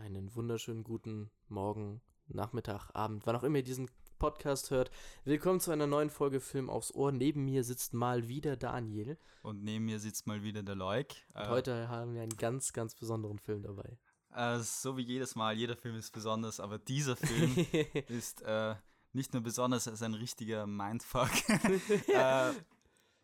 einen 0.00 0.34
wunderschönen 0.34 0.82
guten 0.82 1.30
Morgen, 1.48 2.00
Nachmittag, 2.26 2.90
Abend, 2.94 3.26
wann 3.26 3.36
auch 3.36 3.42
immer 3.42 3.58
ihr 3.58 3.62
diesen 3.62 3.90
Podcast 4.18 4.70
hört. 4.70 4.90
Willkommen 5.24 5.60
zu 5.60 5.72
einer 5.72 5.86
neuen 5.86 6.08
Folge 6.08 6.40
Film 6.40 6.70
aufs 6.70 6.94
Ohr. 6.94 7.12
Neben 7.12 7.44
mir 7.44 7.64
sitzt 7.64 7.92
mal 7.92 8.26
wieder 8.26 8.56
Daniel. 8.56 9.18
Und 9.42 9.62
neben 9.62 9.84
mir 9.84 10.00
sitzt 10.00 10.26
mal 10.26 10.42
wieder 10.42 10.62
der 10.62 10.74
Leuk. 10.74 11.08
Und 11.34 11.48
heute 11.48 11.88
haben 11.88 12.14
wir 12.14 12.22
einen 12.22 12.36
ganz, 12.36 12.72
ganz 12.72 12.94
besonderen 12.94 13.38
Film 13.38 13.62
dabei. 13.62 13.98
Äh, 14.34 14.60
so 14.60 14.96
wie 14.96 15.02
jedes 15.02 15.34
Mal, 15.34 15.54
jeder 15.54 15.76
Film 15.76 15.96
ist 15.96 16.12
besonders, 16.12 16.60
aber 16.60 16.78
dieser 16.78 17.16
Film 17.16 17.54
ist 18.08 18.40
äh, 18.40 18.76
nicht 19.12 19.34
nur 19.34 19.42
besonders, 19.42 19.86
er 19.86 19.92
ist 19.92 20.02
ein 20.02 20.14
richtiger 20.14 20.66
Mindfuck. 20.66 21.30
äh, 22.08 22.52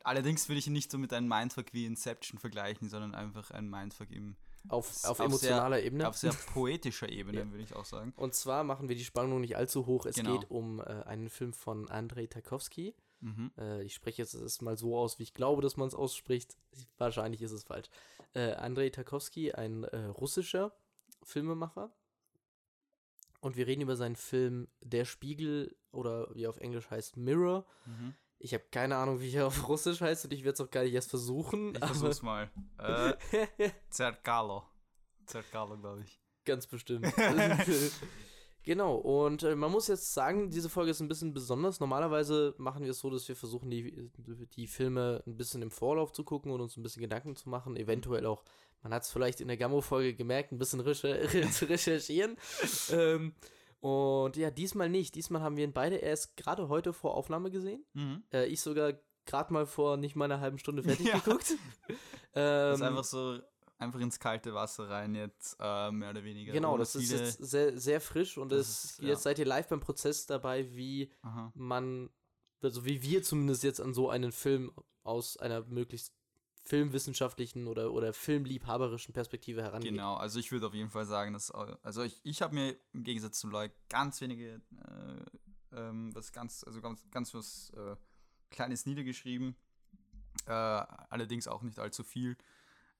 allerdings 0.04 0.46
würde 0.48 0.58
ich 0.58 0.66
ihn 0.66 0.74
nicht 0.74 0.90
so 0.90 0.98
mit 0.98 1.14
einem 1.14 1.29
Mindfuck 1.29 1.72
wie 1.72 1.86
Inception 1.86 2.38
vergleichen, 2.38 2.90
sondern 2.90 3.14
einfach 3.14 3.50
ein 3.50 3.70
Mindfuck 3.70 4.11
im 4.11 4.36
auf, 4.69 5.05
auf, 5.05 5.19
emotionaler 5.19 5.77
sehr, 5.77 5.87
Ebene. 5.87 6.09
Auf 6.09 6.17
sehr 6.17 6.32
poetischer 6.53 7.09
Ebene, 7.09 7.41
ja. 7.41 7.51
würde 7.51 7.62
ich 7.62 7.75
auch 7.75 7.85
sagen. 7.85 8.13
Und 8.17 8.35
zwar 8.35 8.64
machen 8.64 8.89
wir 8.89 8.96
die 8.96 9.04
Spannung 9.04 9.40
nicht 9.40 9.57
allzu 9.57 9.86
hoch. 9.86 10.07
Es 10.07 10.17
genau. 10.17 10.39
geht 10.39 10.50
um 10.50 10.81
äh, 10.81 10.85
einen 10.85 11.29
Film 11.29 11.53
von 11.53 11.89
Andrei 11.89 12.27
Tarkovsky. 12.27 12.95
Mhm. 13.21 13.50
Äh, 13.59 13.82
ich 13.82 13.95
spreche 13.95 14.23
jetzt 14.23 14.35
es 14.35 14.61
mal 14.61 14.76
so 14.76 14.96
aus, 14.96 15.18
wie 15.18 15.25
ich 15.25 15.35
glaube, 15.35 15.63
dass 15.63 15.76
man 15.76 15.89
es 15.89 15.95
ausspricht. 15.95 16.57
Wahrscheinlich 16.99 17.43
ist 17.43 17.53
es 17.53 17.64
falsch. 17.64 17.89
Äh, 18.35 18.53
Andrei 18.53 18.90
Tarkovsky, 18.90 19.53
ein 19.53 19.85
äh, 19.85 20.04
russischer 20.07 20.73
Filmemacher. 21.23 21.90
Und 23.40 23.57
wir 23.57 23.67
reden 23.67 23.82
über 23.82 23.96
seinen 23.96 24.17
Film 24.17 24.68
Der 24.81 25.04
Spiegel 25.04 25.76
oder 25.93 26.35
wie 26.35 26.46
auf 26.46 26.59
Englisch 26.59 26.90
heißt 26.90 27.17
Mirror. 27.17 27.64
Mhm. 27.85 28.14
Ich 28.39 28.53
habe 28.53 28.64
keine 28.71 28.96
Ahnung, 28.96 29.21
wie 29.21 29.32
er 29.32 29.46
auf 29.46 29.68
Russisch 29.68 30.00
heißt 30.00 30.26
und 30.26 30.32
ich 30.32 30.45
werde 30.45 30.54
es 30.54 30.61
auch 30.61 30.71
gar 30.71 30.85
nicht 30.85 30.95
erst 30.95 31.11
versuchen. 31.11 31.75
Ich 31.75 31.85
versuch's 31.85 32.22
mal. 32.22 32.50
Äh, 32.78 33.14
Zerkalo. 33.91 34.64
Zerkalo, 35.27 35.78
glaube 35.78 36.03
ich. 36.03 36.20
Ganz 36.45 36.67
bestimmt. 36.67 37.12
genau, 38.62 38.95
und 38.97 39.42
äh, 39.42 39.56
man 39.56 39.72
muss 39.72 39.89
jetzt 39.89 40.14
sagen, 40.14 40.51
diese 40.51 40.69
Folge 40.69 40.92
ist 40.92 41.01
ein 41.01 41.09
bisschen 41.09 41.34
besonders. 41.34 41.81
Normalerweise 41.81 42.55
machen 42.59 42.84
wir 42.84 42.92
es 42.92 43.01
so, 43.01 43.11
dass 43.11 43.27
wir 43.27 43.34
versuchen, 43.34 43.70
die, 43.70 44.11
die 44.55 44.67
Filme 44.69 45.23
ein 45.27 45.37
bisschen 45.37 45.62
im 45.62 45.73
Vorlauf 45.73 46.12
zu 46.12 46.23
gucken 46.23 46.53
und 46.53 46.61
uns 46.61 46.77
ein 46.77 46.83
bisschen 46.83 47.03
Gedanken 47.03 47.34
zu 47.34 47.48
machen. 47.48 47.77
Eventuell 47.77 48.27
auch, 48.27 48.45
man 48.83 48.95
hat 48.95 49.03
es 49.03 49.11
vielleicht 49.11 49.41
in 49.41 49.48
der 49.48 49.57
Gammo-Folge 49.57 50.14
gemerkt, 50.14 50.53
ein 50.53 50.59
bisschen 50.59 50.81
recher 50.81 51.29
zu 51.51 51.64
recherchieren. 51.69 52.37
ähm, 52.92 53.34
und 53.87 54.37
ja, 54.37 54.51
diesmal 54.51 54.89
nicht. 54.89 55.15
Diesmal 55.15 55.42
haben 55.42 55.56
wir 55.56 55.62
ihn 55.62 55.73
beide 55.73 55.95
erst 55.95 56.37
gerade 56.37 56.69
heute 56.69 56.92
vor 56.92 57.15
Aufnahme 57.15 57.53
gesehen. 57.53 57.87
Mhm. 57.92 58.25
Äh, 58.33 58.47
ich 58.47 58.61
sogar 58.61 58.95
gerade 59.27 59.53
mal 59.53 59.65
vor 59.65 59.97
nicht 59.97 60.17
mal 60.17 60.25
einer 60.25 60.41
halben 60.41 60.59
Stunde 60.59 60.83
fertig 60.83 61.06
ja. 61.06 61.19
geguckt. 61.20 61.53
ähm, 61.53 61.95
das 62.34 62.81
ist 62.81 62.83
einfach 62.83 63.05
so 63.05 63.39
einfach 63.79 64.01
ins 64.01 64.19
kalte 64.19 64.53
Wasser 64.55 64.91
rein 64.91 65.14
jetzt, 65.14 65.57
äh, 65.61 65.92
mehr 65.92 66.11
oder 66.11 66.25
weniger. 66.25 66.53
Genau, 66.53 66.77
das 66.77 66.97
ist 66.97 67.12
jetzt 67.12 67.39
sehr, 67.39 67.79
sehr 67.79 68.01
frisch 68.01 68.39
und 68.39 68.51
das 68.51 68.69
ist, 68.69 68.98
jetzt 68.98 69.09
ja. 69.09 69.17
seid 69.17 69.39
ihr 69.39 69.47
live 69.47 69.69
beim 69.69 69.79
Prozess 69.79 70.27
dabei, 70.27 70.75
wie 70.75 71.12
Aha. 71.23 71.53
man, 71.55 72.11
also 72.64 72.84
wie 72.84 73.03
wir 73.03 73.23
zumindest 73.23 73.62
jetzt 73.62 73.81
an 73.81 73.95
so 73.95 74.11
einen 74.11 74.33
Film 74.33 74.73
aus 75.05 75.37
einer 75.37 75.62
möglichst 75.67 76.12
filmwissenschaftlichen 76.67 77.69
oder, 77.69 77.92
oder 77.92 78.12
filmliebhaberischen 78.12 79.14
Perspektive 79.14 79.62
herangehen. 79.62 79.95
Genau, 79.95 80.17
also 80.17 80.41
ich 80.41 80.50
würde 80.50 80.67
auf 80.67 80.75
jeden 80.75 80.91
Fall 80.91 81.06
sagen, 81.06 81.33
dass, 81.33 81.50
also 81.50 82.03
ich, 82.03 82.20
ich 82.25 82.42
habe 82.42 82.55
mir 82.55 82.77
im 82.92 83.05
Gegensatz 83.05 83.39
zu 83.39 83.48
Leuk 83.48 83.70
ganz 83.89 84.20
wenige, 84.20 84.61
äh, 85.73 85.77
ähm, 85.77 86.14
was 86.14 86.33
ganz, 86.33 86.64
also 86.64 86.81
ganz, 86.81 87.08
ganz 87.11 87.33
was 87.34 87.70
äh, 87.77 87.97
Kleines 88.50 88.84
niedergeschrieben, 88.84 89.55
äh, 90.47 90.50
allerdings 90.50 91.47
auch 91.47 91.62
nicht 91.62 91.78
allzu 91.78 92.03
viel, 92.03 92.36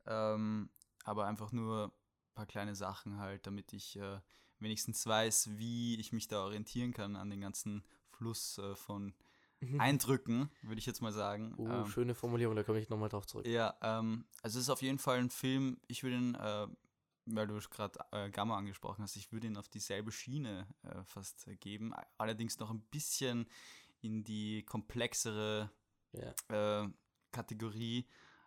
ähm, 0.07 0.71
aber 1.05 1.27
einfach 1.27 1.51
nur 1.51 1.87
ein 1.87 2.35
paar 2.35 2.47
kleine 2.47 2.77
Sachen 2.77 3.19
halt, 3.19 3.47
damit 3.47 3.73
ich 3.73 3.97
äh, 3.99 4.21
wenigstens 4.61 5.05
weiß, 5.07 5.59
wie 5.59 5.99
ich 5.99 6.13
mich 6.13 6.29
da 6.29 6.45
orientieren 6.45 6.93
kann 6.93 7.17
an 7.17 7.31
den 7.31 7.41
ganzen 7.41 7.85
Fluss 8.11 8.59
äh, 8.59 8.77
von. 8.77 9.13
Eindrücken, 9.79 10.51
würde 10.63 10.79
ich 10.79 10.87
jetzt 10.87 11.03
mal 11.03 11.13
sagen. 11.13 11.55
Uh, 11.57 11.69
ähm, 11.69 11.87
schöne 11.87 12.15
Formulierung, 12.15 12.57
da 12.57 12.63
komme 12.63 12.79
ich 12.79 12.89
nochmal 12.89 13.09
drauf 13.09 13.27
zurück. 13.27 13.47
Ja, 13.47 13.77
ähm, 13.83 14.25
also 14.43 14.59
es 14.59 14.65
ist 14.65 14.71
auf 14.71 14.83
jeden 14.83 14.99
Fall 14.99 15.19
ein 15.19 15.31
Film, 15.31 15.79
ich 15.89 16.03
würde 16.03 16.17
ihn, 16.17 16.35
äh, 16.35 16.67
weil 17.27 17.47
du 17.47 17.59
gerade 17.71 17.99
äh, 18.13 18.31
Gamma 18.31 18.57
angesprochen 18.57 19.03
hast, 19.03 19.17
ich 19.17 19.33
würde 19.33 19.47
ihn 19.47 19.57
auf 19.57 19.69
dieselbe 19.69 20.13
Schiene 20.13 20.67
äh, 20.83 21.05
fast 21.05 21.47
geben, 21.61 21.93
allerdings 22.19 22.59
noch 22.59 22.71
ein 22.71 22.81
bisschen 22.91 23.47
in 24.01 24.25
die 24.25 24.65
komplexere 24.65 25.71
ja. 26.13 26.83
Äh, 26.85 26.89
Kategorie. 27.33 28.07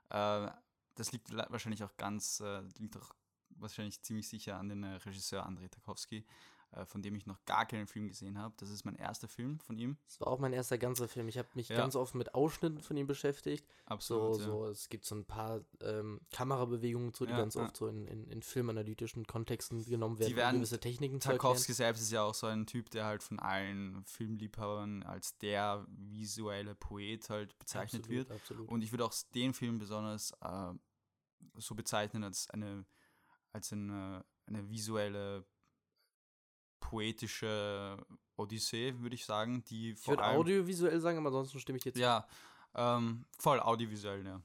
Äh, 0.10 0.48
das 0.96 1.12
liegt 1.12 1.32
wahrscheinlich 1.32 1.84
auch 1.84 1.96
ganz, 1.98 2.40
äh, 2.40 2.62
liegt 2.78 2.98
auch 2.98 3.14
wahrscheinlich 3.50 4.02
ziemlich 4.02 4.28
sicher 4.28 4.58
an 4.58 4.70
den 4.70 4.84
Regisseur 4.84 5.46
Andrei 5.46 5.68
Tarkovsky. 5.68 6.26
Äh, 6.72 6.86
von 6.86 7.02
dem 7.02 7.16
ich 7.16 7.26
noch 7.26 7.44
gar 7.46 7.66
keinen 7.66 7.88
Film 7.88 8.08
gesehen 8.08 8.38
habe. 8.38 8.54
Das 8.58 8.70
ist 8.70 8.86
mein 8.86 8.96
erster 8.96 9.28
Film 9.28 9.60
von 9.60 9.76
ihm. 9.80 9.98
Das 10.06 10.22
war 10.22 10.28
auch 10.28 10.38
mein 10.38 10.54
erster 10.54 10.78
ganzer 10.78 11.08
Film. 11.08 11.28
Ich 11.28 11.40
habe 11.40 11.48
mich 11.56 11.70
ja. 11.70 11.76
ganz 11.76 11.96
oft 11.96 12.14
mit 12.14 12.36
Ausschnitten 12.36 12.80
von 12.80 12.96
ihm 12.96 13.08
beschäftigt. 13.08 13.66
Absolut. 13.88 14.36
So, 14.36 14.40
ja. 14.40 14.46
so, 14.46 14.66
es 14.68 14.90
gibt 14.90 15.06
so 15.06 15.16
ein 15.16 15.26
paar 15.26 15.62
ähm, 15.82 16.22
Kamerabewegungen, 16.32 17.12
so, 17.12 17.26
die 17.26 17.32
ja, 17.32 17.40
ganz 17.40 17.56
oft 17.56 17.76
so 17.76 17.88
in, 17.88 18.06
in, 18.06 18.28
in, 18.28 18.44
filmanalytischen 18.44 19.26
Kontexten 19.26 19.84
genommen 19.84 20.20
werden, 20.20 20.30
die 20.30 20.36
werden 20.36 20.56
um 20.56 20.62
gewisse 20.62 20.80
Techniken 20.80 21.20
Tarkovsky 21.20 21.74
selbst 21.74 22.04
ist 22.04 22.12
ja 22.12 22.22
auch 22.22 22.36
so 22.36 22.46
ein 22.46 22.68
Typ, 22.68 22.92
der 22.92 23.06
halt 23.06 23.24
von 23.24 23.40
allen 23.40 24.04
Filmliebhabern 24.06 25.02
als 25.02 25.40
der 25.40 25.88
visuelle 25.90 26.76
Poet 26.76 27.32
halt 27.32 27.58
bezeichnet 27.58 28.04
absolut, 28.04 28.30
wird. 28.30 28.32
Absolut. 28.32 28.70
Und 28.70 28.84
ich 28.84 28.92
würde 28.92 29.06
auch 29.06 29.14
den 29.34 29.56
Film 29.56 29.80
besonders 29.80 30.34
äh, 30.42 30.74
so 31.56 31.74
bezeichnen 31.74 32.24
als 32.24 32.48
eine, 32.52 32.86
als 33.54 33.74
eine, 33.74 34.24
eine 34.46 34.70
visuelle 34.70 35.46
poetische 36.80 37.98
Odyssee, 38.36 38.96
würde 39.00 39.16
ich 39.16 39.26
sagen, 39.26 39.64
die 39.66 39.92
Ich 39.92 40.08
würde 40.08 40.26
audiovisuell 40.26 41.00
sagen, 41.00 41.18
aber 41.18 41.28
ansonsten 41.28 41.60
stimme 41.60 41.78
ich 41.78 41.86
jetzt. 41.86 41.98
Ja, 41.98 42.28
ähm, 42.76 43.26
voll 43.38 43.60
audiovisuell, 43.60 44.26
ja. 44.26 44.42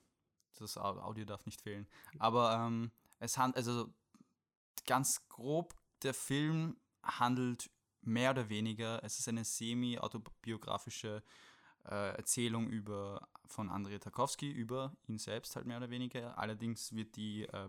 Das 0.59 0.77
Audio 0.78 1.25
darf 1.25 1.44
nicht 1.47 1.61
fehlen. 1.61 1.87
Aber 2.19 2.53
ähm, 2.55 2.93
es 3.19 3.37
handelt, 3.39 3.56
also 3.56 3.93
ganz 4.87 5.28
grob, 5.28 5.75
der 6.03 6.15
Film 6.15 6.77
handelt 7.03 7.71
mehr 8.03 8.31
oder 8.31 8.49
weniger, 8.49 9.03
es 9.03 9.19
ist 9.19 9.28
eine 9.28 9.44
semi-autobiografische 9.44 11.23
äh, 11.87 12.17
Erzählung 12.17 12.69
über 12.69 13.28
von 13.47 13.69
Andrei 13.71 13.99
Tarkovsky 13.99 14.50
über 14.50 14.97
ihn 15.06 15.19
selbst 15.19 15.56
halt 15.56 15.67
mehr 15.67 15.77
oder 15.77 15.91
weniger. 15.91 16.39
Allerdings 16.39 16.94
wird 16.94 17.17
die, 17.17 17.44
äh, 17.44 17.69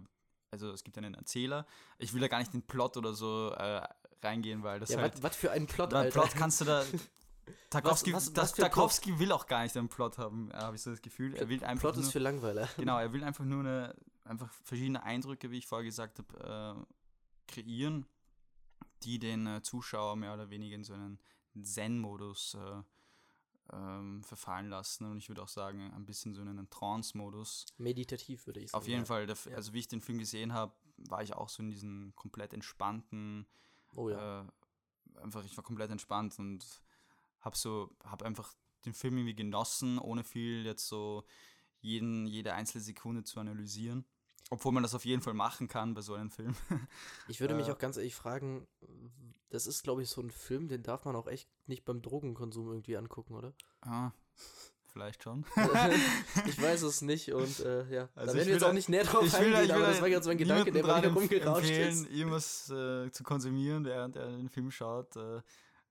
also 0.51 0.71
es 0.71 0.83
gibt 0.83 0.97
einen 0.97 1.15
Erzähler. 1.15 1.65
Ich 1.97 2.13
will 2.13 2.21
da 2.21 2.27
gar 2.27 2.39
nicht 2.39 2.53
den 2.53 2.61
Plot 2.61 2.97
oder 2.97 3.13
so 3.13 3.51
äh, 3.51 3.81
reingehen, 4.21 4.63
weil 4.63 4.79
das 4.79 4.89
ja, 4.89 4.99
halt. 4.99 5.21
Was 5.21 5.35
für 5.35 5.51
einen 5.51 5.67
Plot, 5.67 5.93
Alter. 5.93 6.11
Plot 6.11 6.35
kannst 6.35 6.61
du 6.61 6.65
da. 6.65 6.83
Tarkovsky, 7.69 8.13
was, 8.13 8.35
was, 8.35 8.37
was 8.37 8.53
Tarkovsky 8.53 9.19
will 9.19 9.31
auch 9.31 9.47
gar 9.47 9.63
nicht 9.63 9.75
einen 9.77 9.89
Plot 9.89 10.17
haben, 10.17 10.51
habe 10.53 10.75
ich 10.75 10.81
so 10.81 10.91
das 10.91 11.01
Gefühl. 11.01 11.35
Er 11.35 11.49
will 11.49 11.63
einfach 11.63 11.91
Plot 11.91 12.03
ist 12.03 12.11
für 12.11 12.19
Langweiler. 12.19 12.67
Genau, 12.77 12.97
er 12.97 13.13
will 13.13 13.23
einfach 13.23 13.45
nur 13.45 13.59
eine, 13.61 13.95
einfach 14.23 14.51
verschiedene 14.63 15.03
Eindrücke, 15.03 15.51
wie 15.51 15.57
ich 15.57 15.67
vorher 15.67 15.85
gesagt 15.85 16.19
habe, 16.19 16.85
äh, 17.47 17.51
kreieren, 17.51 18.05
die 19.03 19.19
den 19.19 19.45
äh, 19.47 19.61
Zuschauer 19.61 20.15
mehr 20.15 20.33
oder 20.33 20.49
weniger 20.49 20.75
in 20.75 20.83
so 20.83 20.93
einen 20.93 21.19
Zen-Modus 21.61 22.55
äh, 22.55 22.81
ähm, 23.73 24.23
verfallen 24.23 24.69
lassen. 24.69 25.05
Und 25.05 25.17
ich 25.17 25.29
würde 25.29 25.43
auch 25.43 25.47
sagen, 25.47 25.91
ein 25.93 26.05
bisschen 26.05 26.33
so 26.33 26.41
in 26.41 26.49
einen 26.49 26.69
Trance-Modus. 26.69 27.65
Meditativ 27.77 28.45
würde 28.47 28.59
ich 28.59 28.71
sagen. 28.71 28.81
Auf 28.81 28.87
jeden 28.87 29.01
ja. 29.01 29.05
Fall. 29.05 29.27
Also 29.55 29.73
wie 29.73 29.79
ich 29.79 29.87
den 29.87 30.01
Film 30.01 30.17
gesehen 30.17 30.53
habe, 30.53 30.73
war 30.97 31.21
ich 31.21 31.33
auch 31.33 31.49
so 31.49 31.61
in 31.61 31.69
diesem 31.69 32.13
komplett 32.15 32.53
entspannten 32.53 33.47
Oh 33.95 34.09
ja. 34.09 34.41
Äh, 34.41 34.45
einfach, 35.21 35.43
ich 35.45 35.55
war 35.57 35.63
komplett 35.63 35.91
entspannt 35.91 36.37
und 36.39 36.65
habe 37.41 37.57
so, 37.57 37.89
habe 38.03 38.25
einfach 38.25 38.53
den 38.85 38.93
Film 38.93 39.17
irgendwie 39.17 39.35
genossen, 39.35 39.97
ohne 39.99 40.23
viel 40.23 40.65
jetzt 40.65 40.87
so 40.87 41.25
jeden, 41.79 42.25
jede 42.27 42.53
einzelne 42.53 42.83
Sekunde 42.83 43.23
zu 43.23 43.39
analysieren. 43.39 44.05
Obwohl 44.51 44.71
man 44.71 44.83
das 44.83 44.93
auf 44.93 45.05
jeden 45.05 45.21
Fall 45.21 45.33
machen 45.33 45.67
kann 45.67 45.95
bei 45.95 46.01
so 46.01 46.13
einem 46.13 46.29
Film. 46.29 46.55
Ich 47.27 47.39
würde 47.39 47.55
mich 47.55 47.67
äh. 47.67 47.71
auch 47.71 47.79
ganz 47.79 47.97
ehrlich 47.97 48.15
fragen, 48.15 48.67
das 49.49 49.65
ist, 49.65 49.83
glaube 49.83 50.03
ich, 50.03 50.09
so 50.09 50.21
ein 50.21 50.29
Film, 50.29 50.67
den 50.67 50.83
darf 50.83 51.05
man 51.05 51.15
auch 51.15 51.27
echt 51.27 51.49
nicht 51.65 51.85
beim 51.85 52.01
Drogenkonsum 52.01 52.67
irgendwie 52.67 52.97
angucken, 52.97 53.33
oder? 53.33 53.53
Ah, 53.81 54.11
vielleicht 54.95 55.23
schon. 55.23 55.45
ich 56.47 56.61
weiß 56.61 56.83
es 56.83 57.01
nicht 57.01 57.33
und 57.33 57.59
äh, 57.59 57.85
ja, 57.93 58.09
also 58.15 58.31
da 58.31 58.37
werden 58.37 58.47
wir 58.47 58.53
jetzt 58.53 58.63
auch 58.63 58.73
nicht 58.73 58.87
näher 58.87 59.03
drauf 59.03 59.33
eingehen, 59.33 59.53
will, 59.53 59.71
aber 59.71 59.87
das 59.87 60.01
war 60.01 60.07
jetzt 60.07 60.25
mein 60.25 60.37
Gedanke, 60.37 60.71
der 60.71 60.83
bei 60.83 61.01
mir 61.01 61.13
rumgerauscht 61.13 61.69
ist. 61.69 62.09
irgendwas 62.09 62.69
äh, 62.69 63.11
zu 63.11 63.23
konsumieren, 63.23 63.83
während 63.83 64.15
er 64.15 64.27
den 64.27 64.49
Film 64.49 64.71
schaut, 64.71 65.17
äh, 65.17 65.37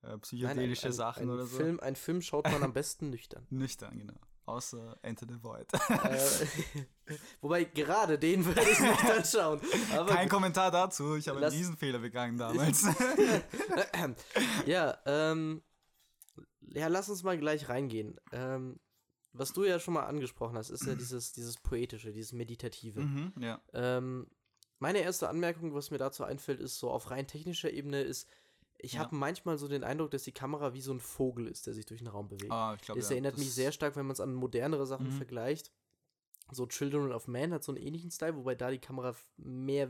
äh 0.03 0.19
psychedelische 0.23 0.87
Nein, 0.87 0.93
ein, 0.93 0.97
Sachen 0.97 1.23
ein 1.25 1.31
oder 1.31 1.45
so. 1.45 1.57
Film, 1.59 1.81
ein 1.81 1.97
Film 1.97 2.23
schaut 2.23 2.51
man 2.51 2.63
am 2.63 2.73
besten 2.73 3.11
nüchtern. 3.11 3.47
nüchtern, 3.51 3.99
genau. 3.99 4.19
Außer 4.47 4.99
Enter 5.03 5.27
the 5.29 5.43
Void. 5.43 5.67
Äh, 5.73 7.17
wobei, 7.41 7.65
gerade 7.65 8.19
den 8.19 8.45
würde 8.45 8.61
ich 8.61 8.81
nicht 8.81 9.05
anschauen. 9.05 9.61
Aber 9.95 10.15
Kein 10.15 10.29
Kommentar 10.29 10.71
dazu, 10.71 11.17
ich 11.17 11.29
habe 11.29 11.51
diesen 11.51 11.77
Fehler 11.77 11.99
begangen 11.99 12.37
damals. 12.37 12.87
ja, 14.67 14.99
ähm, 15.07 15.63
ja, 16.73 16.89
lass 16.89 17.09
uns 17.09 17.23
mal 17.23 17.39
gleich 17.39 17.69
reingehen. 17.69 18.19
Ähm, 18.33 18.81
was 19.35 19.53
du 19.53 19.65
ja 19.65 19.79
schon 19.79 19.95
mal 19.95 20.05
angesprochen 20.05 20.57
hast, 20.57 20.71
ist 20.71 20.87
ja 20.87 20.95
dieses, 20.95 21.33
dieses 21.33 21.59
Poetische, 21.59 22.13
dieses 22.13 22.33
Meditative. 22.33 23.01
Mhm, 23.03 23.33
ja. 23.39 23.61
Ähm, 23.73 24.27
meine 24.79 24.99
erste 25.01 25.29
Anmerkung, 25.29 25.75
was 25.75 25.91
mir 25.91 25.99
dazu 25.99 26.25
einfällt, 26.25 26.61
ist 26.61 26.79
so 26.79 26.91
auf 26.91 27.11
rein 27.11 27.27
technischer 27.27 27.71
Ebene 27.73 28.03
ist, 28.03 28.29
ich 28.79 28.95
Ja. 28.95 29.01
habe 29.01 29.15
manchmal 29.17 29.57
so 29.59 29.67
den 29.69 29.83
Eindruck, 29.85 30.11
dass 30.11 30.25
die 30.25 30.33
Kamera 30.33 30.75
wie 30.75 30.81
so 30.81 30.93
ein 30.93 31.01
Vogel 31.01 31.47
ist, 31.49 31.67
der 31.67 31.75
sich 31.75 31.87
durch 31.87 32.01
den 32.01 32.09
Raum 32.09 32.29
bewegt. 32.29 32.53
Ah, 32.53 32.75
ich 32.75 32.83
glaube, 32.83 33.01
das 33.01 33.09
ja, 33.09 33.15
erinnert 33.15 33.39
mich 33.39 33.47
das- 33.49 33.55
sehr 33.55 33.73
stark, 33.73 33.97
wenn 33.97 34.07
man 34.07 34.13
es 34.15 34.21
an 34.21 34.35
modernere 34.35 34.87
Sachen 34.87 35.07
Mhm. 35.07 35.13
vergleicht. 35.13 35.73
So 36.53 36.67
Children 36.67 37.13
of 37.13 37.27
Man 37.27 37.53
hat 37.53 37.65
so 37.65 37.73
einen 37.73 37.81
ähnlichen 37.83 38.11
Style, 38.11 38.37
wobei 38.37 38.55
da 38.55 38.71
die 38.71 38.79
Kamera 38.79 39.15
mehr 39.39 39.89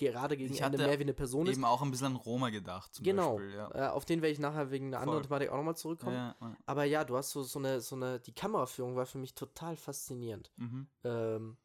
gerade 0.00 0.36
gegen 0.36 0.52
Ich 0.54 0.60
Ende 0.62 0.78
mehr 0.78 0.98
wie 0.98 1.02
eine 1.02 1.14
Person 1.14 1.46
ist. 1.46 1.54
Eben 1.56 1.64
auch 1.64 1.82
ein 1.82 1.90
bisschen 1.90 2.08
an 2.08 2.16
Roma 2.16 2.50
gedacht, 2.50 2.94
zum 2.94 3.04
Genau. 3.04 3.36
Beispiel. 3.36 3.54
Ja. 3.54 3.70
Äh, 3.74 3.88
auf 3.90 4.04
den 4.04 4.22
werde 4.22 4.32
ich 4.32 4.38
nachher 4.38 4.70
wegen 4.70 4.86
einer 4.88 4.98
anderen 5.00 5.18
Voll. 5.20 5.26
Thematik 5.28 5.50
auch 5.50 5.56
nochmal 5.56 5.76
zurückkommen. 5.76 6.16
Ja, 6.16 6.36
ja. 6.40 6.56
Aber 6.66 6.84
ja, 6.84 7.04
du 7.04 7.16
hast 7.16 7.30
so, 7.30 7.42
so 7.42 7.58
eine, 7.58 7.80
so 7.80 7.94
eine, 7.96 8.18
die 8.20 8.32
Kameraführung 8.34 8.96
war 8.96 9.06
für 9.06 9.18
mich 9.18 9.34
total 9.34 9.76
faszinierend. 9.76 10.50
Mhm. 10.56 10.86
Ähm, 11.04 11.56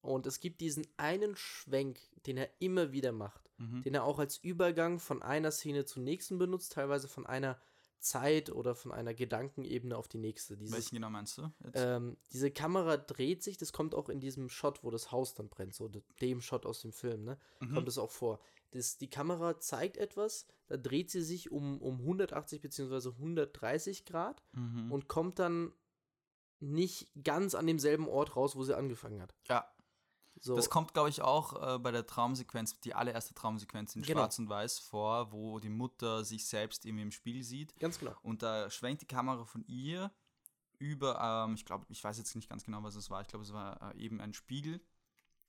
und 0.00 0.26
es 0.26 0.40
gibt 0.40 0.60
diesen 0.60 0.86
einen 0.96 1.34
Schwenk, 1.36 2.00
den 2.26 2.36
er 2.36 2.48
immer 2.60 2.92
wieder 2.92 3.12
macht, 3.12 3.50
Mhm. 3.58 3.82
den 3.82 3.94
er 3.94 4.04
auch 4.04 4.18
als 4.20 4.36
Übergang 4.38 4.98
von 5.00 5.22
einer 5.22 5.50
Szene 5.50 5.84
zur 5.84 6.02
nächsten 6.02 6.38
benutzt, 6.38 6.72
teilweise 6.72 7.08
von 7.08 7.26
einer 7.26 7.58
Zeit 8.00 8.50
oder 8.50 8.74
von 8.74 8.92
einer 8.92 9.14
Gedankenebene 9.14 9.96
auf 9.96 10.08
die 10.08 10.18
nächste. 10.18 10.56
Dieses, 10.56 10.74
Welchen 10.74 10.94
genau 10.96 11.10
meinst 11.10 11.38
du? 11.38 11.50
Ähm, 11.74 12.16
diese 12.32 12.50
Kamera 12.50 12.96
dreht 12.96 13.42
sich, 13.42 13.56
das 13.56 13.72
kommt 13.72 13.94
auch 13.94 14.08
in 14.08 14.20
diesem 14.20 14.48
Shot, 14.48 14.84
wo 14.84 14.90
das 14.90 15.10
Haus 15.12 15.34
dann 15.34 15.48
brennt, 15.48 15.74
so 15.74 15.88
de- 15.88 16.02
dem 16.20 16.40
Shot 16.40 16.64
aus 16.66 16.80
dem 16.80 16.92
Film, 16.92 17.24
ne? 17.24 17.38
Mhm. 17.60 17.74
Kommt 17.74 17.88
es 17.88 17.98
auch 17.98 18.10
vor. 18.10 18.40
Das, 18.70 18.98
die 18.98 19.08
Kamera 19.10 19.58
zeigt 19.60 19.96
etwas, 19.96 20.46
da 20.66 20.76
dreht 20.76 21.10
sie 21.10 21.22
sich 21.22 21.50
um, 21.50 21.80
um 21.80 21.98
180 22.00 22.60
bzw. 22.60 23.08
130 23.10 24.04
Grad 24.04 24.42
Mhm. 24.52 24.92
und 24.92 25.08
kommt 25.08 25.38
dann 25.38 25.72
nicht 26.60 27.10
ganz 27.24 27.54
an 27.54 27.66
demselben 27.66 28.08
Ort 28.08 28.36
raus, 28.36 28.56
wo 28.56 28.64
sie 28.64 28.76
angefangen 28.76 29.22
hat. 29.22 29.34
ja, 29.48 29.64
So, 30.40 30.56
das 30.56 30.70
kommt, 30.70 30.94
glaube 30.94 31.08
ich, 31.08 31.20
auch 31.22 31.74
äh, 31.74 31.78
bei 31.78 31.90
der 31.90 32.06
Traumsequenz, 32.06 32.78
die 32.80 32.94
allererste 32.94 33.34
Traumsequenz 33.34 33.96
in 33.96 34.02
Genau. 34.02 34.20
Schwarz 34.20 34.38
und 34.38 34.48
Weiß 34.48 34.78
vor, 34.78 35.32
wo 35.32 35.58
die 35.58 35.68
Mutter 35.68 36.24
sich 36.24 36.46
selbst 36.46 36.84
irgendwie 36.86 37.02
im 37.02 37.10
Spiel 37.12 37.42
sieht. 37.42 37.74
ganz 37.78 37.98
genau. 37.98 38.14
Und 38.22 38.42
da 38.42 38.70
schwenkt 38.70 39.02
die 39.02 39.06
Kamera 39.06 39.44
von 39.44 39.64
ihr 39.66 40.12
über, 40.78 41.44
ähm, 41.48 41.54
ich 41.54 41.64
glaube, 41.64 41.86
ich 41.88 42.02
weiß 42.02 42.18
jetzt 42.18 42.34
nicht 42.36 42.48
ganz 42.48 42.64
genau, 42.64 42.82
was 42.82 42.94
es 42.94 43.10
war. 43.10 43.20
Ich 43.20 43.28
glaube, 43.28 43.44
es 43.44 43.52
war 43.52 43.94
äh, 43.94 43.98
eben 43.98 44.20
ein 44.20 44.32
Spiegel 44.32 44.80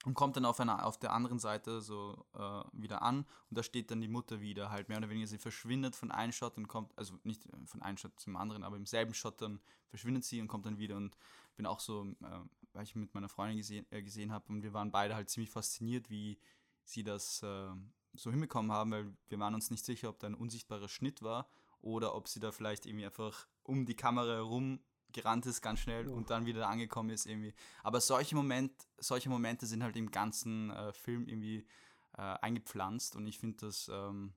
und 0.05 0.13
kommt 0.13 0.37
dann 0.37 0.45
auf 0.45 0.59
einer 0.59 0.85
auf 0.85 0.97
der 0.97 1.11
anderen 1.13 1.39
Seite 1.39 1.81
so 1.81 2.25
äh, 2.33 2.39
wieder 2.71 3.01
an 3.01 3.25
und 3.49 3.57
da 3.57 3.63
steht 3.63 3.91
dann 3.91 3.99
die 4.01 4.07
Mutter 4.07 4.39
wieder 4.39 4.71
halt 4.71 4.87
mehr 4.87 4.97
oder 4.97 5.09
weniger 5.09 5.27
sie 5.27 5.37
verschwindet 5.37 5.93
von 5.95 6.09
einem 6.09 6.31
Shot 6.31 6.57
und 6.57 6.69
kommt 6.69 6.97
also 6.97 7.15
nicht 7.23 7.45
äh, 7.47 7.65
von 7.65 7.81
einem 7.81 7.97
Shot 7.97 8.17
zum 8.17 8.37
anderen 8.37 8.63
aber 8.63 8.77
im 8.77 8.85
selben 8.85 9.13
Shot 9.13 9.41
dann 9.41 9.59
verschwindet 9.89 10.23
sie 10.23 10.39
und 10.39 10.47
kommt 10.47 10.65
dann 10.65 10.77
wieder 10.77 10.95
und 10.95 11.17
bin 11.59 11.65
auch 11.65 11.81
so 11.81 12.05
äh, 12.05 12.39
weil 12.71 12.83
ich 12.83 12.95
mit 12.95 13.13
meiner 13.13 13.27
Freundin 13.27 13.57
gesehen 13.57 13.85
äh, 13.91 14.01
gesehen 14.01 14.31
habe 14.31 14.45
und 14.47 14.63
wir 14.63 14.71
waren 14.71 14.91
beide 14.91 15.13
halt 15.13 15.29
ziemlich 15.29 15.49
fasziniert 15.49 16.09
wie 16.09 16.39
sie 16.85 17.03
das 17.03 17.43
äh, 17.43 17.69
so 18.13 18.31
hinbekommen 18.31 18.71
haben 18.71 18.91
weil 18.91 19.13
wir 19.27 19.39
waren 19.39 19.53
uns 19.55 19.69
nicht 19.69 19.83
sicher 19.83 20.07
ob 20.07 20.19
da 20.19 20.27
ein 20.27 20.35
unsichtbarer 20.35 20.87
Schnitt 20.87 21.21
war 21.21 21.49
oder 21.81 22.15
ob 22.15 22.29
sie 22.29 22.39
da 22.39 22.53
vielleicht 22.53 22.85
irgendwie 22.85 23.05
einfach 23.05 23.45
um 23.63 23.85
die 23.85 23.95
Kamera 23.95 24.35
herum 24.35 24.79
gerannt 25.11 25.45
ist 25.47 25.61
ganz 25.61 25.79
schnell 25.81 26.07
Ja. 26.07 26.13
und 26.13 26.29
dann 26.29 26.45
wieder 26.45 26.69
angekommen 26.69 27.09
ist 27.09 27.25
irgendwie. 27.25 27.53
Aber 27.83 27.99
solche, 27.99 28.35
Moment, 28.35 28.71
solche 28.99 29.29
Momente 29.29 29.65
sind 29.65 29.83
halt 29.83 29.97
im 29.97 30.11
ganzen 30.11 30.69
äh, 30.69 30.93
Film 30.93 31.27
irgendwie 31.27 31.65
äh, 32.17 32.21
eingepflanzt 32.21 33.15
und 33.15 33.25
ich 33.27 33.39
finde, 33.39 33.57
das 33.65 33.89
ähm, 33.91 34.33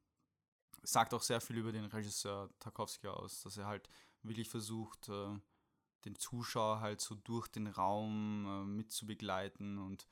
sagt 0.83 1.13
auch 1.15 1.23
sehr 1.23 1.41
viel 1.41 1.59
über 1.59 1.73
den 1.73 1.85
Regisseur 1.85 2.49
Tarkovsky 2.59 3.09
aus, 3.09 3.43
dass 3.43 3.59
er 3.59 3.67
halt 3.67 3.89
wirklich 4.23 4.49
versucht, 4.49 5.09
äh, 5.09 5.39
den 6.05 6.17
Zuschauer 6.17 6.81
halt 6.81 7.01
so 7.01 7.15
durch 7.15 7.49
den 7.49 7.67
Raum 7.67 8.47
äh, 8.47 8.65
mitzubegleiten 8.65 9.79
und 9.79 10.07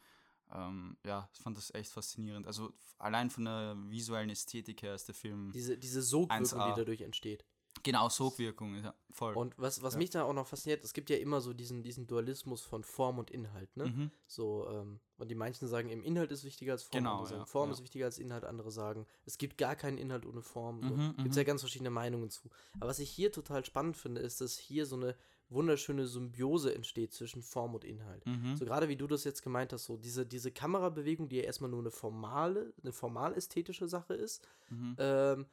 ähm, 0.53 0.97
ja, 1.07 1.29
ich 1.33 1.41
fand 1.41 1.57
das 1.57 1.73
echt 1.75 1.93
faszinierend. 1.93 2.47
Also 2.47 2.73
allein 2.99 3.31
von 3.31 3.45
der 3.45 3.77
visuellen 3.89 4.31
Ästhetik 4.31 4.83
her 4.83 4.95
ist 4.95 5.07
der 5.07 5.15
Film 5.15 5.53
Diese, 5.53 5.79
diese 5.79 6.03
Sogwirkung, 6.03 6.45
1A. 6.61 6.71
die 6.71 6.81
dadurch 6.81 7.01
entsteht. 7.03 7.45
genau 7.85 8.09
Sogwirkung, 8.09 8.75
ja, 8.83 8.93
voll. 9.13 9.35
Und 9.35 9.55
was, 9.59 9.81
was 9.83 9.95
Ja. 9.95 9.99
mich 9.99 10.11
da 10.11 10.25
auch 10.25 10.33
noch 10.33 10.49
fasziniert, 10.49 10.83
es 10.83 10.93
gibt 10.93 11.09
ja 11.09 11.17
immer 11.19 11.41
so 11.41 11.53
diesen, 11.53 11.85
diesen 11.85 12.09
Dualismus 12.09 12.63
von 12.63 12.83
Form 12.83 13.19
und 13.21 13.31
Inhalt, 13.31 13.77
ne? 13.77 13.87
mhm. 13.87 14.11
So, 14.27 14.69
ähm, 14.69 14.99
und 15.19 15.31
die 15.31 15.37
manchen 15.37 15.69
sagen, 15.69 15.89
im 15.89 16.03
Inhalt 16.03 16.33
ist 16.33 16.43
wichtiger 16.43 16.73
als 16.73 16.83
Form, 16.83 16.99
Genau, 16.99 17.13
andere 17.13 17.29
sagen, 17.29 17.41
ja, 17.43 17.47
Form 17.47 17.71
ist 17.71 17.83
wichtiger 17.83 18.07
als 18.07 18.19
Inhalt, 18.19 18.45
andere 18.45 18.73
sagen, 18.73 19.07
es 19.25 19.39
gibt 19.39 19.57
gar 19.57 19.77
keinen 19.77 19.99
Inhalt 19.99 20.27
ohne 20.27 20.43
Form. 20.43 20.83
So. 20.83 20.97
Mhm, 20.97 21.17
Gibt 21.19 21.29
es 21.29 21.37
mhm. 21.37 21.39
ja 21.39 21.45
ganz 21.45 21.61
verschiedene 21.61 21.91
Meinungen 21.91 22.29
zu. 22.29 22.51
Aber 22.75 22.89
was 22.89 22.99
ich 22.99 23.11
hier 23.11 23.31
total 23.31 23.65
spannend 23.65 23.97
finde, 23.97 24.21
ist, 24.21 24.41
dass 24.41 24.59
hier 24.59 24.85
so 24.85 24.97
eine 24.97 25.15
wunderschöne 25.51 26.07
Symbiose 26.07 26.75
entsteht 26.75 27.13
zwischen 27.13 27.43
Form 27.43 27.75
und 27.75 27.85
Inhalt. 27.85 28.25
Mhm. 28.27 28.57
So 28.57 28.65
gerade 28.65 28.89
wie 28.89 28.97
du 28.97 29.07
das 29.07 29.25
jetzt 29.25 29.43
gemeint 29.43 29.73
hast, 29.73 29.85
so 29.85 29.97
diese, 29.97 30.25
diese 30.25 30.51
Kamerabewegung, 30.53 31.29
die 31.29 31.37
ja 31.37 31.43
erstmal 31.43 31.71
nur 31.71 31.81
eine 31.81 31.91
formale, 31.91 32.73
eine 32.83 32.93
formal 32.93 33.35
ästhetische 33.35 33.89
Sache 33.89 34.15
ist, 34.15 34.47
Mhm. 34.71 34.97
ähm, 34.99 35.47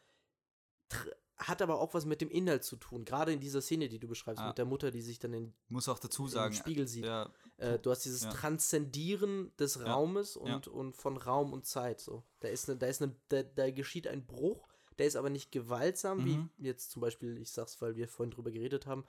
hat 1.38 1.62
aber 1.62 1.80
auch 1.80 1.94
was 1.94 2.06
mit 2.06 2.22
dem 2.22 2.30
Inhalt 2.32 2.64
zu 2.64 2.78
tun. 2.78 3.06
Gerade 3.06 3.32
in 3.32 3.40
dieser 3.40 3.62
Szene, 3.62 3.90
die 3.90 4.00
du 4.00 4.08
beschreibst, 4.08 4.42
Ah. 4.42 4.48
mit 4.48 4.58
der 4.58 4.66
Mutter, 4.66 4.90
die 4.90 5.02
sich 5.02 5.20
dann 5.20 5.34
in, 5.34 5.54
Muss 5.70 5.88
auch 5.88 6.00
dazu 6.00 6.24
im 6.24 6.30
sagen, 6.30 6.54
Spiegel 6.56 6.88
sieht. 6.88 7.06
ja, 7.06 7.30
Äh, 7.58 7.78
du 7.80 7.92
hast 7.92 8.06
dieses 8.06 8.24
Ja. 8.24 8.30
Transzendieren 8.32 9.52
des 9.60 9.76
Ja. 9.76 9.94
Raumes 9.94 10.36
und, 10.36 10.68
und 10.68 10.96
von 10.96 11.18
Raum 11.18 11.54
und 11.54 11.66
Zeit. 11.66 12.00
So. 12.02 12.24
Da 12.40 12.48
ist 12.48 12.70
eine, 12.70 12.78
da 12.80 12.88
ist 12.88 13.02
eine, 13.04 13.16
da, 13.30 13.44
da 13.44 13.70
geschieht 13.72 14.08
ein 14.08 14.26
Bruch, 14.26 14.68
der 14.98 15.06
ist 15.08 15.16
aber 15.16 15.30
nicht 15.30 15.52
gewaltsam, 15.52 16.20
Mhm. 16.24 16.50
wie 16.58 16.68
jetzt 16.68 16.90
zum 16.92 17.02
Beispiel, 17.02 17.38
ich 17.40 17.52
sag's, 17.52 17.80
weil 17.82 17.96
wir 17.96 18.08
vorhin 18.08 18.32
drüber 18.32 18.50
geredet 18.52 18.88
haben, 18.88 19.06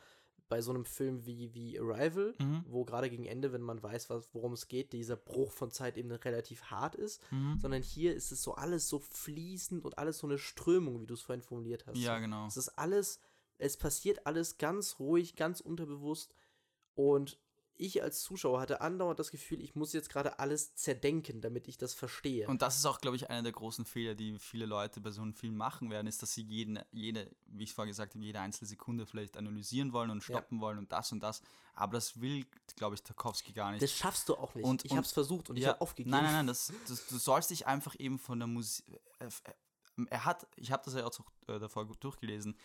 bei 0.48 0.62
so 0.62 0.70
einem 0.70 0.84
Film 0.84 1.26
wie, 1.26 1.52
wie 1.54 1.78
Arrival, 1.78 2.34
Mhm. 2.38 2.64
wo 2.66 2.84
gerade 2.84 3.10
gegen 3.10 3.24
Ende, 3.26 3.52
wenn 3.52 3.60
man 3.62 3.82
weiß, 3.82 4.08
was, 4.10 4.28
worum 4.32 4.52
es 4.54 4.68
geht, 4.68 4.92
dieser 4.92 5.16
Bruch 5.16 5.52
von 5.52 5.70
Zeit 5.70 5.96
eben 5.98 6.10
relativ 6.10 6.64
hart 6.64 6.94
ist, 6.94 7.20
Mhm. 7.30 7.58
sondern 7.60 7.82
hier 7.82 8.14
ist 8.14 8.32
es 8.32 8.42
so 8.42 8.54
alles 8.54 8.88
so 8.88 8.98
fließend 8.98 9.84
und 9.84 9.98
alles 9.98 10.18
so 10.18 10.26
eine 10.26 10.38
Strömung, 10.38 11.00
wie 11.00 11.06
du 11.06 11.14
es 11.14 11.22
vorhin 11.22 11.42
formuliert 11.42 11.86
hast. 11.86 11.98
Ja, 11.98 12.18
genau. 12.18 12.46
Es 12.46 12.56
ist 12.56 12.70
alles, 12.70 13.20
es 13.58 13.76
passiert 13.76 14.26
alles 14.26 14.58
ganz 14.58 14.98
ruhig, 14.98 15.36
ganz 15.36 15.60
unterbewusst. 15.60 16.34
Und 16.94 17.38
ich 17.78 18.02
als 18.02 18.22
Zuschauer 18.22 18.60
hatte 18.60 18.80
andauernd 18.80 19.18
das 19.18 19.30
Gefühl, 19.30 19.60
ich 19.62 19.74
muss 19.74 19.92
jetzt 19.92 20.10
gerade 20.10 20.38
alles 20.38 20.74
zerdenken, 20.74 21.40
damit 21.40 21.68
ich 21.68 21.78
das 21.78 21.94
verstehe. 21.94 22.46
Und 22.48 22.60
das 22.62 22.76
ist 22.78 22.84
auch, 22.86 23.00
glaube 23.00 23.16
ich, 23.16 23.30
einer 23.30 23.42
der 23.42 23.52
großen 23.52 23.84
Fehler, 23.84 24.14
die 24.14 24.38
viele 24.38 24.66
Leute 24.66 25.00
bei 25.00 25.10
so 25.10 25.22
einem 25.22 25.34
Film 25.34 25.56
machen 25.56 25.90
werden, 25.90 26.06
ist, 26.06 26.20
dass 26.22 26.34
sie 26.34 26.42
jeden, 26.42 26.78
jede, 26.92 27.30
wie 27.46 27.64
ich 27.64 27.72
vorher 27.72 27.90
gesagt 27.90 28.14
habe, 28.14 28.24
jede 28.24 28.40
einzelne 28.40 28.68
Sekunde 28.68 29.06
vielleicht 29.06 29.36
analysieren 29.36 29.92
wollen 29.92 30.10
und 30.10 30.22
stoppen 30.22 30.60
wollen 30.60 30.78
und 30.78 30.92
das 30.92 31.12
und 31.12 31.20
das. 31.22 31.40
Aber 31.74 31.92
das 31.92 32.20
will, 32.20 32.44
glaube 32.76 32.96
ich, 32.96 33.02
Tarkovsky 33.02 33.52
gar 33.52 33.70
nicht. 33.70 33.82
das 33.82 33.92
schaffst 33.92 34.28
du 34.28 34.36
auch 34.36 34.54
nicht. 34.54 34.64
Und- 34.64 34.84
ich 34.84 34.92
habe 34.92 35.02
es 35.02 35.12
versucht 35.12 35.48
und 35.50 35.56
ich 35.56 35.62
Ja, 35.62 35.70
habe 35.70 35.80
aufgegeben. 35.80 36.10
Nein, 36.10 36.24
nein, 36.24 36.32
nein, 36.32 36.46
das, 36.48 36.72
das, 36.88 37.06
du 37.06 37.16
sollst 37.18 37.50
dich 37.50 37.66
einfach 37.66 37.94
eben 37.98 38.18
von 38.18 38.38
der 38.38 38.48
Musik. 38.48 38.84
Äh, 39.20 39.26
äh, 39.26 40.04
er 40.10 40.24
hat, 40.24 40.46
ich 40.56 40.70
habe 40.72 40.82
das 40.84 40.94
ja 40.94 41.06
auch 41.06 41.12
so, 41.12 41.24
äh, 41.46 41.58
davor 41.58 41.86
gut 41.86 42.02
durchgelesen. 42.02 42.56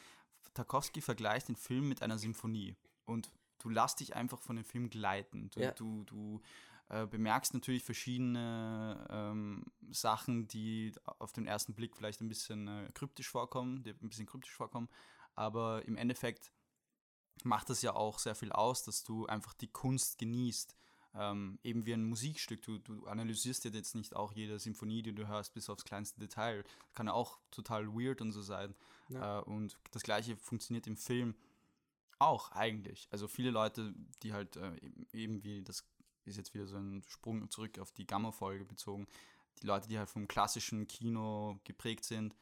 Tarkovsky 0.53 1.01
vergleicht 1.01 1.47
den 1.47 1.55
Film 1.55 1.87
mit 1.89 2.01
einer 2.01 2.17
Symphonie 2.17 2.75
und 3.05 3.31
du 3.59 3.69
lässt 3.69 3.99
dich 3.99 4.15
einfach 4.15 4.41
von 4.41 4.55
dem 4.55 4.65
Film 4.65 4.89
gleiten. 4.89 5.49
Du, 5.51 5.59
Ja. 5.59 5.71
du, 5.71 6.03
du 6.03 6.41
äh, 6.89 7.05
bemerkst 7.07 7.53
natürlich 7.53 7.83
verschiedene 7.83 9.05
ähm, 9.09 9.65
Sachen, 9.91 10.47
die 10.47 10.93
auf 11.19 11.31
den 11.31 11.47
ersten 11.47 11.73
Blick 11.73 11.95
vielleicht 11.95 12.21
ein 12.21 12.29
bisschen 12.29 12.67
äh, 12.67 12.89
kryptisch 12.93 13.29
vorkommen, 13.29 13.83
die 13.83 13.91
ein 13.91 14.09
bisschen 14.09 14.25
kryptisch 14.25 14.53
vorkommen, 14.53 14.89
aber 15.35 15.85
im 15.85 15.95
Endeffekt 15.97 16.51
macht 17.43 17.69
das 17.69 17.81
ja 17.81 17.95
auch 17.95 18.19
sehr 18.19 18.35
viel 18.35 18.51
aus, 18.51 18.83
dass 18.83 19.03
du 19.03 19.25
einfach 19.25 19.53
die 19.53 19.67
Kunst 19.67 20.17
genießt 20.19 20.75
ähm, 21.15 21.59
eben 21.63 21.85
wie 21.85 21.93
ein 21.93 22.05
Musikstück. 22.05 22.61
Du, 22.63 22.79
du 22.79 23.05
analysierst 23.05 23.65
jetzt 23.65 23.95
nicht 23.95 24.15
auch 24.15 24.33
jede 24.33 24.59
Symphonie, 24.59 25.03
die 25.03 25.13
du 25.13 25.27
hörst, 25.27 25.53
bis 25.53 25.69
aufs 25.69 25.85
kleinste 25.85 26.19
Detail. 26.19 26.63
Kann 26.93 27.07
ja 27.07 27.13
auch 27.13 27.39
total 27.51 27.87
weird 27.87 28.21
und 28.21 28.31
so 28.31 28.41
sein. 28.41 28.73
Ja. 29.09 29.39
Äh, 29.39 29.43
und 29.43 29.77
das 29.91 30.03
gleiche 30.03 30.35
funktioniert 30.37 30.87
im 30.87 30.97
Film 30.97 31.35
auch 32.27 32.51
eigentlich. 32.51 33.07
Also 33.11 33.27
viele 33.27 33.51
Leute, 33.51 33.93
die 34.21 34.33
halt 34.33 34.55
äh, 34.57 34.71
eben, 35.13 35.43
wie, 35.43 35.63
das 35.63 35.85
ist 36.25 36.37
jetzt 36.37 36.53
wieder 36.53 36.67
so 36.67 36.77
ein 36.77 37.03
Sprung 37.07 37.49
zurück 37.49 37.79
auf 37.79 37.91
die 37.91 38.05
Gamma-Folge 38.07 38.65
bezogen, 38.65 39.07
die 39.61 39.67
Leute, 39.67 39.87
die 39.87 39.97
halt 39.97 40.09
vom 40.09 40.27
klassischen 40.27 40.87
Kino 40.87 41.59
geprägt 41.63 42.05
sind, 42.05 42.35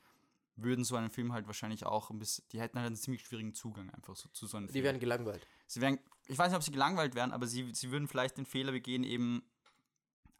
würden 0.55 0.83
so 0.85 0.95
einen 0.95 1.09
Film 1.09 1.33
halt 1.33 1.47
wahrscheinlich 1.47 1.85
auch 1.85 2.09
ein 2.09 2.19
bisschen, 2.19 2.45
die 2.51 2.59
hätten 2.59 2.77
halt 2.77 2.87
einen 2.87 2.95
ziemlich 2.95 3.23
schwierigen 3.25 3.53
Zugang 3.53 3.89
einfach 3.91 4.15
so, 4.15 4.29
zu 4.29 4.45
so 4.47 4.57
einem 4.57 4.67
Die 4.67 4.73
Film. 4.73 4.83
werden 4.85 4.99
gelangweilt. 4.99 5.47
Sie 5.67 5.81
wären, 5.81 5.99
ich 6.27 6.37
weiß 6.37 6.49
nicht, 6.49 6.57
ob 6.57 6.63
sie 6.63 6.71
gelangweilt 6.71 7.15
wären, 7.15 7.31
aber 7.31 7.47
sie, 7.47 7.73
sie 7.73 7.91
würden 7.91 8.07
vielleicht 8.07 8.37
den 8.37 8.45
Fehler 8.45 8.71
begehen, 8.71 9.03
eben 9.03 9.43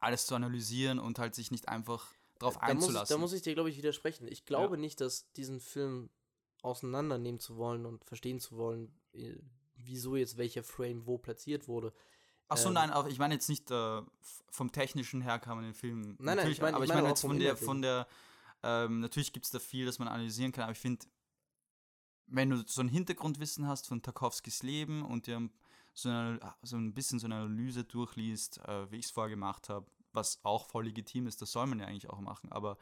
alles 0.00 0.26
zu 0.26 0.34
analysieren 0.34 0.98
und 0.98 1.18
halt 1.18 1.34
sich 1.34 1.50
nicht 1.50 1.68
einfach 1.68 2.12
drauf 2.38 2.54
Da 2.58 2.60
muss, 2.74 2.84
ich, 2.84 2.88
einzulassen. 2.88 3.14
da 3.14 3.18
muss 3.18 3.32
ich 3.32 3.42
dir, 3.42 3.54
glaube 3.54 3.70
ich, 3.70 3.76
widersprechen. 3.76 4.26
Ich 4.28 4.44
glaube 4.44 4.76
nicht, 4.76 5.00
dass 5.00 5.30
diesen 5.32 5.60
Film 5.60 6.10
auseinandernehmen 6.62 7.40
zu 7.40 7.56
wollen 7.56 7.86
und 7.86 8.04
verstehen 8.04 8.38
zu 8.40 8.56
wollen, 8.56 8.92
wieso 9.76 10.16
jetzt 10.16 10.36
welcher 10.36 10.62
Frame 10.62 11.06
wo 11.06 11.18
platziert 11.18 11.68
wurde. 11.68 11.92
Achso, 12.48 12.68
ähm, 12.68 12.74
nein, 12.74 12.92
ich 13.08 13.18
meine 13.18 13.34
jetzt 13.34 13.48
nicht 13.48 13.70
äh, 13.70 14.02
vom 14.50 14.70
technischen 14.72 15.22
her 15.22 15.38
kann 15.38 15.56
man 15.56 15.64
den 15.64 15.74
Film. 15.74 16.16
nein, 16.18 16.36
natürlich, 16.36 16.58
ich 16.58 16.62
meine- 16.62 16.76
aber 16.76 16.84
ich 16.84 16.90
ich 16.90 16.94
meine 16.94 17.06
auch 17.06 17.10
jetzt 17.10 17.20
von 17.22 17.38
der, 17.38 17.56
von 17.56 17.82
der, 17.82 18.06
ähm, 18.62 19.00
natürlich 19.00 19.32
gibt 19.32 19.46
es 19.46 19.50
da 19.52 19.58
viel, 19.58 19.86
das 19.86 19.98
man 19.98 20.08
analysieren 20.08 20.52
kann, 20.52 20.64
aber 20.64 20.72
ich 20.72 20.78
finde, 20.78 21.06
wenn 22.26 22.50
du 22.50 22.62
so 22.66 22.80
ein 22.80 22.88
Hintergrundwissen 22.88 23.66
hast 23.66 23.88
von 23.88 24.02
Tarkovskis 24.02 24.62
Leben 24.62 25.02
und 25.02 25.26
dir 25.26 25.48
so, 25.94 26.08
eine, 26.08 26.40
so 26.62 26.76
ein 26.76 26.94
bisschen 26.94 27.18
so 27.18 27.26
eine 27.26 27.36
Analyse 27.36 27.84
durchliest, 27.84 28.58
äh, 28.66 28.90
wie 28.90 28.96
ich 28.98 29.06
es 29.06 29.10
vorher 29.10 29.30
gemacht 29.30 29.68
habe, 29.68 29.86
was 30.12 30.40
auch 30.44 30.66
voll 30.66 30.84
legitim 30.86 31.26
ist, 31.26 31.40
das 31.42 31.52
soll 31.52 31.66
man 31.66 31.78
ja 31.80 31.86
eigentlich 31.86 32.08
auch 32.10 32.20
machen, 32.20 32.52
aber 32.52 32.76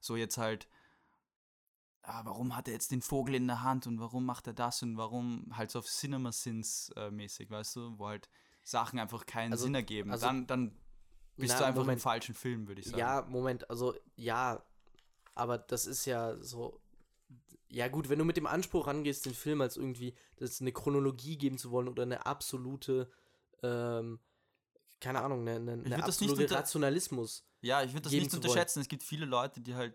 so 0.00 0.16
jetzt 0.16 0.38
halt, 0.38 0.68
ah, 2.06 2.22
warum 2.24 2.56
hat 2.56 2.68
er 2.68 2.74
jetzt 2.74 2.92
den 2.92 3.02
Vogel 3.02 3.34
in 3.34 3.46
der 3.46 3.62
Hand 3.62 3.86
und 3.86 3.98
warum 4.00 4.24
macht 4.24 4.46
er 4.46 4.52
das 4.54 4.82
und 4.82 4.96
warum 4.96 5.46
halt 5.56 5.70
so 5.70 5.80
auf 5.80 5.86
Cinema 5.86 6.32
Sins 6.32 6.90
äh, 6.96 7.10
mäßig, 7.10 7.50
weißt 7.50 7.76
du, 7.76 7.98
wo 7.98 8.06
halt 8.08 8.28
Sachen 8.62 8.98
einfach 8.98 9.26
keinen 9.26 9.52
Also- 9.52 9.64
Sinn 9.64 9.74
ergeben. 9.74 10.10
also- 10.10 10.26
dann, 10.26 10.46
dann 10.46 10.76
bist 11.36 11.52
Na, 11.54 11.58
du 11.58 11.64
einfach 11.66 11.80
Moment. 11.82 11.98
im 11.98 12.02
falschen 12.02 12.34
Film, 12.34 12.66
würde 12.68 12.80
ich 12.80 12.86
sagen. 12.86 12.98
Ja, 12.98 13.26
Moment, 13.28 13.68
also 13.68 13.94
ja, 14.14 14.64
aber 15.34 15.58
das 15.58 15.86
ist 15.86 16.06
ja 16.06 16.36
so. 16.42 16.80
Ja, 17.68 17.88
gut, 17.88 18.08
wenn 18.08 18.18
du 18.18 18.24
mit 18.24 18.36
dem 18.36 18.46
Anspruch 18.46 18.86
rangehst, 18.86 19.26
den 19.26 19.34
Film 19.34 19.60
als 19.60 19.76
irgendwie 19.76 20.14
das 20.36 20.60
eine 20.60 20.72
Chronologie 20.72 21.36
geben 21.36 21.58
zu 21.58 21.72
wollen 21.72 21.88
oder 21.88 22.04
eine 22.04 22.24
absolute, 22.24 23.10
ähm, 23.62 24.20
keine 25.00 25.20
Ahnung, 25.20 25.40
eine, 25.40 25.56
eine, 25.56 25.72
eine 25.72 25.82
das 25.82 26.20
nicht 26.20 26.30
absolute 26.30 26.54
Rationalismus. 26.54 27.44
Ja, 27.60 27.82
ich 27.82 27.90
würde 27.92 28.02
das 28.02 28.12
nicht 28.12 28.32
unterschätzen. 28.32 28.80
Es 28.80 28.88
gibt 28.88 29.02
viele 29.02 29.26
Leute, 29.26 29.60
die 29.60 29.74
halt 29.74 29.94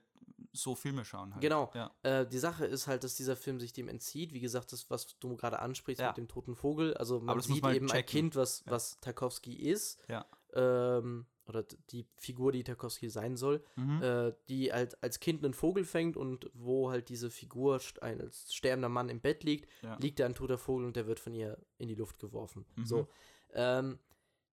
so 0.54 0.76
Filme 0.76 1.06
schauen. 1.06 1.34
Halt. 1.34 1.42
Genau. 1.42 1.72
Ja. 1.74 1.92
Äh, 2.04 2.28
die 2.28 2.38
Sache 2.40 2.66
ist 2.66 2.88
halt, 2.88 3.04
dass 3.04 3.16
dieser 3.16 3.36
Film 3.36 3.60
sich 3.60 3.74
dem 3.74 3.88
entzieht. 3.88 4.34
Wie 4.34 4.40
gesagt, 4.40 4.72
das, 4.72 4.90
was 4.90 5.18
du 5.20 5.36
gerade 5.36 5.60
ansprichst 5.60 6.02
Ja. 6.02 6.08
mit 6.10 6.18
dem 6.18 6.28
toten 6.28 6.56
Vogel. 6.56 6.94
Also 6.96 7.20
man 7.20 7.40
sieht 7.42 7.62
man 7.64 7.76
eben 7.76 7.88
checken. 7.88 7.98
erkennt, 7.98 8.36
was, 8.36 8.64
Ja. 8.66 8.72
was 8.72 9.00
Tarkovsky 9.02 9.54
ist. 9.56 10.00
Ja. 10.08 10.26
Ähm, 10.54 11.26
oder 11.48 11.64
die 11.90 12.06
Figur, 12.18 12.52
die 12.52 12.64
Tarkovsky 12.64 13.10
sein 13.10 13.36
soll. 13.36 13.64
Mhm. 13.76 14.02
äh, 14.02 14.34
die 14.48 14.72
halt 14.72 15.02
als 15.04 15.20
Kind 15.20 15.44
einen 15.44 15.54
Vogel 15.54 15.84
fängt 15.84 16.16
und 16.18 16.50
wo 16.54 16.92
halt 16.92 17.10
diese 17.10 17.30
Figur 17.30 17.80
ein 18.02 18.22
als 18.22 18.54
sterbender 18.54 18.90
Mann 18.90 19.10
im 19.10 19.20
Bett 19.22 19.44
liegt, 19.44 19.70
Ja. 19.82 19.96
liegt 19.98 20.20
da 20.20 20.26
ein 20.26 20.36
toter 20.36 20.58
Vogel 20.58 20.86
und 20.86 20.96
der 20.96 21.08
wird 21.08 21.20
von 21.20 21.34
ihr 21.34 21.58
in 21.78 21.88
die 21.88 21.96
Luft 21.96 22.20
geworfen. 22.20 22.66
Mhm. 22.76 22.86
So. 22.86 23.08
Ähm, 23.54 24.00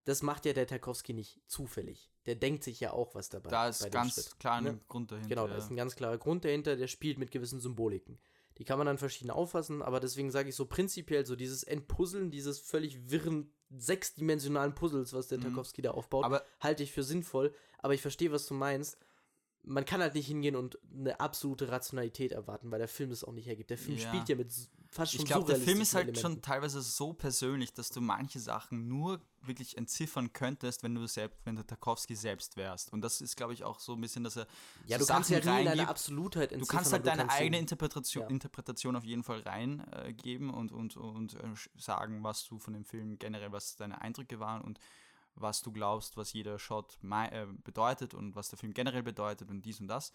das 0.05 0.21
macht 0.23 0.45
ja 0.45 0.53
der 0.53 0.67
Tarkovsky 0.67 1.13
nicht 1.13 1.39
zufällig. 1.47 2.09
Der 2.25 2.35
denkt 2.35 2.63
sich 2.63 2.79
ja 2.79 2.91
auch 2.93 3.15
was 3.15 3.29
dabei. 3.29 3.49
da 3.49 3.67
ist 3.69 3.91
ganz 3.91 4.37
klar 4.39 4.55
ein 4.57 4.63
Ne? 4.63 4.79
Grund 4.87 5.11
dahinter. 5.11 5.29
Genau, 5.29 5.47
da 5.47 5.55
ist 5.57 5.69
ein 5.69 5.75
ganz 5.75 5.95
klarer 5.95 6.17
Grund 6.17 6.45
dahinter, 6.45 6.75
der 6.75 6.87
spielt 6.87 7.17
mit 7.17 7.31
gewissen 7.31 7.59
Symboliken. 7.59 8.19
Die 8.57 8.65
kann 8.65 8.77
man 8.77 8.87
dann 8.87 8.97
verschieden 8.97 9.31
auffassen, 9.31 9.81
aber 9.81 9.99
deswegen 10.01 10.31
sage 10.31 10.49
ich 10.49 10.55
so 10.55 10.65
prinzipiell 10.65 11.25
so 11.25 11.35
dieses 11.37 11.63
Entpuzzeln 11.63 12.29
dieses 12.29 12.59
völlig 12.59 13.09
wirren 13.09 13.53
sechsdimensionalen 13.69 14.75
Puzzles, 14.75 15.13
was 15.13 15.27
der 15.27 15.37
Mhm. 15.37 15.43
Tarkovsky 15.43 15.81
da 15.81 15.91
aufbaut, 15.91 16.25
Aber 16.25 16.43
halte 16.59 16.83
ich 16.83 16.91
für 16.91 17.03
sinnvoll, 17.03 17.53
aber 17.79 17.93
ich 17.93 18.01
verstehe, 18.01 18.31
was 18.31 18.45
du 18.47 18.53
meinst. 18.53 18.97
Man 19.63 19.85
kann 19.85 20.01
halt 20.01 20.15
nicht 20.15 20.27
hingehen 20.27 20.55
und 20.55 20.79
eine 20.97 21.19
absolute 21.19 21.69
Rationalität 21.69 22.31
erwarten, 22.31 22.71
weil 22.71 22.79
der 22.79 22.87
Film 22.87 23.09
das 23.09 23.23
auch 23.23 23.33
nicht 23.33 23.45
hergibt. 23.45 23.69
Der 23.69 23.77
Film 23.77 23.97
Ja. 23.97 24.07
spielt 24.09 24.29
ja 24.29 24.35
mit 24.35 24.51
fast 24.89 25.11
schon 25.11 25.21
ich 25.21 25.27
glaube, 25.27 25.45
der 25.53 25.61
Film 25.61 25.81
ist 25.81 25.93
halt 25.93 26.07
schon 26.17 26.31
Elementen. 26.31 26.41
teilweise 26.41 26.81
so 26.81 27.13
persönlich, 27.13 27.73
dass 27.73 27.89
du 27.89 28.01
manche 28.01 28.39
Sachen 28.39 28.87
nur 28.87 29.21
wirklich 29.41 29.77
entziffern 29.77 30.33
könntest, 30.33 30.81
wenn 30.81 30.95
du 30.95 31.05
selbst, 31.07 31.37
wenn 31.45 31.55
du 31.55 31.63
Tarkovsky 31.63 32.15
selbst 32.15 32.57
wärst. 32.57 32.91
Und 32.91 33.01
das 33.01 33.21
ist, 33.21 33.35
glaube 33.37 33.53
ich, 33.53 33.63
auch 33.63 33.79
so 33.79 33.93
ein 33.93 34.01
bisschen, 34.01 34.23
dass 34.23 34.37
er 34.37 34.47
Ja, 34.87 34.97
so 34.97 35.05
du 35.05 35.13
kannst 35.13 35.29
Sachen 35.29 35.45
ja 35.45 35.53
halt 35.53 35.65
nie 35.65 35.71
in 35.71 35.77
deine. 35.77 35.89
Absolutheit 35.89 36.51
Du 36.51 36.55
entziffern, 36.55 36.77
kannst 36.77 36.93
halt 36.93 37.03
du 37.05 37.09
deine 37.09 37.21
kannst 37.23 37.35
eigene 37.37 37.59
Interpretation, 37.59 38.23
ja. 38.23 38.29
Interpretation 38.29 38.95
auf 38.95 39.03
jeden 39.03 39.23
Fall 39.23 39.41
reingeben 39.41 40.49
und, 40.49 40.71
und, 40.71 40.97
und 40.97 41.35
äh, 41.35 41.37
sagen, 41.77 42.23
was 42.23 42.45
du 42.45 42.57
von 42.59 42.73
dem 42.73 42.85
Film 42.85 43.19
generell, 43.19 43.51
was 43.51 43.75
deine 43.75 44.01
Eindrücke 44.01 44.39
waren 44.39 44.61
und 44.61 44.79
was 45.39 45.61
du 45.61 45.71
glaubst, 45.71 46.17
was 46.17 46.33
jeder 46.33 46.59
Shot 46.59 46.97
äh, 47.03 47.47
bedeutet 47.63 48.13
und 48.13 48.35
was 48.35 48.49
der 48.49 48.59
Film 48.59 48.73
generell 48.73 49.03
bedeutet 49.03 49.49
und 49.49 49.61
dies 49.61 49.79
und 49.79 49.87
das. 49.87 50.13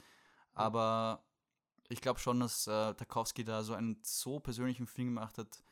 Aber 0.52 1.24
ich 1.88 2.00
glaube 2.00 2.20
schon, 2.20 2.40
dass 2.40 2.66
äh, 2.66 2.94
Tarkovsky 2.94 3.44
da 3.44 3.62
so 3.62 3.74
einen 3.74 3.98
so 4.02 4.40
persönlichen 4.40 4.86
Film 4.86 5.08
gemacht 5.08 5.38
hat, 5.38 5.62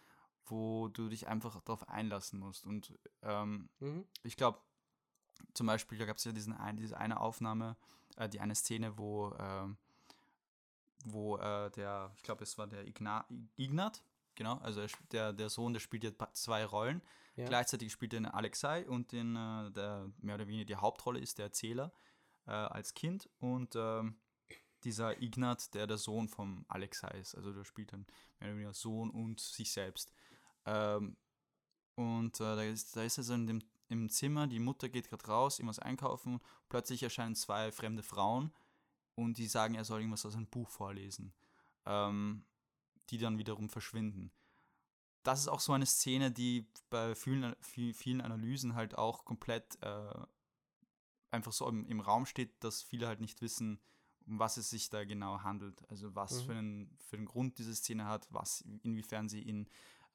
wo 0.47 0.89
du 0.89 1.09
dich 1.09 1.29
einfach 1.29 1.61
darauf 1.63 1.89
einlassen 1.89 2.39
musst. 2.41 2.67
Und 2.67 2.99
ähm, 3.23 3.69
Mhm. 3.81 4.07
ich 4.23 4.37
glaube, 4.37 4.59
zum 5.55 5.67
Beispiel, 5.67 5.99
da 5.99 6.05
gab 6.05 6.17
es 6.17 6.25
ja 6.25 6.33
diesen 6.33 6.53
ein, 6.53 6.77
diese 6.77 6.99
eine 6.99 7.21
Aufnahme, 7.21 7.77
äh, 8.17 8.29
die 8.29 8.41
eine 8.41 8.55
Szene, 8.55 8.99
wo, 8.99 9.35
ähm, 9.39 9.77
wo 11.05 11.37
äh, 11.39 11.71
der, 11.71 12.13
ich 12.17 12.23
glaube, 12.23 12.43
es 12.45 12.59
war 12.59 12.67
der 12.67 12.87
Igna 12.87 13.27
Ignat, 13.57 14.03
genau, 14.35 14.59
also 14.59 14.81
er 14.81 14.89
der, 15.11 15.33
der 15.33 15.49
Sohn, 15.49 15.73
der 15.73 15.81
spielt 15.81 16.05
ja 16.05 16.11
zwei 16.33 16.65
Rollen. 16.65 17.03
Ja. 17.37 17.47
Gleichzeitig 17.47 17.91
spielt 17.93 18.13
er 18.13 18.21
den 18.21 18.27
Alexei 18.27 18.87
und 18.89 19.13
den, 19.13 19.37
äh, 19.37 19.71
der 19.73 20.11
mehr 20.19 20.35
oder 20.35 20.47
weniger 20.47 20.65
die 20.67 20.77
Hauptrolle 20.77 21.19
ist 21.19 21.39
der 21.39 21.47
Erzähler 21.47 21.93
äh, 22.47 22.51
als 22.51 22.95
Kind 22.95 23.29
und 23.39 23.75
ähm, 23.75 24.17
dieser 24.85 25.23
Ignat, 25.23 25.75
der 25.75 25.87
der 25.87 25.99
Sohn 25.99 26.29
vom 26.29 26.65
Alexei 26.69 27.19
ist. 27.19 27.35
Also 27.35 27.53
der 27.53 27.65
spielt 27.65 27.93
dann 27.93 28.07
mehr 28.39 28.51
oder 28.51 28.57
weniger 28.57 28.75
Sohn 28.75 29.11
und 29.11 29.41
sich 29.41 29.73
selbst. 29.73 30.13
Ähm, 30.67 31.17
und 31.95 32.41
äh, 32.41 32.57
da, 32.57 32.63
ist, 32.63 32.97
da 32.97 33.03
ist 33.03 33.19
er 33.19 33.25
so 33.25 33.35
in 33.35 33.47
dem, 33.47 33.63
im 33.89 34.09
Zimmer, 34.09 34.47
die 34.47 34.59
Mutter 34.59 34.89
geht 34.89 35.09
gerade 35.09 35.27
raus, 35.27 35.59
irgendwas 35.59 35.79
einkaufen, 35.79 36.41
plötzlich 36.69 37.03
erscheinen 37.03 37.35
zwei 37.35 37.71
fremde 37.71 38.03
Frauen 38.03 38.53
und 39.15 39.39
die 39.39 39.47
sagen, 39.47 39.75
er 39.75 39.85
soll 39.85 40.01
irgendwas 40.01 40.25
aus 40.27 40.35
einem 40.35 40.47
Buch 40.47 40.71
vorlesen, 40.71 41.33
ähm, 41.85 42.45
die 43.11 43.19
dann 43.19 43.39
wiederum 43.39 43.69
verschwinden. 43.69 44.33
Das 45.23 45.41
ist 45.41 45.49
auch 45.49 45.61
so 45.61 45.73
eine 45.73 45.87
Szene, 45.87 46.31
die 46.33 46.67
bei 46.91 47.15
vielen, 47.15 47.55
vi- 47.75 47.95
vielen 47.95 48.21
Analysen 48.21 48.75
halt 48.75 48.99
auch 48.99 49.25
komplett 49.25 49.81
äh, 49.83 50.15
einfach 51.31 51.53
so 51.53 51.69
im, 51.69 51.87
im 51.87 52.01
Raum 52.01 52.27
steht, 52.27 52.63
dass 52.63 52.83
viele 52.83 53.07
halt 53.07 53.21
nicht 53.21 53.41
wissen, 53.41 53.81
um 54.27 54.39
was 54.39 54.57
es 54.57 54.71
sich 54.71 54.91
da 54.91 55.05
genau 55.05 55.41
handelt. 55.43 55.83
Also 55.91 56.15
was 56.15 56.33
Mhm. 56.43 56.47
für, 56.47 56.53
einen, 56.55 56.99
für 56.99 57.17
einen 57.17 57.27
Grund 57.27 57.59
diese 57.59 57.75
Szene 57.75 58.07
hat, 58.07 58.27
was 58.31 58.63
inwiefern 58.83 59.29
sie 59.29 59.43
in 59.43 59.67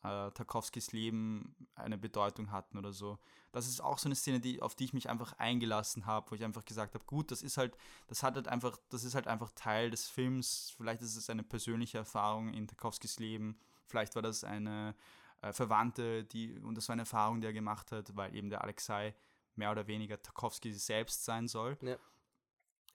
äh, 0.03 0.31
Tarkovskis 0.31 0.91
Leben 0.91 1.55
eine 1.73 1.97
Bedeutung 1.97 2.51
hatten 2.51 2.77
oder 2.77 2.93
so. 2.93 3.17
Das 3.51 3.67
ist 3.67 3.81
auch 3.81 3.97
so 3.97 4.07
eine 4.07 4.15
Szene, 4.15 4.39
die, 4.39 4.61
auf 4.61 4.75
die 4.75 4.83
ich 4.85 4.93
mich 4.93 5.09
einfach 5.09 5.33
eingelassen 5.33 6.05
habe, 6.05 6.29
wo 6.29 6.35
ich 6.35 6.43
einfach 6.43 6.65
gesagt 6.65 6.93
habe, 6.93 7.03
gut, 7.05 7.31
das 7.31 7.41
ist 7.41 7.57
halt, 7.57 7.75
das 8.07 8.21
hat 8.21 8.35
halt 8.35 8.47
einfach, 8.47 8.77
das 8.89 9.03
ist 9.03 9.15
halt 9.15 9.27
einfach 9.27 9.51
Teil 9.55 9.89
des 9.89 10.07
Films. 10.07 10.71
Vielleicht 10.77 11.01
ist 11.01 11.15
es 11.15 11.29
eine 11.29 11.43
persönliche 11.43 11.97
Erfahrung 11.97 12.53
in 12.53 12.67
Tarkovskis 12.67 13.17
Leben. 13.19 13.59
Vielleicht 13.87 14.15
war 14.15 14.21
das 14.21 14.43
eine 14.43 14.95
äh, 15.41 15.53
Verwandte, 15.53 16.23
die, 16.23 16.59
und 16.59 16.75
das 16.75 16.87
war 16.89 16.93
eine 16.93 17.03
Erfahrung, 17.03 17.41
die 17.41 17.47
er 17.47 17.53
gemacht 17.53 17.91
hat, 17.91 18.15
weil 18.15 18.35
eben 18.35 18.49
der 18.49 18.63
Alexei 18.63 19.15
mehr 19.55 19.71
oder 19.71 19.87
weniger 19.87 20.21
Tarkovsky 20.21 20.73
selbst 20.73 21.25
sein 21.25 21.47
soll. 21.47 21.77
Ja. 21.81 21.97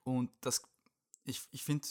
Und 0.04 0.30
das, 0.40 0.62
ich, 1.24 1.40
ich 1.50 1.64
finde, 1.64 1.86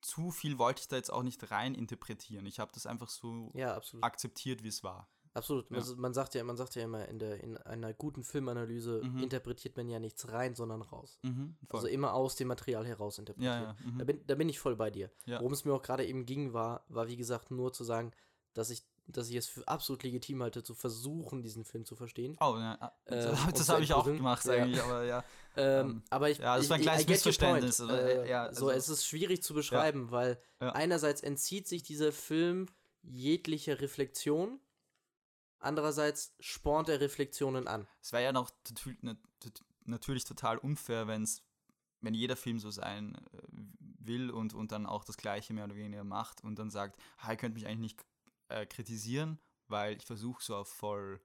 zu 0.00 0.30
viel 0.30 0.58
wollte 0.58 0.80
ich 0.80 0.88
da 0.88 0.96
jetzt 0.96 1.12
auch 1.12 1.22
nicht 1.22 1.50
rein 1.50 1.74
interpretieren. 1.74 2.46
Ich 2.46 2.58
habe 2.58 2.72
das 2.72 2.86
einfach 2.86 3.08
so 3.08 3.50
Ja, 3.54 3.80
akzeptiert, 4.00 4.62
wie 4.62 4.68
es 4.68 4.82
war. 4.82 5.08
Absolut. 5.34 5.70
Ja. 5.70 5.78
Also 5.78 5.96
man 5.96 6.12
sagt 6.12 6.34
ja, 6.34 6.44
man 6.44 6.56
sagt 6.56 6.74
ja 6.74 6.82
immer, 6.82 7.08
in, 7.08 7.18
der, 7.18 7.42
in 7.42 7.56
einer 7.58 7.92
guten 7.94 8.22
Filmanalyse 8.22 9.00
Mhm. 9.02 9.18
interpretiert 9.22 9.76
man 9.76 9.88
ja 9.88 9.98
nichts 9.98 10.28
rein, 10.30 10.54
sondern 10.54 10.82
raus. 10.82 11.18
Mhm. 11.22 11.56
Also 11.70 11.86
immer 11.86 12.12
aus 12.14 12.36
dem 12.36 12.48
Material 12.48 12.86
heraus 12.86 13.18
interpretieren. 13.18 13.62
ja, 13.62 13.76
ja. 13.84 13.90
Mhm. 13.90 13.98
Da, 13.98 14.04
bin, 14.04 14.26
da 14.26 14.34
bin 14.34 14.48
ich 14.48 14.58
voll 14.58 14.76
bei 14.76 14.90
dir. 14.90 15.10
Ja. 15.24 15.38
Worum 15.40 15.52
es 15.52 15.64
mir 15.64 15.72
auch 15.72 15.82
gerade 15.82 16.04
eben 16.06 16.26
ging, 16.26 16.52
war, 16.52 16.84
war 16.88 17.08
wie 17.08 17.16
gesagt 17.16 17.50
nur 17.50 17.72
zu 17.72 17.82
sagen, 17.84 18.12
dass 18.52 18.68
ich, 18.70 18.84
dass 19.06 19.30
ich 19.30 19.36
es 19.36 19.46
für 19.48 19.66
absolut 19.66 20.02
legitim 20.02 20.42
halte, 20.42 20.62
zu 20.62 20.74
versuchen, 20.74 21.42
diesen 21.42 21.64
Film 21.64 21.84
zu 21.86 21.96
verstehen. 21.96 22.36
Oh, 22.40 22.54
ja, 22.58 22.92
Äh, 23.06 23.34
das, 23.54 23.68
habe 23.70 23.82
ich 23.82 23.92
auch 23.94 24.04
gemacht 24.04 24.44
Ja. 24.44 24.52
eigentlich, 24.52 24.80
aber 24.82 25.04
ja. 25.04 25.24
Ähm, 25.54 25.86
Ähm, 25.90 26.02
aber 26.08 26.30
ich, 26.30 26.38
ja, 26.38 26.56
das 26.56 26.70
war 26.70 26.76
ein 26.76 26.82
kleines 26.82 27.06
Missverständnis, 27.06 27.78
Äh, 27.80 28.26
ja, 28.28 28.52
so, 28.54 28.68
also- 28.68 28.70
es 28.70 28.88
ist 28.88 29.06
schwierig 29.06 29.42
zu 29.42 29.52
beschreiben, 29.52 30.10
weil 30.10 30.38
Ja. 30.62 30.70
einerseits 30.72 31.22
entzieht 31.22 31.68
sich 31.68 31.82
dieser 31.82 32.10
Film 32.12 32.66
jeglicher 33.02 33.80
Reflexion, 33.80 34.60
andererseits 35.62 36.34
spornt 36.40 36.88
er 36.88 37.00
Reflexionen 37.00 37.66
an. 37.68 37.86
Es 38.00 38.12
wäre 38.12 38.24
ja 38.24 38.32
noch 38.32 38.50
natü- 38.68 38.96
nat- 39.00 39.16
nat- 39.44 39.64
natürlich 39.84 40.24
total 40.24 40.58
unfair, 40.58 41.06
wenn's, 41.06 41.42
wenn 42.00 42.14
jeder 42.14 42.36
Film 42.36 42.58
so 42.58 42.70
sein 42.70 43.14
äh, 43.32 43.38
will 44.04 44.30
und, 44.30 44.54
und 44.54 44.72
dann 44.72 44.86
auch 44.86 45.04
das 45.04 45.16
Gleiche 45.16 45.52
mehr 45.54 45.64
oder 45.64 45.76
weniger 45.76 46.04
macht 46.04 46.42
und 46.44 46.58
dann 46.58 46.70
sagt, 46.70 47.00
ah, 47.18 47.30
ihr 47.30 47.36
könnt 47.36 47.54
mich 47.54 47.66
eigentlich 47.66 47.78
nicht 47.96 48.06
äh, 48.48 48.66
kritisieren, 48.66 49.38
weil 49.68 49.96
ich 49.96 50.04
versuche 50.06 50.42
so 50.42 50.56
auf 50.56 50.68
voll 50.68 51.20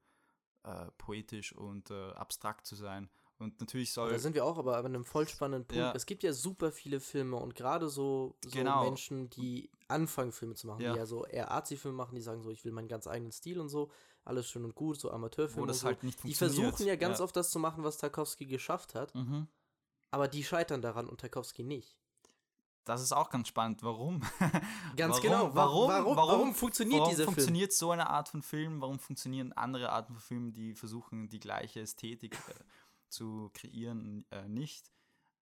äh, 0.64 0.86
poetisch 0.98 1.54
und 1.54 1.90
äh, 1.92 2.12
abstrakt 2.12 2.66
zu 2.68 2.76
sein. 2.76 3.10
Und 3.40 3.60
natürlich 3.60 3.94
soll. 3.94 4.10
Da 4.10 4.18
sind 4.18 4.34
wir 4.34 4.44
auch 4.44 4.58
aber 4.58 4.78
an 4.78 4.86
einem 4.88 5.06
voll 5.06 5.28
spannenden 5.28 5.68
Punkt. 5.68 5.80
Ja. 5.80 5.94
Es 5.94 6.08
gibt 6.08 6.24
ja 6.24 6.34
super 6.34 6.72
viele 6.72 7.00
Filme 7.00 7.36
und 7.38 7.54
gerade 7.54 7.88
so, 7.88 8.36
so 8.44 8.50
Genau. 8.50 8.84
Menschen, 8.84 9.30
die 9.30 9.70
anfangen, 9.88 10.32
Filme 10.32 10.56
zu 10.56 10.66
machen, 10.66 10.82
Ja. 10.82 10.94
die 10.94 10.98
ja 11.00 11.06
so 11.06 11.24
eher 11.24 11.52
Arzi-Filme 11.52 11.96
machen, 11.96 12.16
die 12.16 12.22
sagen 12.22 12.42
so, 12.42 12.50
ich 12.50 12.66
will 12.66 12.72
meinen 12.72 12.88
ganz 12.88 13.06
eigenen 13.06 13.32
Stil 13.32 13.60
und 13.60 13.70
so, 13.70 13.92
alles 14.28 14.50
schön 14.50 14.64
und 14.66 14.76
gut, 14.76 15.00
so 15.00 15.12
Amateurfilme 15.12 15.62
wo 15.64 15.66
das 15.66 15.80
so. 15.80 15.88
halt 15.88 16.04
nicht 16.04 16.24
die 16.24 16.34
versuchen 16.34 16.86
ja 16.86 16.96
ganz 16.96 17.20
oft 17.22 17.36
das 17.36 17.50
zu 17.50 17.60
machen, 17.60 17.84
was 17.84 17.98
Tarkovsky 17.98 18.46
geschafft 18.46 18.94
hat, 18.96 19.14
Mhm. 19.16 19.48
aber 20.12 20.28
die 20.28 20.44
scheitern 20.44 20.82
daran 20.82 21.08
und 21.08 21.20
Tarkovsky 21.22 21.64
nicht. 21.64 21.98
Das 22.84 23.02
ist 23.02 23.12
auch 23.12 23.30
ganz 23.30 23.50
spannend. 23.50 23.84
Warum? 23.84 24.22
Ganz 24.96 25.16
Warum- 25.18 25.22
genau. 25.22 25.50
Wa- 25.52 25.56
warum- 25.56 25.90
warum, 25.90 26.16
warum- 26.16 26.30
warum 26.30 26.56
funktioniert 26.56 27.00
Warum 27.02 27.10
dieser 27.12 27.24
Film? 27.26 27.34
funktioniert 27.36 27.74
so 27.74 27.92
eine 27.92 28.10
Art 28.10 28.30
von 28.30 28.42
Film? 28.42 28.80
Warum 28.80 28.98
funktionieren 28.98 29.52
andere 29.52 29.90
Arten 29.92 30.14
von 30.14 30.22
Filmen, 30.22 30.54
die 30.54 30.74
versuchen, 30.74 31.28
die 31.28 31.42
gleiche 31.42 31.82
Ästhetik 31.82 32.36
äh, 32.48 32.54
zu 33.10 33.50
kreieren, 33.54 34.26
äh, 34.32 34.48
nicht? 34.48 34.94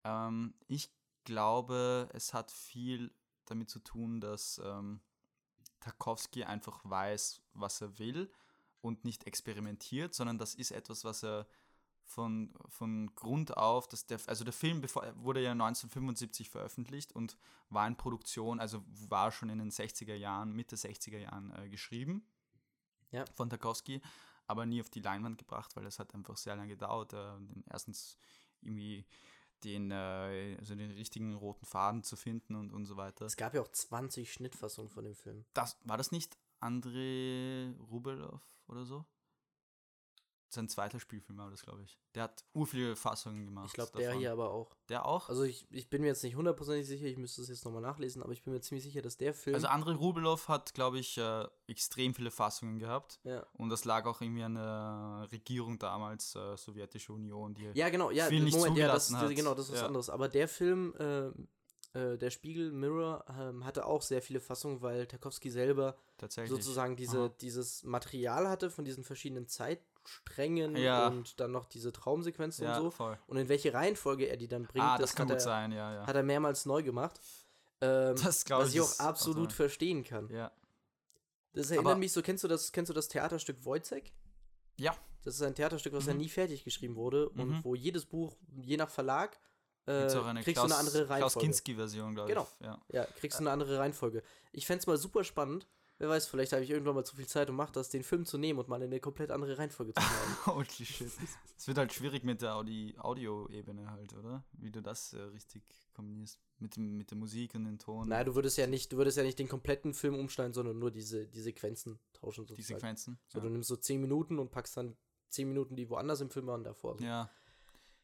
Ähm, 0.02 0.54
ich 0.66 0.90
glaube, 1.22 2.08
es 2.14 2.34
hat 2.34 2.50
viel 2.50 3.12
damit 3.44 3.70
zu 3.70 3.78
tun, 3.78 4.20
dass 4.20 4.60
ähm, 4.64 5.00
Tarkovsky 5.78 6.42
einfach 6.42 6.80
weiß, 6.82 7.40
was 7.54 7.80
er 7.80 7.96
will 8.00 8.28
und 8.86 9.04
nicht 9.04 9.26
experimentiert, 9.26 10.14
sondern 10.14 10.38
das 10.38 10.54
ist 10.54 10.70
etwas, 10.70 11.04
was 11.04 11.22
er 11.24 11.46
von, 12.04 12.54
von 12.68 13.12
Grund 13.16 13.56
auf, 13.56 13.88
dass 13.88 14.06
der, 14.06 14.20
also 14.26 14.44
der 14.44 14.52
Film 14.52 14.80
bevor, 14.80 15.02
wurde 15.16 15.42
ja 15.42 15.52
1975 15.52 16.48
veröffentlicht 16.48 17.12
und 17.12 17.36
war 17.68 17.86
in 17.86 17.96
Produktion, 17.96 18.60
also 18.60 18.82
war 19.08 19.32
schon 19.32 19.48
in 19.48 19.58
den 19.58 19.70
60er 19.70 20.14
Jahren, 20.14 20.52
Mitte 20.52 20.76
60er 20.76 21.18
Jahren 21.18 21.52
äh, 21.56 21.68
geschrieben 21.68 22.24
Ja. 23.10 23.24
von 23.34 23.50
Tarkovsky, 23.50 24.00
aber 24.46 24.66
nie 24.66 24.80
auf 24.80 24.88
die 24.88 25.00
Leinwand 25.00 25.36
gebracht, 25.38 25.74
weil 25.74 25.84
das 25.84 25.98
hat 25.98 26.14
einfach 26.14 26.36
sehr 26.36 26.54
lange 26.54 26.68
gedauert. 26.68 27.12
Äh, 27.12 27.32
erstens 27.70 28.16
irgendwie 28.62 29.04
den, 29.64 29.90
äh, 29.90 30.56
also 30.60 30.76
den 30.76 30.92
richtigen 30.92 31.34
roten 31.34 31.66
Faden 31.66 32.04
zu 32.04 32.14
finden 32.16 32.54
und, 32.54 32.72
und 32.72 32.84
so 32.84 32.96
weiter. 32.96 33.26
Es 33.26 33.36
gab 33.36 33.52
ja 33.54 33.62
auch 33.62 33.72
20 33.72 34.32
Schnittfassungen 34.32 34.90
von 34.90 35.02
dem 35.04 35.16
Film. 35.16 35.44
Das, 35.54 35.76
war 35.84 35.96
das 35.96 36.12
nicht 36.12 36.38
Andrei 36.60 37.74
Rubelov 37.90 38.40
oder 38.68 38.84
so? 38.84 39.04
Sein 40.48 40.68
zweiter 40.68 41.00
Spielfilm 41.00 41.38
war 41.38 41.50
das, 41.50 41.62
glaube 41.62 41.82
ich. 41.82 41.98
Der 42.14 42.22
hat 42.22 42.44
ur 42.54 42.68
viele 42.68 42.94
Fassungen 42.94 43.46
gemacht. 43.46 43.66
Ich 43.66 43.72
glaube, 43.72 43.90
der 43.98 44.12
hier 44.14 44.30
aber 44.30 44.50
auch. 44.52 44.76
Der 44.88 45.04
auch? 45.04 45.28
Also 45.28 45.42
ich, 45.42 45.66
ich 45.70 45.90
bin 45.90 46.02
mir 46.02 46.06
jetzt 46.06 46.22
nicht 46.22 46.36
hundertprozentig 46.36 46.86
sicher, 46.86 47.04
ich 47.06 47.18
müsste 47.18 47.42
es 47.42 47.48
jetzt 47.48 47.64
nochmal 47.64 47.82
nachlesen, 47.82 48.22
aber 48.22 48.32
ich 48.32 48.44
bin 48.44 48.52
mir 48.54 48.60
ziemlich 48.60 48.84
sicher, 48.84 49.02
dass 49.02 49.16
der 49.16 49.34
Film. 49.34 49.56
Also 49.56 49.66
Andrei 49.66 49.92
Rubelov 49.94 50.46
hat, 50.48 50.72
glaube 50.72 51.00
ich, 51.00 51.18
äh, 51.18 51.46
extrem 51.66 52.14
viele 52.14 52.30
Fassungen 52.30 52.78
gehabt. 52.78 53.18
ja. 53.24 53.44
Und 53.54 53.70
das 53.70 53.84
lag 53.84 54.06
auch 54.06 54.20
irgendwie 54.20 54.44
an 54.44 54.54
der 54.54 55.28
Regierung 55.32 55.80
damals, 55.80 56.36
äh, 56.36 56.56
Sowjetische 56.56 57.12
Union, 57.12 57.52
die 57.52 57.64
ja, 57.74 57.88
genau, 57.90 58.10
ja, 58.12 58.26
viel 58.26 58.44
nicht 58.44 58.56
Moment, 58.56 58.78
ja, 58.78 58.86
das, 58.86 59.08
zugelassen 59.08 59.30
hat. 59.30 59.36
genau, 59.36 59.54
das 59.54 59.66
ist 59.66 59.72
was 59.72 59.80
Ja. 59.80 59.86
anderes. 59.88 60.08
Aber 60.10 60.28
der 60.28 60.46
Film, 60.46 60.94
äh, 60.96 61.32
äh, 61.96 62.18
der 62.18 62.30
Spiegel 62.30 62.72
Mirror, 62.72 63.24
ähm, 63.38 63.64
hatte 63.64 63.86
auch 63.86 64.02
sehr 64.02 64.20
viele 64.22 64.40
Fassungen, 64.40 64.82
weil 64.82 65.06
Tarkovsky 65.06 65.50
selber 65.50 65.96
tatsächlich. 66.18 66.50
sozusagen 66.50 66.96
diese, 66.96 67.18
Aha. 67.18 67.34
dieses 67.40 67.82
Material 67.84 68.48
hatte 68.48 68.70
von 68.70 68.84
diesen 68.84 69.04
verschiedenen 69.04 69.46
Zeitsträngen 69.48 70.76
Ja. 70.76 71.08
und 71.08 71.40
dann 71.40 71.52
noch 71.52 71.66
diese 71.66 71.92
Traumsequenzen 71.92 72.64
ja, 72.64 72.76
und 72.76 72.82
so. 72.84 72.90
voll. 72.90 73.18
Und 73.26 73.36
in 73.38 73.48
welche 73.48 73.72
Reihenfolge 73.72 74.26
er 74.26 74.36
die 74.36 74.48
dann 74.48 74.64
bringt, 74.64 74.84
Ah, 74.84 74.98
das, 74.98 75.14
kann 75.14 75.26
hat, 75.28 75.36
gut 75.36 75.40
er, 75.42 75.44
sein, 75.44 75.72
ja, 75.72 75.94
ja. 75.94 76.06
hat 76.06 76.14
er 76.16 76.22
mehrmals 76.22 76.66
neu 76.66 76.82
gemacht. 76.82 77.20
Ähm, 77.80 78.16
Das 78.22 78.44
glaube 78.44 78.64
was 78.64 78.70
ich. 78.70 78.76
ich 78.76 78.80
auch 78.82 78.98
absolut 79.00 79.50
so. 79.50 79.56
verstehen 79.56 80.02
kann. 80.04 80.28
Ja. 80.30 80.50
Das 81.52 81.70
erinnert 81.70 81.92
Aber- 81.92 81.98
mich 81.98 82.12
so, 82.12 82.22
kennst 82.22 82.44
du 82.44 82.48
das, 82.48 82.72
kennst 82.72 82.90
du 82.90 82.94
das 82.94 83.08
Theaterstück 83.08 83.64
Wojcek? 83.64 84.12
Ja. 84.76 84.94
Das 85.22 85.34
ist 85.34 85.42
ein 85.42 85.54
Theaterstück, 85.54 85.92
was 85.92 86.06
ja 86.06 86.12
Mhm. 86.12 86.20
nie 86.20 86.28
fertig 86.28 86.62
geschrieben 86.64 86.94
wurde 86.96 87.30
Mhm. 87.34 87.40
und 87.40 87.64
wo 87.64 87.74
jedes 87.74 88.04
Buch, 88.04 88.36
je 88.62 88.76
nach 88.76 88.90
Verlag, 88.90 89.38
äh, 89.86 90.02
kriegst 90.42 90.54
Klaus, 90.54 90.54
du 90.54 90.62
eine 90.62 90.74
andere 90.76 91.06
Klaus 91.06 91.10
Reihenfolge. 91.10 91.46
Kinski-Version, 91.46 92.14
glaube 92.14 92.28
Genau. 92.28 92.48
ich. 92.60 92.66
Ja. 92.66 92.80
Ja, 92.92 93.04
kriegst 93.18 93.38
du 93.38 93.42
eine 93.44 93.50
andere 93.50 93.78
Reihenfolge. 93.78 94.22
Ich 94.52 94.66
fänd's 94.66 94.86
mal 94.86 94.96
super 94.96 95.24
spannend. 95.24 95.66
Wer 95.98 96.10
weiß, 96.10 96.26
vielleicht 96.26 96.52
habe 96.52 96.62
ich 96.62 96.68
irgendwann 96.68 96.94
mal 96.94 97.04
zu 97.04 97.16
viel 97.16 97.26
Zeit 97.26 97.48
und 97.48 97.56
mach 97.56 97.70
das, 97.70 97.88
den 97.88 98.02
Film 98.02 98.26
zu 98.26 98.36
nehmen 98.36 98.58
und 98.58 98.68
mal 98.68 98.76
in 98.82 98.90
eine 98.90 99.00
komplett 99.00 99.30
andere 99.30 99.56
Reihenfolge 99.56 99.94
zu 99.94 100.02
schneiden. 100.02 100.36
Holy 100.46 100.84
shit. 100.84 101.10
Es 101.56 101.66
wird 101.66 101.78
halt 101.78 101.90
schwierig 101.90 102.22
mit 102.22 102.42
der 102.42 102.54
Audi 102.56 102.94
Audio-Ebene 102.98 103.90
halt, 103.90 104.12
oder? 104.12 104.44
Wie 104.52 104.70
du 104.70 104.82
das 104.82 105.14
äh, 105.14 105.22
richtig 105.22 105.62
kombinierst. 105.94 106.38
Mit, 106.58 106.76
dem, 106.76 106.98
mit 106.98 107.10
der 107.10 107.16
Musik 107.16 107.54
und 107.54 107.64
dem 107.64 107.78
Ton. 107.78 108.08
Nein, 108.08 108.26
du 108.26 108.34
würdest 108.34 108.58
ja 108.58 108.66
nicht, 108.66 108.92
du 108.92 108.98
würdest 108.98 109.16
ja 109.16 109.22
nicht 109.22 109.38
den 109.38 109.48
kompletten 109.48 109.94
Film 109.94 110.14
umschneiden, 110.18 110.52
sondern 110.52 110.78
nur 110.78 110.90
diese, 110.90 111.26
die 111.26 111.40
Sequenzen 111.40 111.98
tauschen 112.12 112.44
die 112.44 112.54
sozusagen. 112.54 112.80
Sequenzen. 112.80 113.18
So, 113.28 113.38
ja. 113.38 113.44
du 113.44 113.50
nimmst 113.50 113.68
so 113.68 113.76
10 113.76 113.98
Minuten 114.00 114.38
und 114.38 114.50
packst 114.50 114.76
dann 114.76 114.96
10 115.30 115.48
Minuten, 115.48 115.76
die 115.76 115.88
woanders 115.88 116.20
im 116.20 116.28
Film 116.28 116.46
waren, 116.46 116.62
davor. 116.62 117.00
ja, 117.00 117.30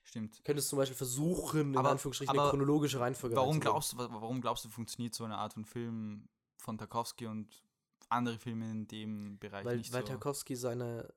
stimmt. 0.05 0.43
Könntest 0.45 0.69
zum 0.69 0.79
Beispiel 0.79 0.97
versuchen, 0.97 1.73
in 1.73 1.77
Aber- 1.77 1.91
Anführungsstrichen 1.91 2.31
aber 2.31 2.43
eine 2.43 2.51
chronologische 2.51 3.01
Reihenfolge 3.01 3.37
Warum 3.37 3.61
glaubst, 3.61 3.93
du, 3.93 3.99
wa- 3.99 4.09
warum 4.11 4.41
glaubst 4.41 4.65
du, 4.65 4.69
funktioniert 4.69 5.15
so 5.15 5.25
eine 5.25 5.37
Art 5.39 5.55
von 5.55 5.65
Film 5.65 6.29
von 6.59 6.79
Tarkovsky 6.79 7.27
und 7.27 7.63
andere 8.09 8.39
Filme 8.39 8.71
in 8.71 8.87
dem 8.89 9.39
Bereich 9.39 9.65
weil, 9.65 9.79
nicht 9.79 9.93
weil 9.93 10.03
so? 10.03 10.09
Tarkovsky 10.09 10.55
seine. 10.57 11.13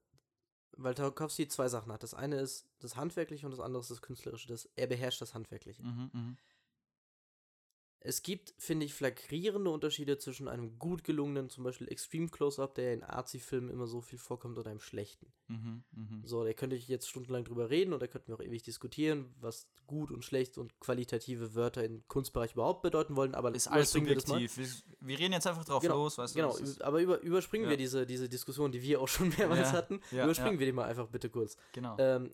Weil 0.77 0.94
Tarkovsky 0.94 1.48
zwei 1.48 1.70
Sachen 1.70 1.92
hat. 1.92 2.04
Das 2.04 2.13
eine 2.13 2.36
ist 2.38 2.65
das 2.80 2.96
Handwerkliche 2.98 3.46
und 3.46 3.51
das 3.51 3.60
andere 3.62 3.82
ist 3.82 3.92
das 3.92 4.01
Künstlerische. 4.01 4.48
Das, 4.50 4.65
er 4.75 4.88
beherrscht 4.88 5.22
das 5.22 5.34
Handwerkliche. 5.34 5.82
Mhm, 5.84 6.10
mhm. 6.12 6.38
Es 8.07 8.21
gibt, 8.21 8.53
finde 8.57 8.85
ich, 8.85 8.93
flagrierende 8.93 9.69
Unterschiede 9.71 10.17
zwischen 10.17 10.47
einem 10.47 10.77
gut 10.77 11.03
gelungenen, 11.03 11.50
zum 11.50 11.63
Beispiel 11.63 11.88
Extreme 11.89 12.30
Close-Up, 12.30 12.75
der 12.75 12.93
in 12.93 13.03
Arzi-Filmen 13.03 13.69
immer 13.69 13.88
so 13.88 13.99
viel 14.01 14.19
vorkommt, 14.19 14.58
und 14.58 14.67
einem 14.67 14.80
schlechten. 14.80 15.34
Mhm, 15.47 15.84
mhm. 15.91 16.21
So, 16.23 16.43
da 16.43 16.53
könnte 16.53 16.75
ich 16.75 16.88
jetzt 16.88 17.10
stundenlang 17.10 17.43
drüber 17.45 17.69
reden 17.69 17.93
und 17.93 18.01
da 18.01 18.08
könnten 18.08 18.27
wir 18.27 18.36
auch 18.36 18.41
ewig 18.43 18.62
diskutieren, 18.63 19.34
was 19.39 19.67
gut 19.88 20.12
und 20.12 20.23
schlecht 20.23 20.58
und 20.58 20.80
qualitative 20.80 21.56
Wörter 21.56 21.84
im 21.84 22.08
Kunstbereich 22.08 22.53
überhaupt 22.53 22.84
bedeuten 22.84 23.15
wollen, 23.15 23.34
aber 23.36 23.53
Ist 23.56 23.67
alles 23.67 23.91
subjektiv. 23.91 24.58
Wir, 24.58 24.67
wir 25.01 25.19
reden 25.19 25.34
jetzt 25.34 25.47
einfach 25.47 25.65
drauf 25.65 25.82
Genau, 25.82 25.95
los, 25.95 26.17
weißt 26.17 26.36
du? 26.36 26.39
Genau, 26.39 26.56
aber 26.82 27.01
über, 27.01 27.19
überspringen 27.21 27.65
Ja. 27.65 27.71
wir 27.71 27.77
diese, 27.77 28.06
diese 28.06 28.30
Diskussion, 28.30 28.71
die 28.71 28.82
wir 28.82 29.01
auch 29.01 29.08
schon 29.08 29.30
mehrmals 29.38 29.71
Ja, 29.71 29.71
hatten. 29.73 29.99
ja, 30.12 30.23
überspringen 30.25 30.60
wir 30.60 30.65
die 30.67 30.73
mal 30.73 30.86
einfach 30.86 31.08
bitte 31.08 31.30
kurz. 31.30 31.58
genau. 31.71 31.95
Ähm, 31.99 32.34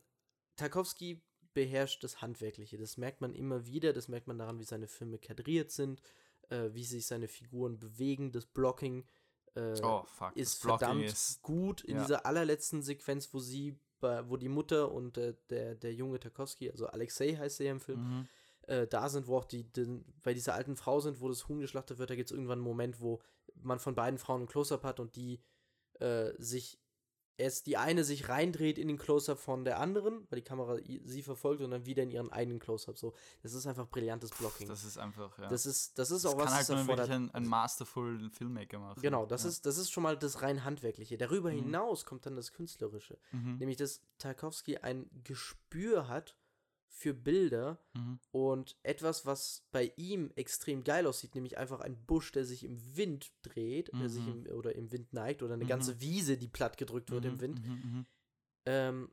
Tarkovsky 0.58 1.22
beherrscht 1.54 2.04
das 2.04 2.22
Handwerkliche. 2.22 2.78
Das 2.78 2.98
merkt 2.98 3.22
man 3.22 3.34
immer 3.34 3.66
wieder. 3.66 3.94
Das 3.94 4.08
merkt 4.08 4.28
man 4.28 4.38
daran, 4.38 4.60
wie 4.60 4.64
seine 4.64 4.88
Filme 4.88 5.18
kadriert 5.18 5.72
sind, 5.72 6.02
äh, 6.50 6.70
wie 6.74 6.84
sich 6.84 7.06
seine 7.06 7.28
Figuren 7.28 7.80
bewegen. 7.80 8.32
Das 8.32 8.46
Blocking 8.46 9.06
äh, 9.56 9.76
oh, 9.84 10.04
fuck. 10.06 10.36
ist 10.36 10.62
verdammt 10.62 11.06
ist. 11.06 11.42
gut. 11.42 11.82
In 11.84 11.96
ja. 11.98 12.02
dieser 12.04 12.26
allerletzten 12.26 12.82
Sequenz, 12.82 13.34
wo 13.34 13.40
sie, 13.40 13.78
wo 14.02 14.38
die 14.38 14.50
Mutter 14.50 14.92
und 14.92 15.18
äh, 15.18 15.36
der, 15.50 15.76
der 15.76 15.94
junge 15.94 16.20
Tarkovsky, 16.20 16.72
also 16.72 16.88
Alexei 16.88 17.36
heißt 17.36 17.60
er 17.60 17.66
ja 17.68 17.72
im 17.74 17.80
Film, 17.80 18.00
Mhm. 18.00 18.28
äh, 18.68 18.88
da 18.88 19.10
sind, 19.10 19.28
wo 19.28 19.38
auch 19.38 19.46
die, 19.46 19.64
die 19.64 20.04
bei 20.24 20.34
dieser 20.34 20.56
alten 20.56 20.76
Frau 20.76 21.00
sind, 21.00 21.22
wo 21.22 21.28
das 21.30 21.48
Huhn 21.48 21.60
geschlachtet 21.60 22.00
wird, 22.00 22.10
da 22.10 22.16
gibt 22.16 22.30
es 22.30 22.32
irgendwann 22.32 22.60
einen 22.60 22.68
Moment, 22.68 23.00
wo 23.00 23.22
man 23.62 23.80
von 23.80 23.94
beiden 23.94 24.18
Frauen 24.18 24.42
ein 24.42 24.48
Close-Up 24.48 24.84
hat 24.84 25.00
und 25.00 25.16
die 25.16 25.40
äh, 26.00 26.32
sich 26.40 26.80
erst 27.42 27.66
die 27.68 27.76
eine 27.78 28.04
sich 28.04 28.30
reindreht 28.30 28.78
in 28.78 28.88
den 28.88 28.98
Close-Up 28.98 29.40
von 29.40 29.66
der 29.66 29.80
anderen, 29.80 30.26
weil 30.30 30.38
die 30.40 30.44
Kamera 30.46 30.78
sie 31.04 31.22
verfolgt 31.24 31.62
und 31.62 31.72
dann 31.72 31.86
wieder 31.86 32.04
in 32.04 32.12
ihren 32.12 32.32
eigenen 32.32 32.60
Close-Up. 32.60 32.98
So, 32.98 33.14
das 33.44 33.54
ist 33.54 33.66
einfach 33.68 33.88
brillantes 33.88 34.30
Blocking. 34.32 34.68
Das 34.68 34.84
ist 34.84 34.98
einfach, 34.98 35.38
ja. 35.40 35.48
das 35.50 35.66
ist, 35.66 35.98
das 36.00 36.12
ist 36.12 36.24
Das 36.26 36.34
auch 36.34 36.38
was, 36.38 36.52
halt 36.52 36.70
das 36.70 36.80
erfordert. 36.80 37.10
ein, 37.10 37.30
ein 37.34 37.46
masterful 37.48 38.30
Filmmaker 38.30 38.80
machen. 38.80 39.02
Genau, 39.02 39.26
das 39.26 39.44
ja. 39.44 39.50
ist, 39.50 39.66
das 39.66 39.78
ist 39.78 39.92
schon 39.92 40.04
mal 40.04 40.18
das 40.18 40.42
rein 40.42 40.64
handwerkliche. 40.64 41.18
Darüber 41.18 41.52
Mhm. 41.52 41.64
hinaus 41.64 42.06
kommt 42.06 42.26
dann 42.26 42.36
das 42.36 42.52
künstlerische, 42.54 43.18
Mhm. 43.32 43.58
nämlich 43.58 43.78
dass 43.78 44.02
Tarkovsky 44.20 44.78
ein 44.78 45.10
Gespür 45.24 46.08
hat 46.08 46.36
für 46.94 47.14
Bilder 47.14 47.80
Mhm. 47.94 48.20
und 48.32 48.78
etwas, 48.84 49.26
was 49.26 49.66
bei 49.72 49.94
ihm 49.96 50.30
extrem 50.36 50.84
geil 50.84 51.08
aussieht, 51.08 51.34
nämlich 51.36 51.58
einfach 51.58 51.80
ein 51.80 52.06
Busch, 52.06 52.32
der 52.34 52.46
sich 52.46 52.64
im 52.64 52.96
Wind 52.98 53.32
dreht, 53.42 53.92
der 53.94 54.10
sich 54.10 54.28
Mhm. 54.28 54.46
im, 54.46 54.56
oder 54.58 54.76
im 54.76 54.92
Wind 54.92 55.14
neigt, 55.14 55.42
oder 55.42 55.54
eine 55.56 55.64
Mhm. 55.64 55.70
ganze 55.70 56.02
Wiese, 56.02 56.38
die 56.38 56.48
platt 56.50 56.78
gedrückt 56.78 57.10
wird 57.12 57.26
im 57.26 57.36
Mhm, 57.36 57.42
Wind, 57.42 57.66
mhm, 57.66 57.72
mhm. 57.72 58.06
ähm, 58.66 59.12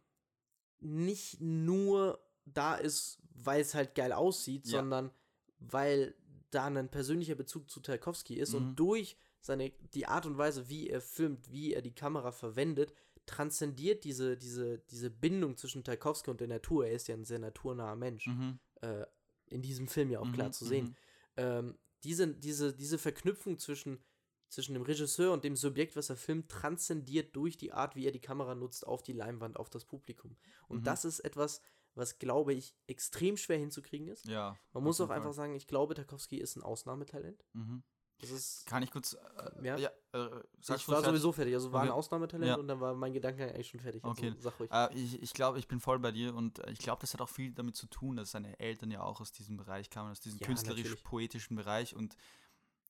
nicht 0.80 1.40
nur 1.40 2.20
da 2.44 2.74
ist, 2.74 3.18
weil 3.34 3.60
es 3.60 3.74
halt 3.74 3.94
geil 3.94 4.12
aussieht, 4.12 4.66
Ja. 4.66 4.78
sondern 4.78 5.10
weil 5.58 6.14
da 6.50 6.66
ein 6.66 6.88
persönlicher 6.90 7.34
Bezug 7.34 7.70
zu 7.70 7.80
Tarkovsky 7.80 8.34
ist 8.34 8.52
Mhm. 8.52 8.58
und 8.58 8.76
durch 8.76 9.16
seine, 9.40 9.70
die 9.94 10.06
Art 10.06 10.26
und 10.26 10.36
Weise, 10.38 10.68
wie 10.68 10.88
er 10.88 11.00
filmt, 11.00 11.50
wie 11.52 11.72
er 11.74 11.82
die 11.82 11.94
Kamera 11.94 12.32
verwendet, 12.32 12.92
transzendiert 13.28 14.04
diese, 14.04 14.36
diese, 14.36 14.78
diese 14.90 15.10
Bindung 15.10 15.56
zwischen 15.56 15.84
Tarkovsky 15.84 16.30
und 16.30 16.40
der 16.40 16.48
Natur. 16.48 16.86
Er 16.86 16.92
ist 16.92 17.08
ja 17.08 17.14
ein 17.14 17.24
sehr 17.24 17.38
naturnaher 17.38 17.96
Mensch 17.96 18.26
Mhm. 18.26 18.58
äh, 18.80 19.04
in 19.46 19.62
diesem 19.62 19.88
Film 19.88 20.10
ja 20.10 20.20
auch 20.20 20.26
Mhm, 20.26 20.32
klar 20.32 20.52
zu 20.52 20.64
sehen. 20.64 20.86
mhm. 20.86 20.94
Ähm, 21.36 21.78
diese, 22.04 22.26
diese, 22.34 22.74
diese 22.74 22.98
Verknüpfung 22.98 23.58
zwischen, 23.58 24.02
zwischen 24.48 24.74
dem 24.74 24.82
Regisseur 24.82 25.32
und 25.32 25.44
dem 25.44 25.56
Subjekt, 25.56 25.96
was 25.96 26.10
er 26.10 26.16
filmt, 26.16 26.48
transzendiert 26.50 27.34
durch 27.36 27.56
die 27.56 27.72
Art, 27.72 27.96
wie 27.96 28.06
er 28.06 28.12
die 28.12 28.20
Kamera 28.20 28.54
nutzt, 28.54 28.86
auf 28.86 29.02
die 29.02 29.12
Leinwand, 29.12 29.56
auf 29.56 29.70
das 29.70 29.84
Publikum. 29.84 30.36
Und 30.68 30.80
Mhm. 30.80 30.84
das 30.84 31.04
ist 31.04 31.20
etwas, 31.20 31.60
was, 31.94 32.18
glaube 32.18 32.52
ich, 32.54 32.74
extrem 32.86 33.36
schwer 33.36 33.58
hinzukriegen 33.58 34.08
ist. 34.08 34.26
Ja. 34.26 34.56
Man 34.72 34.84
muss 34.84 35.00
auch 35.00 35.10
einfach 35.10 35.32
sagen, 35.32 35.54
ich 35.54 35.66
glaube, 35.66 35.94
Tarkovsky 35.94 36.36
ist 36.38 36.56
ein 36.56 36.62
Ausnahmetalent. 36.62 37.44
Mhm. 37.54 37.82
Das 38.20 38.31
ist, 38.31 38.66
Kann 38.66 38.83
ich 38.83 38.90
kurz. 38.90 39.14
Äh, 39.14 39.66
Ja. 39.66 39.76
ja. 39.76 39.88
äh, 40.12 40.26
ich 40.61 40.68
war 40.68 40.76
fertig? 40.78 41.04
sowieso 41.07 41.33
fertig. 41.33 41.54
Also 41.54 41.72
war 41.72 41.83
ein 41.83 41.88
Okay. 41.88 41.96
Ausnahmetalent 41.98 42.48
Ja. 42.48 42.57
und 42.57 42.66
dann 42.66 42.81
war 42.81 42.94
mein 42.94 43.12
Gedankengang 43.12 43.50
eigentlich 43.54 43.68
schon 43.68 43.81
fertig. 43.81 44.02
Okay. 44.04 44.31
Also, 44.31 44.40
sag 44.40 44.59
ruhig. 44.59 44.70
Äh, 44.72 44.92
ich 44.94 45.22
ich 45.22 45.33
glaube, 45.35 45.59
ich 45.61 45.68
bin 45.68 45.78
voll 45.78 45.98
bei 46.00 46.11
dir 46.11 46.35
und 46.35 46.59
äh, 46.59 46.70
ich 46.72 46.78
glaube, 46.81 47.00
das 47.00 47.14
hat 47.14 47.20
auch 47.20 47.28
viel 47.28 47.52
damit 47.52 47.76
zu 47.76 47.87
tun, 47.87 48.16
dass 48.16 48.33
seine 48.33 48.59
Eltern 48.59 48.90
ja 48.90 49.02
auch 49.02 49.20
aus 49.20 49.31
diesem 49.31 49.57
Bereich 49.57 49.88
kamen, 49.90 50.11
aus 50.11 50.20
diesem 50.20 50.40
Ja, 50.40 50.46
künstlerisch-poetischen 50.46 51.57
Bereich 51.57 51.94
und 51.94 52.16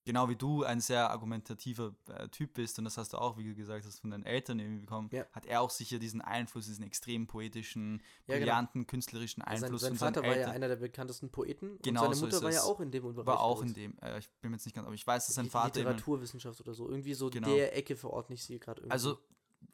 genau 0.08 0.28
wie 0.28 0.34
du 0.36 0.64
ein 0.64 0.80
sehr 0.80 1.10
argumentativer 1.10 1.94
äh, 2.08 2.28
Typ 2.28 2.54
bist 2.54 2.78
und 2.78 2.84
das 2.84 2.96
hast 2.96 3.12
du 3.12 3.18
auch, 3.18 3.36
wie 3.38 3.44
du 3.44 3.54
gesagt 3.54 3.84
hast, 3.86 4.00
von 4.00 4.10
deinen 4.10 4.24
Eltern 4.24 4.58
irgendwie 4.58 4.80
bekommen, 4.80 5.08
Ja. 5.12 5.24
hat 5.32 5.46
er 5.46 5.60
auch 5.60 5.70
sicher 5.70 5.98
diesen 5.98 6.20
Einfluss, 6.20 6.66
diesen 6.66 6.82
extrem 6.84 7.26
poetischen, 7.26 8.02
Ja, 8.26 8.34
genau. 8.34 8.38
brillanten, 8.46 8.86
künstlerischen 8.86 9.42
sein, 9.44 9.62
Einfluss 9.62 9.82
sein 9.82 9.92
und 9.92 9.98
seine 9.98 10.14
Vater 10.14 10.22
war 10.26 10.30
ja 10.32 10.36
Eltern 10.38 10.54
einer 10.54 10.68
der 10.68 10.76
bekanntesten 10.76 11.30
Poeten 11.30 11.78
Genau 11.82 12.00
und 12.00 12.06
seine 12.06 12.14
so 12.16 12.24
Mutter 12.26 12.36
ist 12.38 12.42
war 12.42 12.50
ja 12.52 12.62
auch 12.62 12.80
in 12.80 12.90
dem 12.90 13.02
Bereich. 13.14 13.26
war 13.26 13.40
auch 13.40 13.62
in 13.62 13.74
dem, 13.74 13.96
äh, 14.02 14.18
ich 14.18 14.28
bin 14.40 14.50
mir 14.50 14.56
jetzt 14.56 14.64
nicht 14.66 14.74
ganz, 14.74 14.86
aber 14.86 14.94
ich 14.94 15.06
weiß, 15.06 15.26
dass 15.26 15.34
sein 15.36 15.48
Vater 15.50 15.80
Literaturwissenschaft 15.80 16.60
oder 16.60 16.74
so. 16.74 16.88
Irgendwie 16.88 17.14
so 17.14 17.30
Genau. 17.30 17.54
der 17.54 17.76
Ecke 17.76 17.94
verordne 17.94 18.34
ich 18.34 18.42
sie 18.42 18.58
gerade 18.58 18.80
irgendwie. 18.80 18.92
Also 18.92 19.18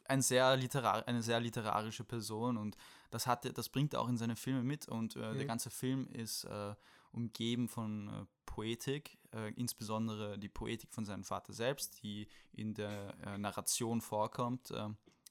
ein 0.07 0.21
sehr 0.23 0.57
literar 0.57 1.07
eine 1.09 1.23
sehr 1.23 1.41
literarische 1.41 2.05
Person 2.05 2.57
und 2.57 2.77
das 3.11 3.27
hat 3.27 3.45
er- 3.45 3.53
das 3.53 3.69
bringt 3.69 3.95
er 3.95 4.01
auch 4.01 4.09
in 4.09 4.17
seine 4.17 4.35
Filme 4.37 4.63
mit 4.63 4.89
und 4.89 5.15
äh, 5.17 5.21
der 5.21 5.33
Mhm. 5.35 5.47
ganze 5.47 5.71
Film 5.71 6.09
ist 6.09 6.45
äh, 6.45 6.75
umgeben 7.13 7.69
von 7.69 8.09
äh, 8.09 8.27
Poetik, 8.47 9.19
äh, 9.35 9.51
insbesondere 9.55 10.39
die 10.39 10.49
Poetik 10.49 10.93
von 10.93 11.05
seinem 11.05 11.25
Vater 11.25 11.53
selbst, 11.53 12.03
die 12.03 12.29
in 12.53 12.75
der 12.75 13.15
äh, 13.27 13.39
Narration 13.39 14.01
vorkommt, 14.01 14.71
äh, 14.71 14.89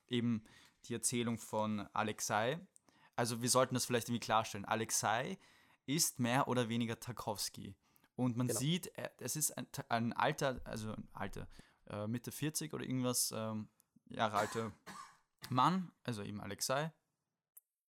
eben 0.09 0.43
die 0.85 0.93
Erzählung 0.93 1.37
von 1.37 1.79
Alexei. 1.93 2.59
also 3.15 3.41
wir 3.41 3.49
sollten 3.49 3.73
das 3.75 3.85
vielleicht 3.85 4.09
irgendwie 4.09 4.25
klarstellen. 4.25 4.65
Alexei 4.65 5.37
ist 5.85 6.19
mehr 6.19 6.47
oder 6.47 6.67
weniger 6.69 6.99
Tarkovsky. 6.99 7.75
Und 8.15 8.35
man 8.37 8.47
Genau. 8.47 8.59
sieht, 8.59 8.87
er- 8.97 9.11
es 9.19 9.35
ist 9.35 9.51
ein, 9.57 9.67
ein 9.89 10.13
alter, 10.13 10.59
also 10.65 10.91
ein 10.93 11.07
alter, 11.13 11.47
äh, 11.87 12.07
Mitte 12.07 12.31
40 12.31 12.73
oder 12.73 12.83
irgendwas 12.85 13.31
ähm, 13.35 13.69
Jahre 14.09 14.37
alter 14.37 14.71
Mann, 15.49 15.91
also 16.03 16.21
eben 16.23 16.41
Alexei, 16.41 16.91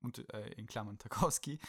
und 0.02 0.28
äh, 0.34 0.50
in 0.54 0.68
Klammern 0.68 0.98
Tarkovsky, 1.00 1.60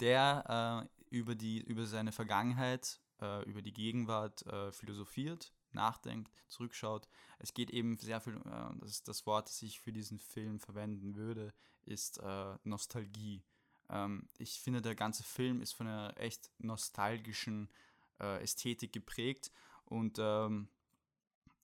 der 0.00 0.88
äh, 1.10 1.16
über, 1.16 1.34
die, 1.34 1.60
über 1.62 1.86
seine 1.86 2.12
Vergangenheit, 2.12 3.00
äh, 3.20 3.44
über 3.44 3.62
die 3.62 3.72
Gegenwart 3.72 4.44
äh, 4.46 4.72
philosophiert, 4.72 5.52
nachdenkt, 5.72 6.32
zurückschaut. 6.48 7.08
Es 7.38 7.54
geht 7.54 7.70
eben 7.70 7.96
sehr 7.96 8.20
viel, 8.20 8.36
äh, 8.36 8.78
das 8.80 8.90
ist 8.90 9.08
das 9.08 9.26
Wort, 9.26 9.48
das 9.48 9.62
ich 9.62 9.80
für 9.80 9.92
diesen 9.92 10.18
Film 10.18 10.60
verwenden 10.60 11.16
würde, 11.16 11.52
ist 11.84 12.18
äh, 12.18 12.54
Nostalgie. 12.64 13.42
Ähm, 13.88 14.28
ich 14.38 14.60
finde, 14.60 14.82
der 14.82 14.94
ganze 14.94 15.22
Film 15.22 15.60
ist 15.60 15.72
von 15.72 15.86
einer 15.86 16.18
echt 16.18 16.50
nostalgischen 16.58 17.70
äh, 18.20 18.42
Ästhetik 18.42 18.92
geprägt 18.92 19.52
und 19.84 20.18
ähm, 20.18 20.68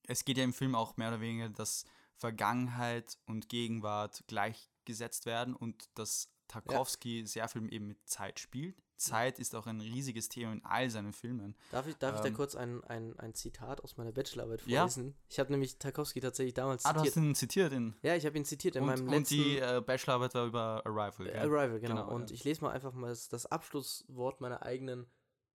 es 0.07 0.25
geht 0.25 0.38
ja 0.38 0.45
im 0.45 0.53
Film 0.53 0.75
auch 0.75 0.97
mehr 0.97 1.09
oder 1.09 1.21
weniger, 1.21 1.49
dass 1.49 1.85
Vergangenheit 2.17 3.19
und 3.27 3.49
Gegenwart 3.49 4.25
gleichgesetzt 4.27 5.27
werden 5.27 5.55
und 5.55 5.88
dass 5.95 6.29
Tarkovsky 6.49 7.27
sehr 7.27 7.49
viel 7.49 7.73
eben 7.73 7.88
mit 7.88 8.09
Zeit 8.09 8.38
spielt. 8.38 8.77
Zeit 9.03 9.38
ist 9.38 9.55
auch 9.55 9.67
ein 9.67 9.81
riesiges 9.81 10.29
Thema 10.29 10.53
in 10.53 10.65
all 10.65 10.88
seinen 10.91 11.12
Filmen. 11.12 11.55
Darf 11.71 11.87
ich, 11.87 11.97
darf 11.97 12.15
ich 12.17 12.21
da 12.23 12.29
Ähm, 12.29 12.35
kurz 12.35 12.55
ein, 12.55 12.83
ein, 12.85 13.19
ein 13.19 13.35
Zitat 13.35 13.83
aus 13.83 13.97
meiner 13.97 14.12
Bachelorarbeit 14.12 14.67
Ja. 14.67 14.81
vorlesen? 14.88 15.15
Ich 15.29 15.38
habe 15.38 15.51
nämlich 15.51 15.79
Tarkovsky 15.79 16.21
tatsächlich 16.21 16.55
damals 16.55 16.85
Ah, 16.85 16.93
du 16.93 17.01
hast 17.01 17.09
zitiert. 17.09 17.25
ihn 17.27 17.35
zitiert 17.35 17.73
in. 17.73 17.95
Ja, 18.03 18.15
ich 18.17 18.25
habe 18.27 18.37
ihn 18.38 18.45
zitiert 18.45 18.77
in 18.77 18.83
Und, 18.83 18.88
meinem 18.88 19.07
und 19.09 19.11
letzten 19.15 19.35
die 19.35 19.59
äh, 19.59 19.83
Bachelorarbeit 19.85 20.35
war 20.35 20.47
über 20.47 20.83
Arrival. 20.87 21.27
Äh, 21.27 21.33
gell? 21.33 21.41
Arrival, 21.41 21.81
genau. 21.81 21.95
Genau, 22.05 22.15
und 22.15 22.31
ja. 22.31 22.35
ich 22.35 22.45
lese 22.45 22.62
mal 22.62 22.71
einfach 22.71 22.93
mal 22.93 23.09
das, 23.09 23.29
das 23.29 23.47
Abschlusswort 23.47 24.41
meiner 24.41 24.62
eigenen 24.62 25.07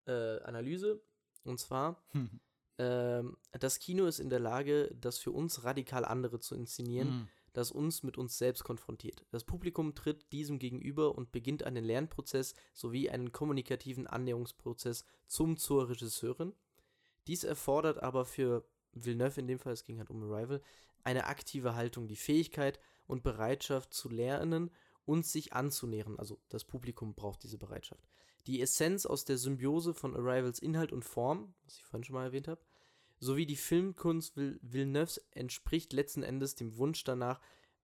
äh, 0.05 0.39
Analyse. 0.41 1.01
Und 1.43 1.59
zwar, 1.59 2.03
Hm. 2.11 2.39
ähm, 2.79 3.37
das 3.51 3.79
Kino 3.79 4.05
ist 4.05 4.19
in 4.19 4.29
der 4.29 4.39
Lage, 4.39 4.93
das 4.99 5.17
für 5.17 5.31
uns 5.31 5.63
radikal 5.63 6.05
andere 6.05 6.39
zu 6.39 6.55
inszenieren, 6.55 7.07
Hm. 7.09 7.27
Das 7.53 7.71
uns 7.71 8.03
mit 8.03 8.17
uns 8.17 8.37
selbst 8.37 8.63
konfrontiert. 8.63 9.25
Das 9.31 9.43
Publikum 9.43 9.95
tritt 9.95 10.31
diesem 10.31 10.59
gegenüber 10.59 11.15
und 11.15 11.31
beginnt 11.31 11.63
einen 11.63 11.83
Lernprozess 11.83 12.53
sowie 12.73 13.09
einen 13.09 13.31
kommunikativen 13.31 14.07
Annäherungsprozess 14.07 15.05
zum 15.27 15.57
zur 15.57 15.89
Regisseurin. 15.89 16.53
Dies 17.27 17.43
erfordert 17.43 18.01
aber 18.01 18.25
für 18.25 18.65
Villeneuve 18.93 19.41
in 19.41 19.47
dem 19.47 19.59
Fall, 19.59 19.73
es 19.73 19.83
ging 19.83 19.99
halt 19.99 20.09
um 20.09 20.23
Arrival, 20.23 20.61
eine 21.03 21.25
aktive 21.25 21.75
Haltung, 21.75 22.07
die 22.07 22.15
Fähigkeit 22.15 22.79
und 23.05 23.23
Bereitschaft 23.23 23.93
zu 23.93 24.09
lernen 24.09 24.71
und 25.05 25.25
sich 25.25 25.53
anzunähern. 25.53 26.19
Also 26.19 26.39
das 26.49 26.65
Publikum 26.65 27.15
braucht 27.15 27.43
diese 27.43 27.57
Bereitschaft. 27.57 28.07
Die 28.45 28.61
Essenz 28.61 29.05
aus 29.05 29.25
der 29.25 29.37
Symbiose 29.37 29.93
von 29.93 30.15
Arrivals 30.15 30.59
Inhalt 30.59 30.91
und 30.91 31.03
Form, 31.03 31.53
was 31.63 31.75
ich 31.77 31.85
vorhin 31.85 32.03
schon 32.03 32.15
mal 32.15 32.25
erwähnt 32.25 32.47
habe, 32.47 32.61
sowie 33.19 33.45
die 33.45 33.55
Filmkunst 33.55 34.35
Vill- 34.37 34.59
Villeneuves 34.61 35.17
entspricht 35.31 35.93
letzten 35.93 36.23
Endes 36.23 36.55
dem 36.55 36.77
Wunsch 36.77 37.03
danach, 37.03 37.41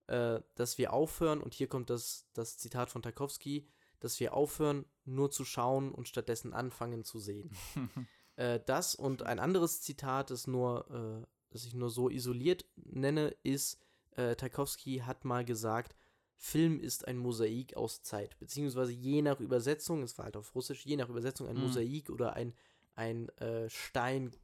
äh, 0.08 0.41
dass 0.56 0.78
wir 0.78 0.93
aufhören, 0.93 1.41
und 1.41 1.54
hier 1.54 1.67
kommt 1.67 1.89
das, 1.89 2.28
das 2.34 2.58
Zitat 2.58 2.89
von 2.89 3.02
Tarkovsky, 3.02 3.67
dass 4.00 4.19
wir 4.19 4.34
aufhören, 4.34 4.86
nur 5.06 5.32
zu 5.32 5.46
schauen 5.46 5.91
und 5.91 6.08
stattdessen 6.08 6.54
anfangen 6.54 7.04
zu 7.04 7.19
sehen. 7.19 7.52
äh, 8.36 8.60
das 8.65 8.96
und 8.96 9.24
ein 9.24 9.39
anderes 9.39 9.82
Zitat, 9.82 10.30
das 10.30 10.46
nur, 10.48 10.89
äh, 11.24 11.26
das 11.52 11.65
ich 11.65 11.74
nur 11.74 11.89
so 11.89 12.10
isoliert 12.10 12.65
nenne, 12.76 13.36
ist, 13.43 13.80
äh, 14.15 14.36
Tarkovsky 14.36 15.00
hat 15.06 15.24
mal 15.26 15.46
gesagt, 15.46 15.96
Film 16.36 16.82
ist 16.82 17.08
ein 17.08 17.17
Mosaik 17.17 17.78
aus 17.78 18.02
Zeit, 18.02 18.38
beziehungsweise 18.39 18.91
je 18.91 19.22
nach 19.22 19.39
Übersetzung, 19.39 20.04
es 20.04 20.17
war 20.17 20.26
halt 20.26 20.36
auf 20.36 20.54
Russisch, 20.54 20.86
je 20.86 20.98
nach 20.98 21.08
Übersetzung 21.08 21.48
ein 21.48 21.56
Mhm. 21.56 21.62
Mosaik 21.63 22.10
oder 22.10 22.34
ein, 22.34 22.54
ein 22.96 23.30
äh, 23.38 23.69
Stein, 23.69 24.36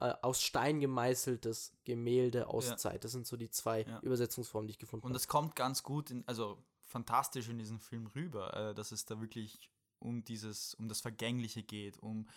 äh, 0.00 0.12
aus 0.22 0.42
Stein 0.42 0.80
gemeißeltes 0.80 1.72
Gemälde 1.84 2.48
aus 2.48 2.68
Ja. 2.68 2.76
Zeit. 2.76 3.04
Das 3.04 3.12
sind 3.12 3.26
so 3.26 3.36
die 3.36 3.50
zwei 3.50 3.82
Ja. 3.82 4.00
Übersetzungsformen, 4.00 4.66
die 4.68 4.72
ich 4.72 4.78
gefunden 4.78 5.04
Und 5.06 5.10
habe. 5.12 5.16
es 5.16 5.28
kommt 5.28 5.56
ganz 5.56 5.82
gut, 5.82 6.10
in, 6.10 6.22
also 6.26 6.62
fantastisch 6.84 7.48
in 7.48 7.58
diesem 7.58 7.80
Film 7.80 8.06
rüber, 8.08 8.54
äh, 8.70 8.74
dass 8.74 8.92
es 8.92 9.04
da 9.04 9.20
wirklich 9.20 9.70
um 9.98 10.24
dieses, 10.24 10.74
um 10.74 10.88
das 10.88 11.00
Vergängliche 11.00 11.62
geht, 11.62 11.98
um 11.98 12.28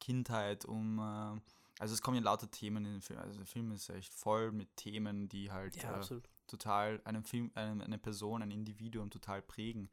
Kindheit, 0.00 0.64
um 0.64 0.98
äh, 0.98 1.40
also 1.80 1.94
es 1.94 2.02
kommen 2.02 2.16
ja 2.16 2.22
lauter 2.22 2.50
Themen 2.50 2.84
in 2.86 2.92
den 2.92 3.02
Film. 3.02 3.18
Also 3.20 3.36
der 3.38 3.46
Film 3.46 3.70
ist 3.72 3.88
echt 3.90 4.12
voll 4.14 4.50
mit 4.52 4.74
Themen, 4.76 5.28
die 5.28 5.52
halt 5.52 5.76
Ja, 5.82 6.00
äh, 6.00 6.20
total 6.46 7.00
einen 7.04 7.22
Film, 7.22 7.50
eine, 7.54 7.84
eine 7.84 7.98
Person, 7.98 8.42
ein 8.42 8.50
Individuum 8.50 9.10
total 9.10 9.42
prägen. 9.42 9.90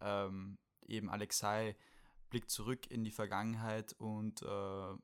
Ähm, 0.00 0.56
eben 0.86 1.10
Alexei 1.10 1.76
blickt 2.30 2.50
zurück 2.50 2.90
in 2.90 3.04
die 3.04 3.10
Vergangenheit 3.10 3.94
und 3.98 4.42
äh, 4.42 4.94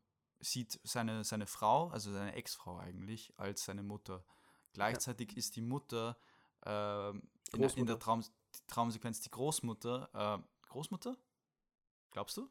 sieht 0.43 0.79
seine, 0.85 1.25
seine 1.25 1.47
Frau, 1.47 1.89
also 1.89 2.13
seine 2.13 2.35
Ex-Frau 2.35 2.77
eigentlich, 2.79 3.33
als 3.39 3.65
seine 3.65 3.83
Mutter. 3.83 4.25
Gleichzeitig 4.73 5.37
ist 5.37 5.57
die 5.57 5.61
Mutter 5.63 6.17
ähm, 6.65 7.23
in, 7.55 7.63
in 7.63 7.87
der 7.87 7.99
Traum, 7.99 8.25
Traumsequenz 8.67 9.21
die 9.21 9.31
Großmutter. 9.31 10.43
Äh, 10.43 10.69
Großmutter? 10.69 11.17
Glaubst 12.11 12.37
du? 12.37 12.49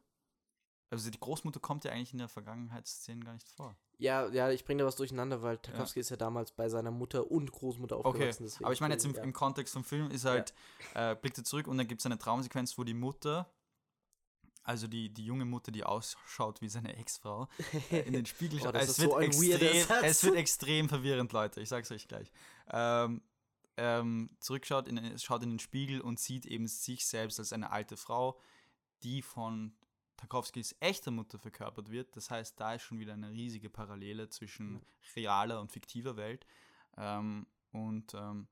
Also 0.90 1.10
die 1.10 1.18
Großmutter 1.18 1.58
kommt 1.58 1.84
ja 1.84 1.92
eigentlich 1.92 2.12
in 2.12 2.18
der 2.18 2.28
Vergangenheitsszene 2.28 3.24
gar 3.24 3.32
nicht 3.32 3.48
vor. 3.48 3.76
Ja, 3.98 4.28
ja, 4.28 4.50
ich 4.50 4.64
bringe 4.64 4.80
da 4.82 4.86
was 4.86 4.96
durcheinander, 4.96 5.42
weil 5.42 5.56
Tarkovsky 5.58 6.00
ist 6.00 6.10
ja 6.10 6.16
damals 6.16 6.52
bei 6.52 6.68
seiner 6.68 6.90
Mutter 6.90 7.30
und 7.30 7.50
Großmutter 7.50 7.96
Okay, 7.98 8.08
aufgewachsen. 8.08 8.42
deswegen- 8.44 8.64
aber 8.64 8.74
ich 8.74 8.80
meine 8.80 8.94
jetzt 8.94 9.04
im, 9.06 9.14
ja. 9.14 9.22
im 9.22 9.32
Kontext 9.32 9.72
vom 9.72 9.84
Film 9.84 10.10
ist 10.10 10.24
halt, 10.24 10.52
äh, 10.94 11.14
blickt 11.16 11.38
er 11.38 11.44
zurück 11.44 11.66
und 11.66 11.78
dann 11.78 11.86
gibt 11.88 12.00
es 12.02 12.06
eine 12.06 12.18
Traumsequenz, 12.18 12.76
wo 12.76 12.84
die 12.84 12.94
Mutter, 12.94 13.50
also 14.64 14.86
die, 14.86 15.10
die 15.10 15.24
junge 15.24 15.44
Mutter, 15.44 15.72
die 15.72 15.84
ausschaut 15.84 16.60
wie 16.60 16.68
seine 16.68 16.96
Ex-Frau, 16.96 17.48
äh, 17.90 18.00
in 18.00 18.12
den 18.12 18.26
Spiegel 18.26 18.58
Oh, 18.60 18.64
schaut. 18.64 18.74
das 18.74 18.88
es, 18.90 18.98
wird 19.00 19.10
so 19.10 19.18
extrem, 19.20 20.04
es 20.04 20.24
wird 20.24 20.36
extrem 20.36 20.88
verwirrend, 20.88 21.32
Leute, 21.32 21.60
ich 21.60 21.68
sag's 21.68 21.90
euch 21.90 22.06
gleich. 22.08 22.30
Ähm, 22.70 23.22
ähm, 23.76 24.30
zurückschaut, 24.40 24.86
in, 24.88 24.96
den- 24.96 25.18
schaut 25.18 25.42
in 25.42 25.50
den 25.50 25.58
Spiegel 25.58 26.00
und 26.00 26.20
sieht 26.20 26.46
eben 26.46 26.66
sich 26.66 27.06
selbst 27.06 27.38
als 27.38 27.52
eine 27.52 27.70
alte 27.72 27.96
Frau, 27.96 28.38
die 29.02 29.22
von 29.22 29.74
Tarkovskis 30.16 30.76
echter 30.78 31.10
Mutter 31.10 31.38
verkörpert 31.38 31.90
wird. 31.90 32.14
Das 32.14 32.30
heißt, 32.30 32.60
da 32.60 32.74
ist 32.74 32.82
schon 32.82 32.98
wieder 33.00 33.14
eine 33.14 33.30
riesige 33.30 33.70
Parallele 33.70 34.28
zwischen 34.28 34.80
realer 35.16 35.60
und 35.60 35.72
fiktiver 35.72 36.16
Welt. 36.16 36.46
Ähm, 36.96 37.46
und 37.72 38.14
ähm, 38.14 38.46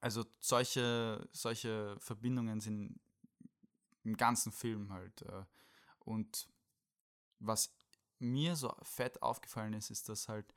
also 0.00 0.24
solche, 0.40 1.28
solche 1.32 1.96
Verbindungen 2.00 2.60
sind 2.60 2.98
im 4.04 4.16
ganzen 4.16 4.52
Film 4.52 4.92
halt. 4.92 5.22
Äh, 5.22 5.44
und 6.00 6.48
was 7.38 7.74
mir 8.18 8.56
so 8.56 8.74
fett 8.82 9.22
aufgefallen 9.22 9.74
ist, 9.74 9.90
ist, 9.90 10.08
dass 10.08 10.28
halt 10.28 10.54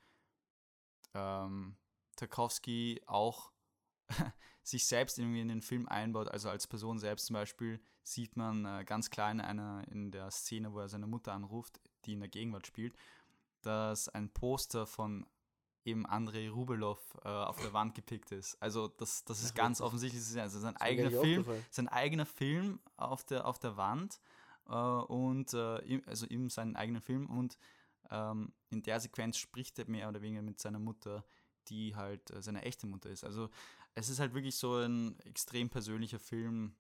ähm, 1.14 1.78
Tarkovsky 2.16 3.02
auch 3.08 3.52
sich 4.64 4.86
selbst 4.86 5.18
irgendwie 5.18 5.42
in 5.42 5.48
den 5.48 5.62
Film 5.62 5.88
einbaut. 5.88 6.30
Also 6.30 6.50
als 6.50 6.68
Person 6.68 7.00
selbst 7.00 7.28
zum 7.28 7.36
Beispiel 7.36 7.82
sieht 8.04 8.36
man 8.38 8.66
äh, 8.66 8.84
ganz 8.86 9.10
klar 9.10 9.32
in 9.32 9.42
einer 9.42 9.88
in 9.90 10.12
der 10.12 10.32
Szene, 10.32 10.74
wo 10.74 10.80
er 10.80 10.90
seine 10.90 11.08
Mutter 11.08 11.34
anruft, 11.34 11.80
die 12.06 12.14
in 12.14 12.20
der 12.20 12.30
Gegenwart 12.30 12.68
spielt, 12.68 12.96
dass 13.62 14.10
ein 14.10 14.30
Poster 14.30 14.86
von 14.86 15.26
eben 15.88 16.06
Andrei 16.06 16.50
Rubelov 16.50 17.00
äh, 17.24 17.30
auf 17.30 17.60
der 17.62 17.74
Wand 17.74 17.96
gepickt 17.96 18.32
ist. 18.32 18.62
Also 18.62 18.88
das, 18.88 19.24
das 19.24 19.42
ist 19.42 19.52
Ach, 19.52 19.56
ganz 19.56 19.80
wirklich? 19.80 19.88
offensichtlich, 19.88 20.22
das 20.22 20.30
ist 20.32 20.38
also 20.38 20.60
sein 20.60 20.74
gar 20.74 20.82
eigener 20.82 21.12
Film, 21.12 21.46
sein 21.72 21.88
eigener 21.88 22.26
Film 22.26 22.80
auf 22.98 23.24
der, 23.24 23.46
auf 23.48 23.58
der 23.58 23.78
Wand 23.78 24.20
äh, 24.68 24.74
und 24.74 25.54
äh, 25.54 26.02
also 26.06 26.26
ihm 26.28 26.50
seinen 26.50 26.76
eigenen 26.76 27.02
Film 27.02 27.28
und 27.28 27.58
ähm, 28.12 28.54
in 28.70 28.84
der 28.84 29.00
Sequenz 29.00 29.38
spricht 29.38 29.80
er 29.80 29.90
mehr 29.90 30.10
oder 30.10 30.22
weniger 30.22 30.42
mit 30.42 30.60
seiner 30.60 30.80
Mutter, 30.80 31.26
die 31.70 31.96
halt 31.96 32.30
äh, 32.32 32.42
seine 32.42 32.62
echte 32.64 32.86
Mutter 32.88 33.10
ist. 33.10 33.24
Also 33.24 33.50
es 33.96 34.10
ist 34.10 34.20
halt 34.20 34.34
wirklich 34.34 34.56
so 34.56 34.76
ein 34.76 35.20
extrem 35.22 35.70
persönlicher 35.70 36.20
Film 36.20 36.76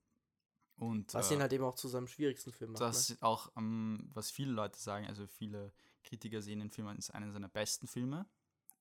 und 0.75 1.13
Was 1.13 1.31
äh, 1.31 1.35
ihn 1.35 1.41
halt 1.41 1.53
eben 1.53 1.63
auch 1.63 1.75
zu 1.75 1.87
seinem 1.87 2.07
schwierigsten 2.07 2.51
Film 2.51 2.73
macht. 2.73 2.81
das 2.81 3.09
ne? 3.09 3.15
ist 3.15 3.23
auch, 3.23 3.51
ähm, 3.57 4.09
was 4.13 4.31
viele 4.31 4.51
Leute 4.51 4.77
sagen, 4.79 5.07
also 5.07 5.25
viele 5.25 5.73
Kritiker 6.03 6.41
sehen 6.41 6.59
den 6.59 6.71
Film 6.71 6.87
als 6.87 7.09
einen 7.09 7.31
seiner 7.31 7.49
besten 7.49 7.87
Filme, 7.87 8.25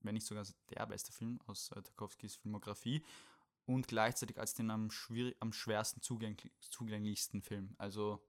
wenn 0.06 0.14
nicht 0.14 0.26
sogar 0.26 0.46
der 0.70 0.86
beste 0.86 1.12
Film 1.12 1.40
aus 1.46 1.70
äh, 1.72 1.82
Tarkovskis 1.82 2.36
Filmografie 2.36 3.02
und 3.66 3.88
gleichzeitig 3.88 4.38
als 4.38 4.54
den 4.54 4.70
am, 4.70 4.90
am 5.40 5.52
schwersten 5.52 6.00
zugängli 6.00 6.50
zugänglichsten 6.60 7.42
Film. 7.42 7.74
Also, 7.78 8.22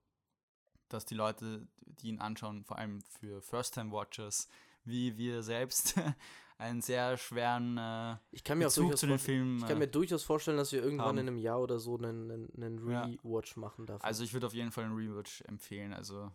dass 0.90 1.06
die 1.06 1.16
Leute, 1.16 1.68
die 1.82 2.10
ihn 2.10 2.20
anschauen, 2.20 2.64
vor 2.64 2.78
allem 2.78 3.02
für 3.02 3.42
First-Time-Watchers, 3.42 4.48
wie 4.84 5.18
wir 5.18 5.44
selbst, 5.44 5.96
einen 6.58 6.82
sehr 6.82 7.18
schweren 7.18 7.78
äh, 7.78 8.18
Ich 8.32 8.44
kann 8.44 8.58
mir 8.58 8.66
auch 8.66 8.72
Bezug 8.72 8.86
durchaus 8.86 9.00
zu 9.02 9.08
den 9.08 9.20
Filmen. 9.20 9.58
Ich 9.58 9.68
kann 9.68 9.78
äh, 9.78 9.82
mir 9.82 9.88
durchaus 9.88 10.24
vorstellen, 10.24 10.58
dass 10.58 10.72
wir 10.72 10.82
irgendwann 10.82 11.08
haben. 11.08 11.18
in 11.20 11.28
einem 11.28 11.38
Jahr 11.38 11.62
oder 11.62 11.78
so 11.78 11.98
einen, 11.98 12.32
einen, 12.32 12.64
einen 12.64 12.90
Ja. 12.90 13.04
Rewatch 13.04 13.58
machen 13.58 13.86
davon. 13.86 14.04
Also 14.04 14.24
ich 14.24 14.34
würde 14.34 14.48
auf 14.48 14.54
jeden 14.54 14.72
Fall 14.72 14.86
einen 14.86 14.96
Rewatch 14.96 15.42
empfehlen, 15.42 15.94
also 15.94 16.32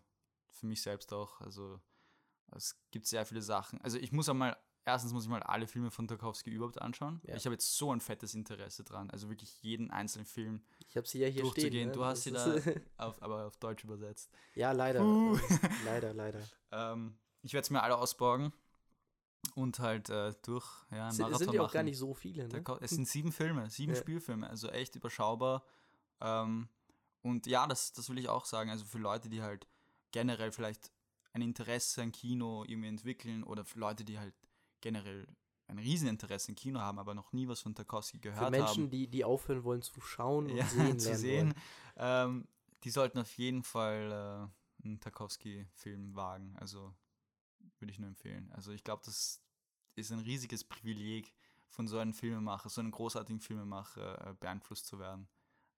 für 0.50 0.66
mich 0.66 0.80
selbst 0.80 1.12
auch. 1.12 1.40
Also 1.40 1.80
es 2.54 2.76
gibt 2.90 3.06
sehr 3.06 3.26
viele 3.26 3.42
Sachen. 3.42 3.80
Also 3.80 3.98
ich 3.98 4.12
muss 4.12 4.28
auch 4.28 4.34
mal 4.34 4.56
erstens 4.84 5.12
muss 5.12 5.24
ich 5.24 5.30
mal 5.30 5.42
alle 5.42 5.66
Filme 5.66 5.90
von 5.90 6.08
Tarkovsky 6.08 6.50
überhaupt 6.50 6.80
anschauen. 6.80 7.20
Ja. 7.24 7.34
Ich 7.36 7.44
habe 7.46 7.54
jetzt 7.54 7.76
so 7.76 7.92
ein 7.92 8.00
fettes 8.00 8.34
Interesse 8.34 8.84
dran, 8.84 9.10
also 9.10 9.28
wirklich 9.28 9.62
jeden 9.62 9.90
einzelnen 9.90 10.26
Film 10.26 10.62
Ich 10.88 10.96
habe 10.96 11.06
sie 11.06 11.20
ja 11.20 11.28
hier 11.28 11.42
durchzugehen. 11.42 11.70
stehen. 11.72 11.86
ne? 11.88 11.92
Du 11.94 12.04
hast 12.04 12.22
sie 12.24 12.32
da 12.32 12.56
auf, 12.96 13.22
aber 13.22 13.46
auf 13.46 13.56
Deutsch 13.58 13.84
übersetzt. 13.84 14.30
ja, 14.54 14.72
leider. 14.72 15.00
Puh. 15.00 15.38
leider, 15.84 16.12
leider. 16.14 16.40
Ähm, 16.74 17.18
ich 17.42 17.52
werde 17.52 17.64
es 17.64 17.70
mir 17.70 17.82
alle 17.82 17.98
ausborgen 17.98 18.50
und 19.54 19.78
halt 19.78 20.08
äh, 20.08 20.32
durch 20.42 20.66
ja, 20.90 21.08
Es 21.10 21.16
sind, 21.16 21.28
ja 21.28 21.36
auch 21.36 21.64
machen. 21.66 21.72
gar 21.74 21.82
nicht 21.82 21.98
so 21.98 22.14
viele, 22.14 22.48
ne? 22.48 22.64
Es 22.80 22.90
sind 22.92 23.06
sieben 23.06 23.30
Filme, 23.30 23.68
sieben 23.68 23.92
Ja. 23.92 24.00
Spielfilme, 24.00 24.48
also 24.48 24.68
echt 24.68 24.96
überschaubar. 24.96 25.64
Ähm, 26.22 26.68
und 27.20 27.46
ja, 27.46 27.66
das, 27.66 27.92
das 27.92 28.08
will 28.08 28.18
ich 28.18 28.30
auch 28.30 28.46
sagen. 28.46 28.70
Also 28.70 28.86
für 28.86 28.96
Leute, 28.96 29.28
die 29.28 29.42
halt 29.42 29.66
generell 30.12 30.50
vielleicht 30.50 30.90
ein 31.34 31.42
Interesse 31.42 32.00
an 32.00 32.10
Kino 32.12 32.64
irgendwie 32.66 32.88
entwickeln 32.88 33.42
oder 33.44 33.64
für 33.66 33.78
Leute, 33.78 34.04
die 34.04 34.18
halt 34.18 34.34
generell 34.82 35.26
ein 35.68 35.78
Rieseninteresse 35.78 36.50
an 36.50 36.54
Kino 36.54 36.80
haben, 36.80 36.98
aber 36.98 37.14
noch 37.14 37.32
nie 37.32 37.48
was 37.48 37.60
von 37.60 37.74
Tarkovsky 37.74 38.18
Für 38.18 38.22
gehört 38.30 38.50
Menschen, 38.50 38.84
haben. 38.84 38.90
die, 38.90 39.08
die 39.08 39.24
aufhören 39.24 39.64
wollen 39.64 39.80
zu 39.80 39.98
schauen 40.02 40.50
und 40.50 40.56
ja, 40.56 40.66
sehen 40.66 40.98
zu 40.98 41.16
sehen, 41.16 41.54
ähm, 41.96 42.46
die 42.84 42.90
sollten 42.90 43.18
auf 43.18 43.32
jeden 43.38 43.62
Fall 43.62 44.50
äh, 44.82 44.84
einen 44.84 45.00
Tarkovsky-Film 45.00 46.14
wagen. 46.14 46.54
Also 46.58 46.94
würde 47.78 47.92
ich 47.92 47.98
nur 47.98 48.08
empfehlen. 48.08 48.52
Also 48.52 48.72
ich 48.72 48.84
glaube, 48.84 49.02
das 49.06 49.40
ist 49.94 50.12
ein 50.12 50.18
riesiges 50.18 50.64
Privileg, 50.64 51.32
von 51.72 51.88
so 51.88 51.98
einem 51.98 52.12
Filmemacher, 52.12 52.68
so 52.68 52.80
einem 52.82 52.90
großartigen 52.90 53.40
Filmemacher 53.40 54.28
äh, 54.30 54.34
beeinflusst 54.34 54.86
zu 54.86 54.98
werden. 54.98 55.26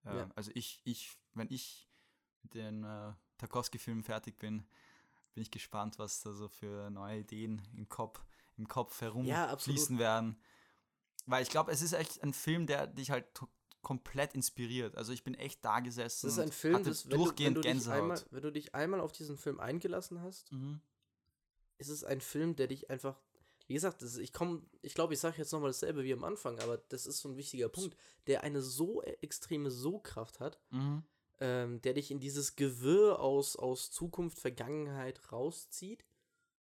Ähm, 0.04 0.16
Ja. 0.16 0.30
Also 0.34 0.50
ich, 0.54 0.80
ich, 0.82 1.16
wenn 1.34 1.46
ich 1.50 1.88
mit 2.42 2.54
den 2.54 2.82
äh, 2.82 3.12
Tarkovsky-Filmen 3.38 4.02
fertig 4.02 4.36
bin, 4.38 4.66
bin 5.34 5.42
ich 5.42 5.50
gespannt, 5.52 5.98
was 5.98 6.20
da 6.20 6.32
so 6.32 6.48
für 6.48 6.90
neue 6.90 7.20
Ideen 7.20 7.62
im 7.76 7.88
Kopf, 7.88 8.24
im 8.56 8.68
Kopf 8.68 9.00
Ja, 9.00 9.06
herumfließen 9.06 9.48
absolut. 9.50 9.98
werden. 9.98 10.38
Weil 11.26 11.42
ich 11.42 11.48
glaube, 11.50 11.72
es 11.72 11.82
ist 11.82 11.92
echt 11.92 12.22
ein 12.22 12.32
Film, 12.34 12.66
der 12.66 12.86
dich 12.86 13.10
halt 13.10 13.26
komplett 13.82 14.34
inspiriert. 14.34 14.96
Also 14.96 15.12
ich 15.12 15.24
bin 15.24 15.34
echt 15.34 15.64
da 15.64 15.80
gesessen 15.80 16.26
Das 16.26 16.34
ist 16.36 16.42
ein 16.42 16.52
Film, 16.52 16.74
hatte 16.74 16.88
das, 16.90 17.04
wenn, 17.04 17.10
du, 17.10 17.16
wenn, 17.16 17.24
durchgehend 17.24 17.56
du 17.58 17.60
Gänsehaut. 17.62 17.98
einmal, 17.98 18.22
wenn 18.30 18.42
du 18.42 18.52
dich 18.52 18.74
einmal 18.74 19.00
auf 19.00 19.12
diesen 19.12 19.36
Film 19.36 19.60
eingelassen 19.60 20.22
hast, 20.22 20.50
mhm. 20.52 20.80
ist 21.78 21.88
es 21.88 22.04
ein 22.04 22.20
Film, 22.20 22.56
der 22.56 22.66
dich 22.68 22.90
einfach. 22.90 23.20
Wie 23.66 23.74
gesagt, 23.74 24.02
ist- 24.02 24.18
ich 24.18 24.32
komme, 24.34 24.62
ich 24.82 24.94
glaube, 24.94 25.14
ich 25.14 25.20
sage 25.20 25.36
jetzt 25.38 25.52
nochmal 25.52 25.70
dasselbe 25.70 26.04
wie 26.04 26.12
am 26.12 26.24
Anfang, 26.24 26.58
aber 26.60 26.78
das 26.88 27.06
ist 27.06 27.20
so 27.20 27.28
ein 27.30 27.36
wichtiger 27.36 27.68
Punkt, 27.70 27.96
der 28.26 28.42
eine 28.42 28.60
so 28.60 29.02
e- 29.02 29.16
extreme 29.22 29.70
So-Kraft 29.70 30.40
hat, 30.40 30.60
Mhm. 30.70 31.02
ähm, 31.40 31.80
der 31.82 31.94
dich 31.94 32.10
in 32.10 32.20
dieses 32.20 32.56
Gewirr 32.56 33.18
aus, 33.20 33.56
aus 33.56 33.90
Zukunft, 33.90 34.38
Vergangenheit 34.38 35.32
rauszieht, 35.32 36.04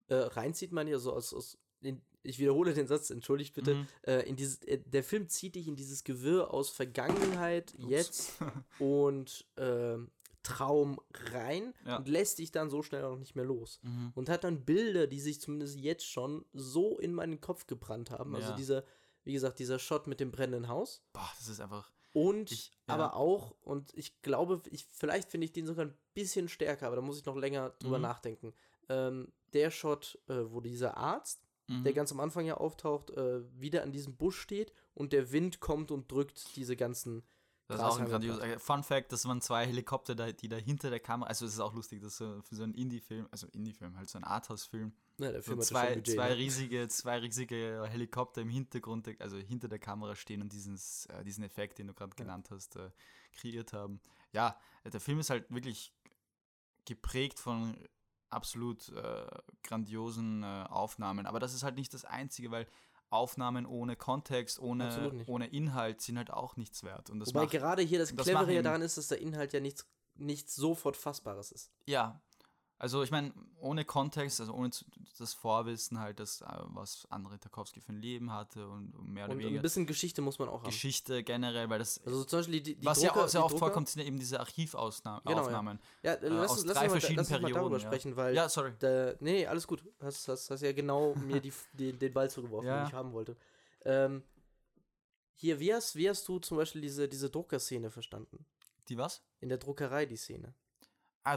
äh, 0.08 0.14
reinzieht 0.14 0.72
man 0.72 0.86
ja 0.88 0.98
so 0.98 1.12
aus, 1.14 1.32
aus 1.32 1.58
in, 1.82 2.00
ich 2.22 2.38
wiederhole 2.38 2.74
den 2.74 2.86
Satz, 2.86 3.10
entschuldigt 3.10 3.54
bitte, 3.54 3.74
Mhm. 3.74 3.86
äh, 4.02 4.20
in 4.28 4.36
dieses, 4.36 4.62
äh, 4.64 4.78
der 4.84 5.02
Film 5.04 5.28
zieht 5.28 5.54
dich 5.54 5.66
in 5.68 5.76
dieses 5.76 6.04
Gewirr 6.04 6.52
aus 6.52 6.70
Vergangenheit, 6.70 7.74
Ups. 7.78 7.88
jetzt 7.88 8.32
und 8.78 9.46
ähm, 9.56 10.10
Traum 10.42 10.98
rein 11.32 11.74
Ja. 11.84 11.96
und 11.98 12.08
lässt 12.08 12.38
dich 12.38 12.50
dann 12.50 12.70
so 12.70 12.82
schnell 12.82 13.04
auch 13.04 13.16
nicht 13.16 13.36
mehr 13.36 13.44
los. 13.44 13.78
Mhm. 13.82 14.12
Und 14.14 14.28
hat 14.30 14.44
dann 14.44 14.64
Bilder, 14.64 15.06
die 15.06 15.20
sich 15.20 15.40
zumindest 15.40 15.76
jetzt 15.78 16.06
schon 16.06 16.44
so 16.54 16.98
in 16.98 17.12
meinen 17.12 17.40
Kopf 17.42 17.66
gebrannt 17.66 18.10
haben. 18.10 18.34
Also 18.34 18.50
Ja. 18.50 18.56
dieser, 18.56 18.84
wie 19.24 19.34
gesagt, 19.34 19.58
dieser 19.58 19.78
Shot 19.78 20.06
mit 20.06 20.18
dem 20.18 20.30
brennenden 20.30 20.68
Haus. 20.68 21.02
Boah, 21.12 21.28
das 21.38 21.48
ist 21.48 21.60
einfach. 21.60 21.90
Und 22.14 22.50
Ich- 22.50 22.70
ja. 22.88 22.94
aber 22.94 23.14
auch, 23.16 23.54
und 23.60 23.92
ich 23.94 24.20
glaube, 24.22 24.62
ich, 24.70 24.86
vielleicht 24.86 25.30
finde 25.30 25.44
ich 25.44 25.52
den 25.52 25.66
sogar 25.66 25.84
ein 25.84 25.94
bisschen 26.14 26.48
stärker, 26.48 26.86
aber 26.86 26.96
da 26.96 27.02
muss 27.02 27.18
ich 27.18 27.26
noch 27.26 27.36
länger 27.36 27.70
drüber 27.78 27.98
Mhm. 27.98 28.02
nachdenken. 28.02 28.54
Ähm, 28.88 29.30
der 29.52 29.70
Shot, 29.70 30.18
äh, 30.28 30.50
wo 30.50 30.60
dieser 30.60 30.96
Arzt, 30.96 31.42
der 31.70 31.92
Mhm. 31.92 31.94
ganz 31.94 32.12
am 32.12 32.20
Anfang 32.20 32.44
ja 32.46 32.56
auftaucht, 32.56 33.10
äh, 33.10 33.40
wieder 33.60 33.82
an 33.82 33.92
diesem 33.92 34.16
Busch 34.16 34.38
steht 34.40 34.72
und 34.94 35.12
der 35.12 35.32
Wind 35.32 35.60
kommt 35.60 35.90
und 35.90 36.10
drückt 36.10 36.56
diese 36.56 36.76
ganzen. 36.76 37.22
Das 37.68 37.78
ist 37.78 37.84
auch 37.84 37.98
ein 37.98 38.06
Grashalme 38.06 38.10
grandios. 38.10 38.38
äh, 38.40 38.58
Fun 38.58 38.82
Fact: 38.82 39.12
Das 39.12 39.24
waren 39.26 39.40
zwei 39.40 39.64
Helikopter, 39.64 40.16
da, 40.16 40.32
die 40.32 40.48
da 40.48 40.56
hinter 40.56 40.90
der 40.90 40.98
Kamera. 40.98 41.28
Also, 41.28 41.46
es 41.46 41.52
ist 41.52 41.60
auch 41.60 41.72
lustig, 41.72 42.00
dass 42.02 42.16
so 42.16 42.42
für 42.42 42.56
so 42.56 42.64
einen 42.64 42.74
Indie-Film, 42.74 43.28
also 43.30 43.46
Indie-Film, 43.52 43.96
halt 43.96 44.10
so 44.10 44.18
ein 44.18 44.24
Arthouse-Film, 44.24 44.92
der 45.20 45.34
so 45.40 45.42
Film 45.52 45.60
zwei, 45.60 45.94
Budget, 45.94 46.14
zwei, 46.16 46.28
ne? 46.30 46.36
riesige, 46.36 46.88
zwei 46.88 47.18
riesige 47.18 47.86
Helikopter 47.88 48.40
im 48.40 48.48
Hintergrund, 48.48 49.08
also 49.20 49.36
hinter 49.36 49.68
der 49.68 49.78
Kamera 49.78 50.16
stehen 50.16 50.42
und 50.42 50.52
dieses, 50.52 51.06
äh, 51.06 51.22
diesen 51.22 51.44
Effekt, 51.44 51.78
den 51.78 51.86
du 51.86 51.94
gerade 51.94 52.10
Ja. 52.18 52.24
genannt 52.24 52.50
hast, 52.50 52.74
äh, 52.74 52.90
kreiert 53.32 53.72
haben. 53.72 54.00
Ja, 54.32 54.58
äh, 54.82 54.90
der 54.90 55.00
Film 55.00 55.20
ist 55.20 55.30
halt 55.30 55.48
wirklich 55.50 55.92
geprägt 56.86 57.38
von 57.38 57.76
absolut 58.30 58.88
äh, 58.90 59.26
grandiosen 59.62 60.42
äh, 60.42 60.64
Aufnahmen. 60.68 61.26
Aber 61.26 61.40
das 61.40 61.54
ist 61.54 61.62
halt 61.62 61.74
nicht 61.76 61.92
das 61.94 62.04
Einzige, 62.04 62.50
weil 62.50 62.66
Aufnahmen 63.10 63.66
ohne 63.66 63.96
Kontext, 63.96 64.60
ohne, 64.60 65.10
ohne 65.26 65.46
Inhalt 65.48 66.00
sind 66.00 66.16
halt 66.16 66.30
auch 66.30 66.56
nichts 66.56 66.84
wert. 66.84 67.10
Und 67.10 67.18
das 67.20 67.30
Wobei 67.30 67.40
macht, 67.42 67.50
gerade 67.52 67.82
hier 67.82 67.98
das 67.98 68.14
das 68.14 68.24
Clevere 68.26 68.54
ihn- 68.54 68.62
daran 68.62 68.82
ist, 68.82 68.96
dass 68.98 69.08
der 69.08 69.20
Inhalt 69.20 69.52
ja 69.52 69.58
nichts, 69.60 69.84
nichts 70.14 70.54
sofort 70.54 70.96
Fassbares 70.96 71.50
ist. 71.50 71.72
Ja, 71.86 72.20
also 72.80 73.02
ich 73.02 73.10
meine, 73.10 73.32
ohne 73.60 73.84
Kontext, 73.84 74.40
also 74.40 74.54
ohne 74.54 74.70
das 75.18 75.34
Vorwissen 75.34 76.00
halt, 76.00 76.18
dass, 76.18 76.40
äh, 76.40 76.46
was 76.68 77.06
andere 77.10 77.38
Tarkovsky 77.38 77.80
für 77.80 77.92
ein 77.92 78.00
Leben 78.00 78.32
hatte 78.32 78.66
und 78.66 78.92
mehr 79.06 79.26
oder 79.26 79.34
Und 79.34 79.38
weniger 79.40 79.58
ein 79.60 79.62
bisschen 79.62 79.86
Geschichte 79.86 80.22
muss 80.22 80.38
man 80.38 80.48
auch 80.48 80.62
haben. 80.62 80.64
Geschichte 80.70 81.22
generell, 81.22 81.68
weil 81.68 81.78
das, 81.78 82.00
Also 82.06 82.24
zum 82.24 82.38
Beispiel 82.38 82.60
die, 82.62 82.74
die 82.76 82.84
was 82.86 83.00
Drucker, 83.00 83.16
ja 83.18 83.24
auch 83.24 83.28
sehr 83.28 83.44
oft 83.44 83.52
Drucker- 83.52 83.66
vorkommt, 83.66 83.88
sind 83.90 84.00
ja 84.00 84.08
eben 84.08 84.18
diese 84.18 84.40
Archivaufnahmen. 84.40 85.20
Genau, 85.24 85.36
ja. 85.36 85.42
Aufnahmen. 85.44 85.78
Ja, 86.02 86.14
äh, 86.14 86.28
lass, 86.28 86.50
aus 86.52 86.64
lass, 86.64 86.74
drei 86.74 86.84
mal, 86.84 86.90
verschiedenen 86.90 87.16
lass 87.18 87.30
uns 87.30 87.42
mal 87.42 87.52
darüber 87.52 87.60
Perioden, 87.68 87.74
ja. 87.82 87.86
sprechen, 87.86 88.16
weil 88.16 88.34
Ja, 88.34 88.48
sorry. 88.48 88.72
Da, 88.78 89.14
nee, 89.20 89.46
alles 89.46 89.66
gut. 89.66 89.84
Hast, 90.00 90.26
hast, 90.28 90.50
hast 90.50 90.60
ja 90.62 90.72
genau 90.72 91.14
mir 91.16 91.40
die, 91.40 91.52
die, 91.74 91.92
den 91.92 92.12
Ball 92.12 92.30
zugeworfen, 92.30 92.66
Ja. 92.66 92.80
den 92.82 92.88
ich 92.88 92.94
haben 92.94 93.12
wollte. 93.12 93.36
Ähm, 93.84 94.22
hier, 95.34 95.60
wie 95.60 95.72
hast, 95.72 95.96
wie 95.96 96.08
hast 96.08 96.26
du 96.28 96.38
zum 96.38 96.56
Beispiel 96.56 96.80
diese, 96.80 97.08
diese 97.08 97.28
Druckerszene 97.30 97.90
verstanden? 97.90 98.44
Die 98.88 98.96
was? 98.98 99.22
In 99.40 99.48
der 99.50 99.58
Druckerei, 99.58 100.04
die 100.06 100.16
Szene. 100.16 100.54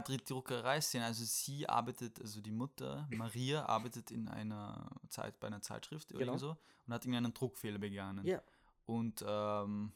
Die 0.08 0.16
Druckerei-Szene. 0.16 1.04
Also 1.04 1.24
sie 1.24 1.68
arbeitet, 1.68 2.20
also 2.20 2.40
die 2.40 2.50
Mutter, 2.50 3.06
Maria, 3.10 3.66
arbeitet 3.66 4.10
in 4.10 4.28
einer 4.28 4.90
Zeit, 5.10 5.38
bei 5.40 5.46
einer 5.48 5.60
Zeitschrift 5.62 6.10
oder 6.10 6.20
Genau. 6.20 6.32
irgend 6.32 6.40
so 6.40 6.56
und 6.86 6.94
hat 6.94 7.04
irgendeinen 7.04 7.34
Druckfehler 7.34 7.78
begangen. 7.78 8.26
Ja. 8.26 8.42
Und 8.86 9.24
ähm, 9.26 9.92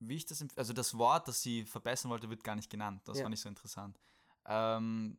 wie 0.00 0.16
ich 0.16 0.26
das, 0.26 0.44
also 0.56 0.72
das 0.72 0.96
Wort, 0.98 1.28
das 1.28 1.40
sie 1.42 1.64
verbessern 1.64 2.10
wollte, 2.10 2.28
wird 2.28 2.44
gar 2.44 2.56
nicht 2.56 2.68
genannt. 2.70 3.00
Das 3.06 3.16
Ja. 3.18 3.22
fand 3.24 3.34
ich 3.34 3.40
so 3.40 3.48
interessant. 3.48 3.98
Ähm, 4.46 5.18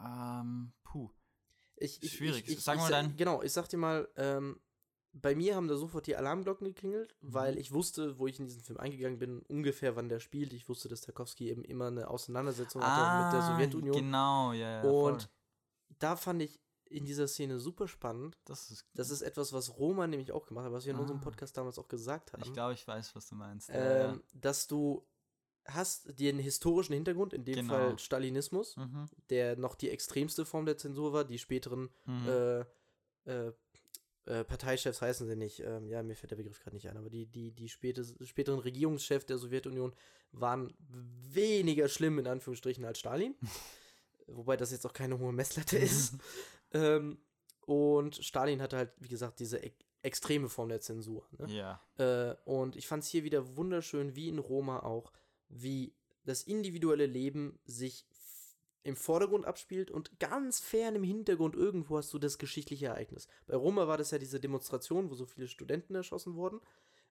ähm, 0.00 0.72
puh. 0.82 1.10
Ich, 1.76 2.02
ich, 2.02 2.12
Schwierig. 2.12 2.46
Ich, 2.48 2.54
ich, 2.58 2.64
Sag 2.64 2.78
mal 2.78 2.90
dein- 2.90 3.16
Genau, 3.16 3.42
ich 3.42 3.52
sag 3.52 3.68
dir 3.68 3.76
mal, 3.78 4.08
ähm, 4.16 4.60
bei 5.22 5.34
mir 5.34 5.56
haben 5.56 5.66
da 5.68 5.76
sofort 5.76 6.06
die 6.06 6.16
Alarmglocken 6.16 6.66
geklingelt, 6.66 7.14
Mhm. 7.20 7.32
weil 7.34 7.58
ich 7.58 7.72
wusste, 7.72 8.18
wo 8.18 8.26
ich 8.26 8.38
in 8.38 8.46
diesen 8.46 8.62
Film 8.62 8.78
eingegangen 8.78 9.18
bin, 9.18 9.40
ungefähr 9.48 9.96
wann 9.96 10.08
der 10.08 10.20
spielt. 10.20 10.52
Ich 10.52 10.68
wusste, 10.68 10.88
dass 10.88 11.00
Tarkovsky 11.00 11.48
eben 11.48 11.64
immer 11.64 11.86
eine 11.86 12.08
Auseinandersetzung 12.08 12.82
hatte 12.82 13.24
mit 13.24 13.32
der 13.34 13.42
Sowjetunion. 13.42 13.96
Genau, 13.96 14.52
ja, 14.52 14.82
ja. 14.84 14.90
Und 14.90 15.22
voll. 15.22 15.30
da 15.98 16.16
fand 16.16 16.42
ich 16.42 16.60
in 16.88 17.04
dieser 17.04 17.26
Szene 17.28 17.58
super 17.58 17.88
spannend. 17.88 18.38
das 18.44 18.70
ist, 18.70 18.86
Das 18.94 19.10
ist 19.10 19.22
etwas, 19.22 19.52
was 19.52 19.76
Roma 19.78 20.06
nämlich 20.06 20.30
auch 20.32 20.46
gemacht 20.46 20.66
hat, 20.66 20.72
was 20.72 20.84
wir 20.86 20.92
in 20.94 21.00
unserem 21.00 21.20
Ah. 21.20 21.24
Podcast 21.24 21.56
damals 21.56 21.78
auch 21.78 21.88
gesagt 21.88 22.32
haben. 22.32 22.42
ich 22.44 22.52
glaube, 22.52 22.74
ich 22.74 22.86
weiß, 22.86 23.16
was 23.16 23.28
du 23.28 23.34
meinst. 23.34 23.68
Ja, 23.70 24.12
ähm, 24.12 24.22
dass 24.34 24.66
du 24.68 25.04
hast 25.64 26.20
den 26.20 26.38
historischen 26.38 26.92
Hintergrund, 26.92 27.32
in 27.32 27.44
dem 27.44 27.56
Genau. 27.56 27.74
Fall 27.74 27.98
Stalinismus, 27.98 28.76
ja. 28.76 28.86
Mhm. 28.86 29.06
der 29.30 29.56
noch 29.56 29.74
die 29.74 29.90
extremste 29.90 30.44
Form 30.44 30.64
der 30.66 30.76
Zensur 30.78 31.12
war. 31.12 31.24
Die 31.24 31.38
späteren 31.40 31.88
Mhm. 32.04 32.28
äh, 32.28 32.60
äh, 33.24 33.52
äh, 34.26 34.44
Parteichefs 34.44 35.00
heißen 35.00 35.26
sie 35.26 35.36
nicht. 35.36 35.60
Ähm, 35.60 35.88
ja, 35.88 36.02
mir 36.02 36.16
fällt 36.16 36.32
der 36.32 36.36
Begriff 36.36 36.60
gerade 36.60 36.76
nicht 36.76 36.88
ein, 36.88 36.96
aber 36.96 37.10
die, 37.10 37.26
die, 37.26 37.52
die 37.52 37.68
späte, 37.68 38.04
späteren 38.24 38.58
Regierungschefs 38.58 39.26
der 39.26 39.38
Sowjetunion 39.38 39.92
waren 40.32 40.74
weniger 40.78 41.88
schlimm, 41.88 42.18
in 42.18 42.26
Anführungsstrichen, 42.26 42.84
als 42.84 42.98
Stalin. 42.98 43.34
Wobei 44.26 44.56
das 44.56 44.72
jetzt 44.72 44.86
auch 44.86 44.92
keine 44.92 45.18
hohe 45.18 45.32
Messlatte 45.32 45.78
ist. 45.78 46.14
ähm, 46.72 47.18
und 47.66 48.16
Stalin 48.16 48.60
hatte 48.60 48.76
halt, 48.76 48.92
wie 48.98 49.08
gesagt, 49.08 49.40
diese 49.40 49.58
e 49.58 49.72
extreme 50.02 50.48
Form 50.48 50.68
der 50.68 50.80
Zensur. 50.80 51.26
Ne? 51.36 51.52
ja. 51.52 51.80
Äh, 51.98 52.36
und 52.44 52.76
ich 52.76 52.86
fand 52.86 53.02
es 53.02 53.08
hier 53.08 53.24
wieder 53.24 53.56
wunderschön, 53.56 54.14
wie 54.14 54.28
in 54.28 54.38
Roma 54.38 54.80
auch, 54.80 55.12
wie 55.48 55.96
das 56.24 56.44
individuelle 56.44 57.06
Leben 57.06 57.58
sich 57.64 58.06
im 58.86 58.96
Vordergrund 58.96 59.44
abspielt 59.46 59.90
und 59.90 60.18
ganz 60.20 60.60
fern 60.60 60.94
im 60.94 61.02
Hintergrund 61.02 61.54
irgendwo 61.54 61.98
hast 61.98 62.12
du 62.14 62.18
das 62.18 62.38
geschichtliche 62.38 62.86
Ereignis. 62.86 63.26
Bei 63.46 63.56
Roma 63.56 63.88
war 63.88 63.98
das 63.98 64.10
ja 64.10 64.18
diese 64.18 64.40
Demonstration, 64.40 65.10
wo 65.10 65.14
so 65.14 65.26
viele 65.26 65.48
Studenten 65.48 65.94
erschossen 65.94 66.34
wurden, 66.34 66.60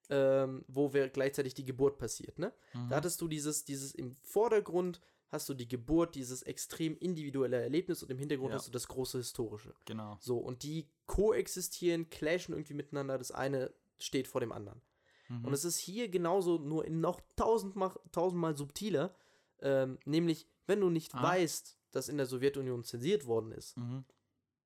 ähm, 0.08 0.64
wo 0.68 0.88
gleichzeitig 0.88 1.54
die 1.54 1.64
Geburt 1.64 1.98
passiert, 1.98 2.38
ne? 2.38 2.52
Mhm. 2.74 2.88
Da 2.88 2.96
hattest 2.96 3.20
du 3.20 3.28
dieses, 3.28 3.64
dieses 3.64 3.94
im 3.94 4.14
Vordergrund 4.14 5.00
hast 5.28 5.48
du 5.48 5.54
die 5.54 5.68
Geburt, 5.68 6.14
dieses 6.14 6.42
extrem 6.42 6.96
individuelle 6.98 7.60
Erlebnis 7.60 8.02
und 8.02 8.10
im 8.10 8.18
Hintergrund 8.18 8.50
Ja. 8.50 8.58
hast 8.58 8.68
du 8.68 8.72
das 8.72 8.88
große 8.88 9.18
Historische. 9.18 9.74
Genau. 9.84 10.16
So, 10.20 10.38
und 10.38 10.62
die 10.62 10.88
koexistieren, 11.06 12.08
clashen 12.10 12.54
irgendwie 12.54 12.74
miteinander, 12.74 13.18
das 13.18 13.32
eine 13.32 13.72
steht 13.98 14.28
vor 14.28 14.40
dem 14.40 14.52
anderen. 14.52 14.80
Mhm. 15.28 15.44
Und 15.44 15.52
es 15.52 15.64
ist 15.64 15.78
hier 15.78 16.08
genauso, 16.08 16.58
nur 16.58 16.84
in 16.84 17.00
noch 17.00 17.20
tausendmal, 17.34 17.92
tausendmal 18.12 18.56
subtiler. 18.56 19.14
Ähm, 19.60 19.98
nämlich, 20.04 20.46
wenn 20.66 20.80
du 20.80 20.90
nicht 20.90 21.14
Ah. 21.14 21.22
weißt, 21.22 21.78
dass 21.92 22.08
in 22.08 22.16
der 22.18 22.26
Sowjetunion 22.26 22.84
zensiert 22.84 23.26
worden 23.26 23.52
ist, 23.52 23.76
Mhm. 23.76 24.04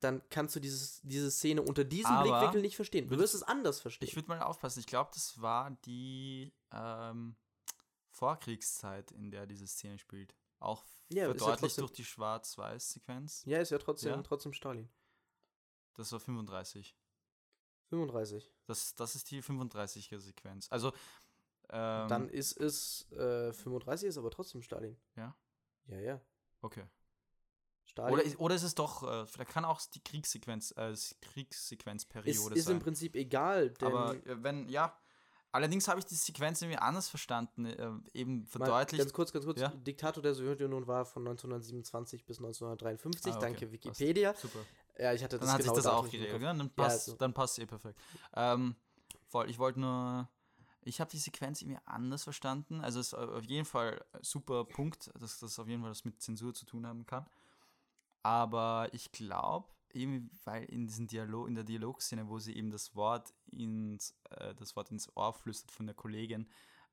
dann 0.00 0.22
kannst 0.30 0.56
du 0.56 0.60
dieses, 0.60 1.00
diese 1.02 1.30
Szene 1.30 1.62
unter 1.62 1.84
diesem 1.84 2.10
Aber 2.12 2.22
Blickwinkel 2.30 2.62
nicht 2.62 2.76
verstehen. 2.76 3.06
Du 3.08 3.18
wirst 3.18 3.34
es 3.34 3.42
anders 3.42 3.80
verstehen. 3.80 4.08
Ich 4.08 4.16
würde 4.16 4.28
mal 4.28 4.40
aufpassen. 4.42 4.80
Ich 4.80 4.86
glaube, 4.86 5.10
das 5.14 5.40
war 5.40 5.70
die 5.84 6.52
ähm, 6.72 7.36
Vorkriegszeit, 8.10 9.12
in 9.12 9.30
der 9.30 9.46
diese 9.46 9.66
Szene 9.66 9.98
spielt. 9.98 10.34
Auch 10.58 10.84
Ja, 11.08 11.22
ja 11.22 11.28
verdeutlicht 11.28 11.60
trotzdem- 11.60 11.82
durch 11.82 11.92
die 11.92 12.04
Schwarz-Weiß-Sequenz. 12.04 13.42
ja, 13.46 13.58
ist 13.60 13.70
ja 13.70 13.78
trotzdem, 13.78 14.10
Ja. 14.12 14.22
trotzdem 14.22 14.52
Stalin. 14.52 14.88
Das 15.94 16.12
war 16.12 16.20
35. 16.20 16.96
35. 17.88 18.50
Das, 18.66 18.94
das 18.94 19.14
ist 19.14 19.30
die 19.30 19.42
35er 19.42 20.18
Sequenz. 20.20 20.68
Also, 20.70 20.92
ähm, 21.70 22.08
Dann 22.08 22.28
ist 22.28 22.56
es, 22.56 23.10
äh, 23.12 23.52
35 23.52 24.08
ist 24.08 24.18
aber 24.18 24.30
trotzdem 24.30 24.62
Stalin. 24.62 24.96
Ja? 25.16 25.34
Ja, 25.86 25.98
ja. 26.00 26.20
okay. 26.62 26.84
Stalin 27.84 28.12
Oder, 28.12 28.22
ist- 28.22 28.38
oder 28.38 28.54
ist 28.54 28.62
es 28.62 28.74
doch, 28.74 29.02
äh, 29.02 29.26
vielleicht 29.26 29.50
kann 29.50 29.64
auch 29.64 29.80
die 29.92 30.02
Kriegssequenz, 30.02 30.72
äh, 30.76 30.92
ist, 30.92 31.20
Kriegssequenzperiode 31.22 32.54
ist 32.54 32.64
sein. 32.66 32.76
im 32.76 32.82
Prinzip 32.82 33.16
egal, 33.16 33.74
Aber 33.82 34.14
äh, 34.14 34.42
wenn, 34.42 34.68
ja. 34.68 34.96
Allerdings 35.52 35.88
habe 35.88 35.98
ich 35.98 36.04
die 36.06 36.14
Sequenz 36.14 36.62
irgendwie 36.62 36.78
anders 36.78 37.08
verstanden. 37.08 37.64
Äh, 37.66 37.90
eben 38.14 38.42
mal 38.42 38.46
verdeutlicht. 38.46 39.00
ganz 39.02 39.12
kurz, 39.12 39.32
ganz 39.32 39.44
kurz, 39.44 39.58
Ja. 39.58 39.70
Diktator 39.70 40.22
der 40.22 40.32
Sowjetunion 40.34 40.86
war 40.86 41.04
von 41.04 41.26
1927 41.26 42.24
bis 42.24 42.38
1953, 42.38 43.32
Ah, 43.32 43.36
okay. 43.36 43.44
danke 43.46 43.66
Passt. 43.66 43.72
Wikipedia. 43.72 44.34
Super. 44.34 44.60
Ja, 44.96 45.12
ich 45.12 45.24
hatte 45.24 45.38
das 45.40 45.46
Dann 45.48 45.54
hat 45.54 45.62
sich 45.62 45.72
genaue 45.72 45.82
das 45.82 45.86
auch 45.92 46.04
geregelt. 46.08 46.40
Ja, 46.40 46.52
dann 46.54 46.58
Ja, 46.60 46.72
passt 46.76 47.08
also- 47.08 47.16
dann 47.18 47.34
passt 47.34 47.58
eh 47.58 47.66
perfekt. 47.66 47.98
Ähm, 48.34 48.76
voll, 49.26 49.50
ich 49.50 49.58
wollte 49.58 49.80
nur. 49.80 50.28
Ich 50.82 51.00
habe 51.00 51.10
die 51.10 51.18
Sequenz 51.18 51.62
irgendwie 51.62 51.80
anders 51.84 52.24
verstanden. 52.24 52.80
Also 52.80 53.00
es 53.00 53.08
ist 53.08 53.14
auf 53.14 53.44
jeden 53.44 53.64
Fall 53.66 54.04
ein 54.12 54.22
super 54.22 54.64
Punkt, 54.64 55.10
dass 55.18 55.38
das 55.38 55.58
auf 55.58 55.68
jeden 55.68 55.82
Fall 55.82 55.90
was 55.90 56.04
mit 56.04 56.20
Zensur 56.22 56.54
zu 56.54 56.64
tun 56.66 56.86
haben 56.86 57.06
kann. 57.06 57.26
Aber 58.22 58.88
ich 58.92 59.12
glaube, 59.12 59.68
irgendwie, 59.92 60.30
weil 60.44 60.64
in 60.64 60.86
diesem 60.86 61.06
Dialog, 61.06 61.48
in 61.48 61.54
der 61.54 61.64
Dialogszene, 61.64 62.28
wo 62.28 62.38
sie 62.38 62.54
eben 62.56 62.70
das 62.70 62.94
Wort 62.94 63.32
ins, 63.46 64.14
äh, 64.30 64.54
das 64.54 64.76
Wort 64.76 64.90
ins 64.90 65.14
Ohr 65.16 65.32
flüstert 65.32 65.70
von 65.72 65.86
der 65.86 65.94
Kollegin, 65.94 66.48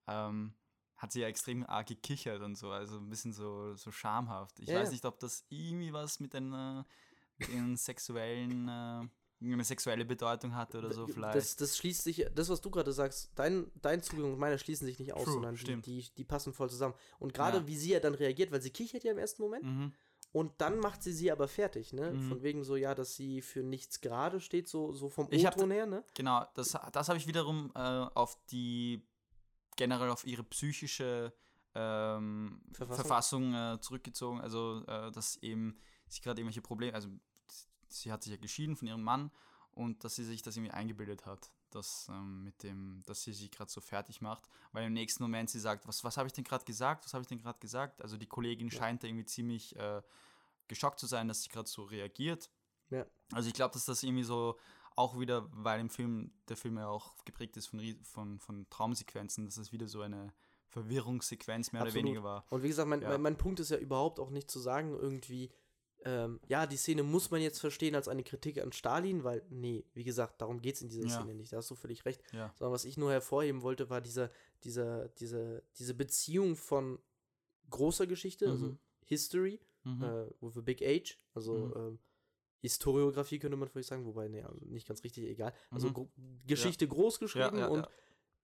ähm, 0.08 0.56
hat 0.96 1.12
sie 1.12 1.22
ja 1.22 1.28
extrem 1.28 1.66
arg 1.66 1.88
gekichert 1.88 2.42
und 2.42 2.56
so, 2.56 2.72
also 2.72 2.98
ein 2.98 3.10
bisschen 3.10 3.34
so, 3.34 3.76
so 3.76 3.92
schamhaft. 3.92 4.60
Ich 4.60 4.70
Ja, 4.70 4.74
weiß 4.74 4.92
nicht, 4.92 5.06
ob 5.06 5.20
das 5.20 5.46
irgendwie 5.50 5.94
was 5.94 6.20
mit 6.20 6.34
einer, 6.34 6.88
mit 7.38 7.80
sexuellen, 7.80 8.68
äh, 8.68 9.08
eine 9.42 9.64
sexuelle 9.64 10.06
Bedeutung 10.06 10.56
hatte 10.56 10.80
oder 10.80 10.92
so 10.92 11.08
vielleicht. 11.08 11.36
Das, 11.36 11.56
das 11.56 11.78
schließt 11.78 12.04
sich, 12.04 12.26
das, 12.34 12.50
was 12.50 12.62
du 12.62 12.72
gerade 12.72 12.92
sagst, 12.92 13.32
dein, 13.36 13.72
dein 13.82 14.02
Zugang 14.02 14.34
und 14.34 14.40
meiner 14.40 14.58
schließen 14.58 14.88
sich 14.88 14.98
nicht 15.00 15.14
aus, 15.14 15.26
True, 15.26 15.34
sondern 15.34 15.56
die, 15.56 15.62
stimmt. 15.62 15.86
die, 15.86 16.06
die 16.18 16.24
passen 16.24 16.54
voll 16.54 16.70
zusammen. 16.70 16.96
Und 17.20 17.34
gerade 17.34 17.60
Ja. 17.60 17.68
wie 17.68 17.78
sie 17.78 17.92
ja 17.92 18.00
dann 18.00 18.16
reagiert, 18.16 18.52
weil 18.52 18.62
sie 18.62 18.72
kichert 18.72 19.04
ja 19.04 19.12
im 19.12 19.18
ersten 19.18 19.42
Moment 19.44 19.64
mhm. 19.64 19.94
und 20.32 20.54
dann 20.58 20.80
macht 20.80 21.04
sie 21.04 21.14
sie 21.14 21.32
aber 21.32 21.48
fertig, 21.48 21.94
ne? 21.94 22.12
Mhm. 22.14 22.30
Von 22.30 22.42
wegen 22.42 22.64
so, 22.64 22.76
ja, 22.76 22.96
dass 22.96 23.16
sie 23.16 23.42
für 23.42 23.62
nichts 23.62 24.02
gerade 24.02 24.40
steht, 24.40 24.68
so, 24.68 24.92
so 24.94 25.10
vom 25.10 25.28
Ich 25.30 25.46
hab 25.46 25.56
O-Ton 25.56 25.72
her, 25.72 25.86
ne? 25.86 26.04
Genau, 26.16 26.46
das, 26.56 26.76
das 26.92 27.08
habe 27.08 27.20
ich 27.20 27.28
wiederum 27.28 27.72
äh, 27.76 27.80
auf 27.80 28.38
die, 28.50 29.06
generell 29.76 30.10
auf 30.10 30.26
ihre 30.26 30.44
psychische 30.44 31.32
ähm, 31.76 32.62
Verfassung? 32.74 33.06
Verfassung, 33.06 33.54
äh, 33.54 33.80
zurückgezogen. 33.82 34.42
Also, 34.42 34.84
äh, 34.88 35.12
dass 35.12 35.38
eben 35.44 35.78
sie 36.08 36.22
gerade 36.22 36.42
irgendwelche 36.42 36.62
Probleme, 36.62 36.96
also 36.96 37.10
sie 37.90 38.12
hat 38.12 38.24
sich 38.24 38.32
ja 38.32 38.38
geschieden 38.38 38.76
von 38.76 38.88
ihrem 38.88 39.04
Mann 39.04 39.32
und 39.72 40.04
dass 40.04 40.16
sie 40.16 40.24
sich 40.26 40.42
das 40.42 40.56
irgendwie 40.58 40.74
eingebildet 40.74 41.26
hat, 41.26 41.52
dass 41.70 42.08
ähm, 42.10 42.44
mit 42.44 42.64
dem, 42.64 43.02
dass 43.06 43.24
sie 43.24 43.34
sich 43.34 43.52
gerade 43.52 43.70
so 43.70 43.82
fertig 43.82 44.22
macht, 44.22 44.48
weil 44.72 44.86
im 44.86 44.94
nächsten 44.94 45.24
Moment 45.24 45.50
sie 45.50 45.60
sagt, 45.60 45.88
was, 45.88 46.04
was 46.04 46.18
habe 46.18 46.28
ich 46.28 46.34
denn 46.34 46.44
gerade 46.44 46.66
gesagt, 46.66 47.06
was 47.06 47.14
habe 47.14 47.22
ich 47.22 47.28
denn 47.28 47.40
gerade 47.40 47.60
gesagt? 47.60 48.02
Also 48.02 48.18
die 48.18 48.28
Kollegin 48.28 48.70
Ja. 48.70 48.78
scheint 48.78 49.04
da 49.04 49.08
irgendwie 49.08 49.26
ziemlich 49.26 49.76
äh, 49.76 50.02
geschockt 50.68 51.00
zu 51.00 51.08
sein, 51.08 51.28
dass 51.28 51.44
sie 51.44 51.50
gerade 51.50 51.70
so 51.70 51.84
reagiert. 51.84 52.50
Ja. 52.90 53.06
Also 53.34 53.50
ich 53.50 53.54
glaube, 53.54 53.74
dass 53.74 53.86
das 53.86 54.04
irgendwie 54.04 54.24
so 54.24 54.58
auch 54.96 55.20
wieder, 55.20 55.48
weil 55.52 55.80
im 55.80 55.90
Film, 55.90 56.32
der 56.50 56.58
Film 56.58 56.78
ja 56.78 56.88
auch 56.88 57.14
geprägt 57.24 57.56
ist 57.58 57.68
von, 57.68 57.80
von, 58.04 58.40
von 58.40 58.68
Traumsequenzen, 58.70 59.46
dass 59.46 59.58
es 59.58 59.72
wieder 59.72 59.88
so 59.88 60.02
eine 60.02 60.34
Verwirrungssequenz 60.70 61.72
mehr 61.72 61.82
Absolut. 61.82 62.04
oder 62.04 62.08
weniger 62.08 62.24
war. 62.24 62.46
Und 62.50 62.64
wie 62.64 62.68
gesagt, 62.68 62.88
mein, 62.90 63.02
Ja. 63.02 63.10
mein, 63.10 63.22
mein 63.22 63.38
Punkt 63.38 63.60
ist 63.60 63.70
ja 63.70 63.78
überhaupt 63.78 64.20
auch 64.20 64.30
nicht 64.30 64.50
zu 64.50 64.60
sagen, 64.60 64.92
irgendwie, 64.94 65.52
ähm, 66.06 66.40
ja, 66.48 66.66
die 66.68 66.78
Szene 66.78 67.04
muss 67.04 67.32
man 67.32 67.42
jetzt 67.42 67.60
verstehen 67.60 67.96
als 67.96 68.08
eine 68.08 68.24
Kritik 68.24 68.62
an 68.62 68.72
Stalin, 68.72 69.24
weil, 69.24 69.44
nee, 69.50 69.84
wie 69.94 70.04
gesagt, 70.04 70.42
darum 70.42 70.62
geht 70.62 70.76
es 70.76 70.82
in 70.82 70.90
dieser 70.90 71.04
Ja. 71.08 71.10
Szene 71.10 71.34
nicht, 71.36 71.52
da 71.54 71.58
hast 71.58 71.70
du 71.72 71.76
völlig 71.76 72.06
recht. 72.06 72.22
Ja. 72.32 72.54
Sondern 72.56 72.74
was 72.74 72.86
ich 72.86 72.98
nur 72.98 73.12
hervorheben 73.12 73.62
wollte, 73.62 73.90
war 73.90 74.02
dieser, 74.02 74.32
dieser, 74.64 75.10
diese, 75.10 75.64
diese 75.78 75.94
Beziehung 75.94 76.56
von 76.56 77.00
großer 77.70 78.08
Geschichte, 78.08 78.50
also 78.50 78.68
Mhm. 78.68 78.80
History, 79.06 79.60
Mhm. 79.84 80.04
äh, 80.04 80.26
with 80.42 80.58
a 80.58 80.62
big 80.62 80.82
H, 80.82 81.16
also 81.34 81.54
Mhm. 81.56 81.74
ähm, 81.76 82.00
Historiografie 82.62 83.38
könnte 83.40 83.56
man 83.56 83.68
vielleicht 83.70 83.90
sagen, 83.90 84.06
wobei, 84.06 84.28
nee, 84.28 84.42
also 84.42 84.60
nicht 84.66 84.88
ganz 84.88 85.04
richtig, 85.04 85.26
egal. 85.26 85.54
Also 85.70 85.90
Mhm. 85.90 86.10
Geschichte 86.48 86.88
groß 86.88 87.20
geschrieben 87.20 87.60
ja, 87.60 87.68
und 87.68 87.88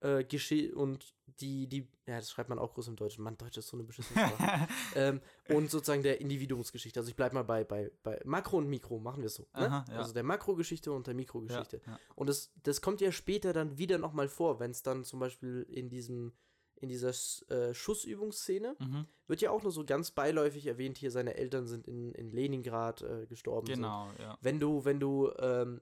Äh, 0.00 0.24
Gesche 0.24 0.74
und 0.74 1.14
die, 1.40 1.66
die, 1.66 1.88
ja, 2.06 2.16
das 2.16 2.30
schreibt 2.30 2.48
man 2.48 2.58
auch 2.58 2.74
groß 2.74 2.88
im 2.88 2.96
Deutschen. 2.96 3.24
Mann, 3.24 3.36
Deutsch 3.38 3.56
ist 3.56 3.68
so 3.68 3.76
eine 3.76 3.84
beschissene 3.84 4.28
Sprache. 4.28 4.68
ähm, 4.94 5.20
und 5.48 5.70
sozusagen 5.70 6.02
der 6.02 6.20
Individuumsgeschichte. 6.20 7.00
Also 7.00 7.08
ich 7.08 7.16
bleib 7.16 7.32
mal 7.32 7.42
bei, 7.42 7.64
bei, 7.64 7.90
bei 8.02 8.20
Makro 8.24 8.58
und 8.58 8.68
Mikro, 8.68 8.98
machen 8.98 9.22
wir 9.22 9.26
es 9.26 9.34
so. 9.34 9.44
Ne? 9.54 9.66
Aha, 9.66 9.84
ja. 9.88 9.96
Also 9.96 10.12
der 10.12 10.22
Makrogeschichte 10.22 10.92
und 10.92 11.06
der 11.06 11.14
ja, 11.14 11.16
Mikrogeschichte. 11.16 11.80
ja. 11.86 11.98
Und 12.14 12.28
das, 12.28 12.52
das 12.62 12.80
kommt 12.80 13.00
ja 13.00 13.10
später 13.10 13.52
dann 13.52 13.78
wieder 13.78 13.98
nochmal 13.98 14.28
vor, 14.28 14.60
wenn 14.60 14.70
es 14.70 14.82
dann 14.82 15.04
zum 15.04 15.18
Beispiel 15.20 15.66
in 15.70 15.88
diesem, 15.88 16.32
in 16.76 16.88
dieser 16.88 17.12
äh, 17.48 17.72
Schussübungsszene, 17.72 18.76
Mhm. 18.78 19.06
wird 19.26 19.40
ja 19.40 19.50
auch 19.50 19.62
nur 19.62 19.72
so 19.72 19.84
ganz 19.84 20.10
beiläufig 20.10 20.66
erwähnt, 20.66 20.98
hier 20.98 21.10
seine 21.10 21.34
Eltern 21.34 21.66
sind 21.66 21.88
in, 21.88 22.12
in 22.12 22.30
Leningrad 22.30 23.02
äh, 23.02 23.26
gestorben. 23.26 23.66
So. 23.66 23.72
Genau, 23.72 24.10
ja. 24.18 24.36
Wenn 24.42 24.60
du, 24.60 24.84
wenn 24.84 25.00
du, 25.00 25.32
ähm, 25.38 25.80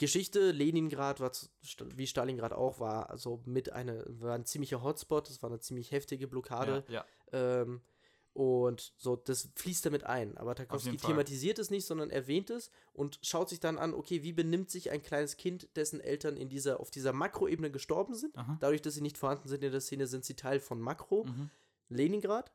Geschichte, 0.00 0.50
Leningrad 0.50 1.20
war 1.20 1.30
wie 1.94 2.06
Stalingrad 2.06 2.54
auch 2.54 2.80
war, 2.80 3.10
also 3.10 3.42
mit 3.44 3.70
einer, 3.70 4.02
war 4.08 4.34
ein 4.34 4.46
ziemlicher 4.46 4.82
Hotspot, 4.82 5.28
das 5.28 5.42
war 5.42 5.50
eine 5.50 5.60
ziemlich 5.60 5.92
heftige 5.92 6.26
Blockade. 6.26 6.84
Ja, 6.88 7.04
ja. 7.32 7.60
Ähm, 7.62 7.82
und 8.32 8.94
so, 8.96 9.16
das 9.16 9.50
fließt 9.56 9.84
damit 9.84 10.04
ein. 10.04 10.38
Aber 10.38 10.54
Tarkovsky 10.54 10.96
thematisiert 10.96 11.58
es 11.58 11.68
nicht, 11.68 11.84
sondern 11.84 12.08
erwähnt 12.08 12.48
es 12.48 12.70
und 12.94 13.18
schaut 13.22 13.50
sich 13.50 13.60
dann 13.60 13.76
an, 13.76 13.92
okay, 13.92 14.22
wie 14.22 14.32
benimmt 14.32 14.70
sich 14.70 14.90
ein 14.90 15.02
kleines 15.02 15.36
Kind, 15.36 15.68
dessen 15.76 16.00
Eltern 16.00 16.38
in 16.38 16.48
dieser, 16.48 16.80
auf 16.80 16.90
dieser 16.90 17.12
Makroebene 17.12 17.70
gestorben 17.70 18.14
sind. 18.14 18.34
Aha. 18.38 18.56
Dadurch, 18.60 18.80
dass 18.80 18.94
sie 18.94 19.02
nicht 19.02 19.18
vorhanden 19.18 19.48
sind 19.48 19.62
in 19.62 19.70
der 19.72 19.82
Szene, 19.82 20.06
sind 20.06 20.24
sie 20.24 20.34
Teil 20.34 20.60
von 20.60 20.80
Makro, 20.80 21.24
Mhm. 21.24 21.50
Leningrad. 21.90 22.50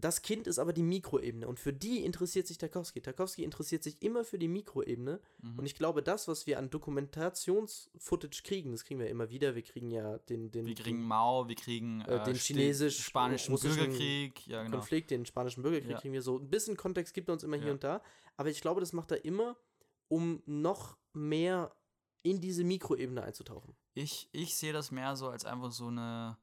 Das 0.00 0.22
Kind 0.22 0.46
ist 0.46 0.60
aber 0.60 0.72
die 0.72 0.82
Mikroebene 0.82 1.48
und 1.48 1.58
für 1.58 1.72
die 1.72 2.04
interessiert 2.04 2.46
sich 2.46 2.56
Tarkovsky. 2.56 3.00
Tarkovsky 3.00 3.42
interessiert 3.42 3.82
sich 3.82 4.00
immer 4.00 4.22
für 4.24 4.38
die 4.38 4.46
Mikroebene 4.46 5.20
Mhm. 5.42 5.58
und 5.58 5.66
ich 5.66 5.74
glaube, 5.74 6.02
das, 6.04 6.28
was 6.28 6.46
wir 6.46 6.58
an 6.58 6.70
Dokumentationsfootage 6.70 8.42
kriegen, 8.44 8.72
das 8.72 8.84
kriegen 8.84 9.00
wir 9.00 9.08
immer 9.08 9.30
wieder. 9.30 9.54
Wir 9.54 9.62
kriegen 9.62 9.90
ja 9.90 10.18
den, 10.18 10.50
den, 10.50 10.66
Wir 10.66 10.74
kriegen 10.74 11.02
Mao, 11.02 11.48
wir 11.48 11.54
kriegen 11.56 12.00
Äh, 12.02 12.22
den 12.24 12.36
Sti- 12.36 12.54
chinesisch-russischen 12.54 13.04
spanischen 13.04 13.56
Bürgerkrieg, 13.58 14.46
ja 14.46 14.58
den 14.58 14.66
genau. 14.66 14.78
Konflikt, 14.78 15.10
den 15.10 15.26
spanischen 15.26 15.62
Bürgerkrieg 15.62 15.90
Ja. 15.90 16.00
kriegen 16.00 16.14
wir 16.14 16.22
so. 16.22 16.38
Ein 16.38 16.48
bisschen 16.50 16.76
Kontext 16.76 17.14
gibt 17.14 17.28
er 17.28 17.32
uns 17.32 17.42
immer 17.42 17.56
hier 17.56 17.66
Ja. 17.66 17.72
und 17.72 17.84
da, 17.84 18.02
aber 18.36 18.50
ich 18.50 18.60
glaube, 18.60 18.80
das 18.80 18.92
macht 18.92 19.10
er 19.10 19.24
immer, 19.24 19.56
um 20.08 20.42
noch 20.46 20.96
mehr 21.12 21.74
in 22.22 22.40
diese 22.40 22.64
Mikroebene 22.64 23.22
einzutauchen. 23.22 23.74
Ich, 23.94 24.28
ich 24.32 24.54
sehe 24.56 24.72
das 24.72 24.90
mehr 24.90 25.16
so 25.16 25.28
als 25.28 25.44
einfach 25.44 25.72
so 25.72 25.86
eine, 25.88 26.38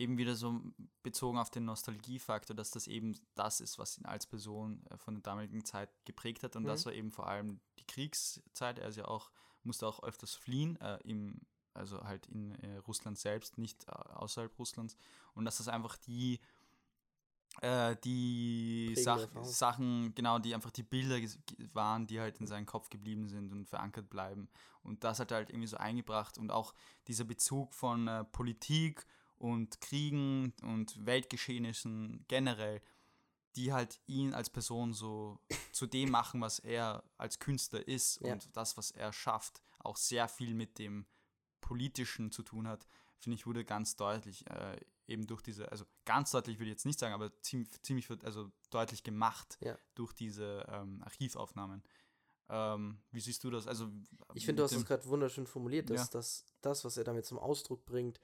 eben 0.00 0.16
wieder 0.16 0.34
so 0.34 0.60
bezogen 1.02 1.38
auf 1.38 1.50
den 1.50 1.66
Nostalgiefaktor, 1.66 2.56
dass 2.56 2.70
das 2.70 2.86
eben 2.88 3.16
das 3.34 3.60
ist, 3.60 3.78
was 3.78 3.98
ihn 3.98 4.06
als 4.06 4.26
Person 4.26 4.82
äh, 4.90 4.96
von 4.96 5.14
der 5.14 5.22
damaligen 5.22 5.64
Zeit 5.64 5.90
geprägt 6.06 6.42
hat 6.42 6.56
und 6.56 6.62
Mhm. 6.62 6.68
das 6.68 6.86
war 6.86 6.92
eben 6.94 7.10
vor 7.12 7.28
allem 7.28 7.60
die 7.78 7.84
Kriegszeit. 7.86 8.78
Er 8.78 8.88
ist 8.88 8.96
ja 8.96 9.04
auch, 9.06 9.30
musste 9.62 9.86
auch 9.86 10.02
öfters 10.02 10.34
fliehen, 10.34 10.76
äh, 10.80 10.98
im, 11.04 11.40
also 11.74 12.02
halt 12.02 12.26
in 12.28 12.52
äh, 12.62 12.78
Russland 12.78 13.18
selbst, 13.18 13.58
nicht 13.58 13.84
äh, 13.88 13.90
außerhalb 13.92 14.58
Russlands 14.58 14.96
und 15.34 15.44
dass 15.44 15.58
das 15.58 15.68
einfach 15.68 15.96
die 15.98 16.40
äh, 17.60 17.96
die 18.04 18.94
Sach. 18.96 19.28
Sachen, 19.42 20.14
genau, 20.14 20.38
die 20.38 20.54
einfach 20.54 20.70
die 20.70 20.82
Bilder 20.84 21.18
waren, 21.74 22.06
die 22.06 22.20
halt 22.20 22.38
in 22.40 22.46
seinem 22.46 22.64
Kopf 22.64 22.88
geblieben 22.88 23.28
sind 23.28 23.52
und 23.52 23.66
verankert 23.68 24.08
bleiben. 24.08 24.48
Und 24.82 25.04
das 25.04 25.18
hat 25.20 25.30
er 25.30 25.38
halt 25.38 25.50
irgendwie 25.50 25.66
so 25.66 25.76
eingebracht 25.76 26.38
und 26.38 26.50
auch 26.52 26.72
dieser 27.06 27.24
Bezug 27.24 27.74
von 27.74 28.08
Politik 28.32 29.04
und 29.40 29.80
Kriegen 29.80 30.52
und 30.62 31.04
Weltgeschehnissen 31.06 32.24
generell, 32.28 32.82
die 33.56 33.72
halt 33.72 33.98
ihn 34.06 34.34
als 34.34 34.50
Person 34.50 34.92
so 34.92 35.40
zu 35.72 35.86
dem 35.86 36.10
machen, 36.10 36.40
was 36.40 36.58
er 36.58 37.02
als 37.16 37.38
Künstler 37.38 37.86
ist 37.88 38.20
Ja. 38.20 38.34
und 38.34 38.54
das, 38.56 38.76
was 38.76 38.90
er 38.90 39.12
schafft, 39.12 39.62
auch 39.78 39.96
sehr 39.96 40.28
viel 40.28 40.54
mit 40.54 40.78
dem 40.78 41.06
Politischen 41.62 42.30
zu 42.30 42.42
tun 42.42 42.68
hat, 42.68 42.86
finde 43.18 43.36
ich, 43.36 43.46
wurde 43.46 43.64
ganz 43.64 43.96
deutlich 43.96 44.48
äh, 44.50 44.78
eben 45.06 45.26
durch 45.26 45.42
diese, 45.42 45.70
also 45.72 45.84
ganz 46.04 46.30
deutlich 46.30 46.58
würde 46.58 46.66
ich 46.70 46.74
jetzt 46.74 46.86
nicht 46.86 46.98
sagen, 46.98 47.14
aber 47.14 47.32
ziemlich, 47.40 47.70
ziemlich 47.82 48.10
also 48.24 48.52
deutlich 48.70 49.02
gemacht 49.02 49.58
Ja. 49.60 49.78
durch 49.94 50.12
diese 50.12 50.66
ähm, 50.68 51.02
Archivaufnahmen. 51.02 51.82
Ähm, 52.50 53.00
wie 53.10 53.20
siehst 53.20 53.42
du 53.44 53.50
das? 53.50 53.66
Also 53.66 53.88
Ich 54.34 54.44
finde, 54.44 54.60
du 54.60 54.64
hast 54.64 54.72
es 54.72 54.84
gerade 54.84 55.06
wunderschön 55.06 55.46
formuliert, 55.46 55.88
dass 55.88 56.06
Ja. 56.08 56.18
das, 56.18 56.44
das, 56.60 56.84
was 56.84 56.96
er 56.96 57.04
damit 57.04 57.24
zum 57.24 57.38
Ausdruck 57.38 57.86
bringt, 57.86 58.20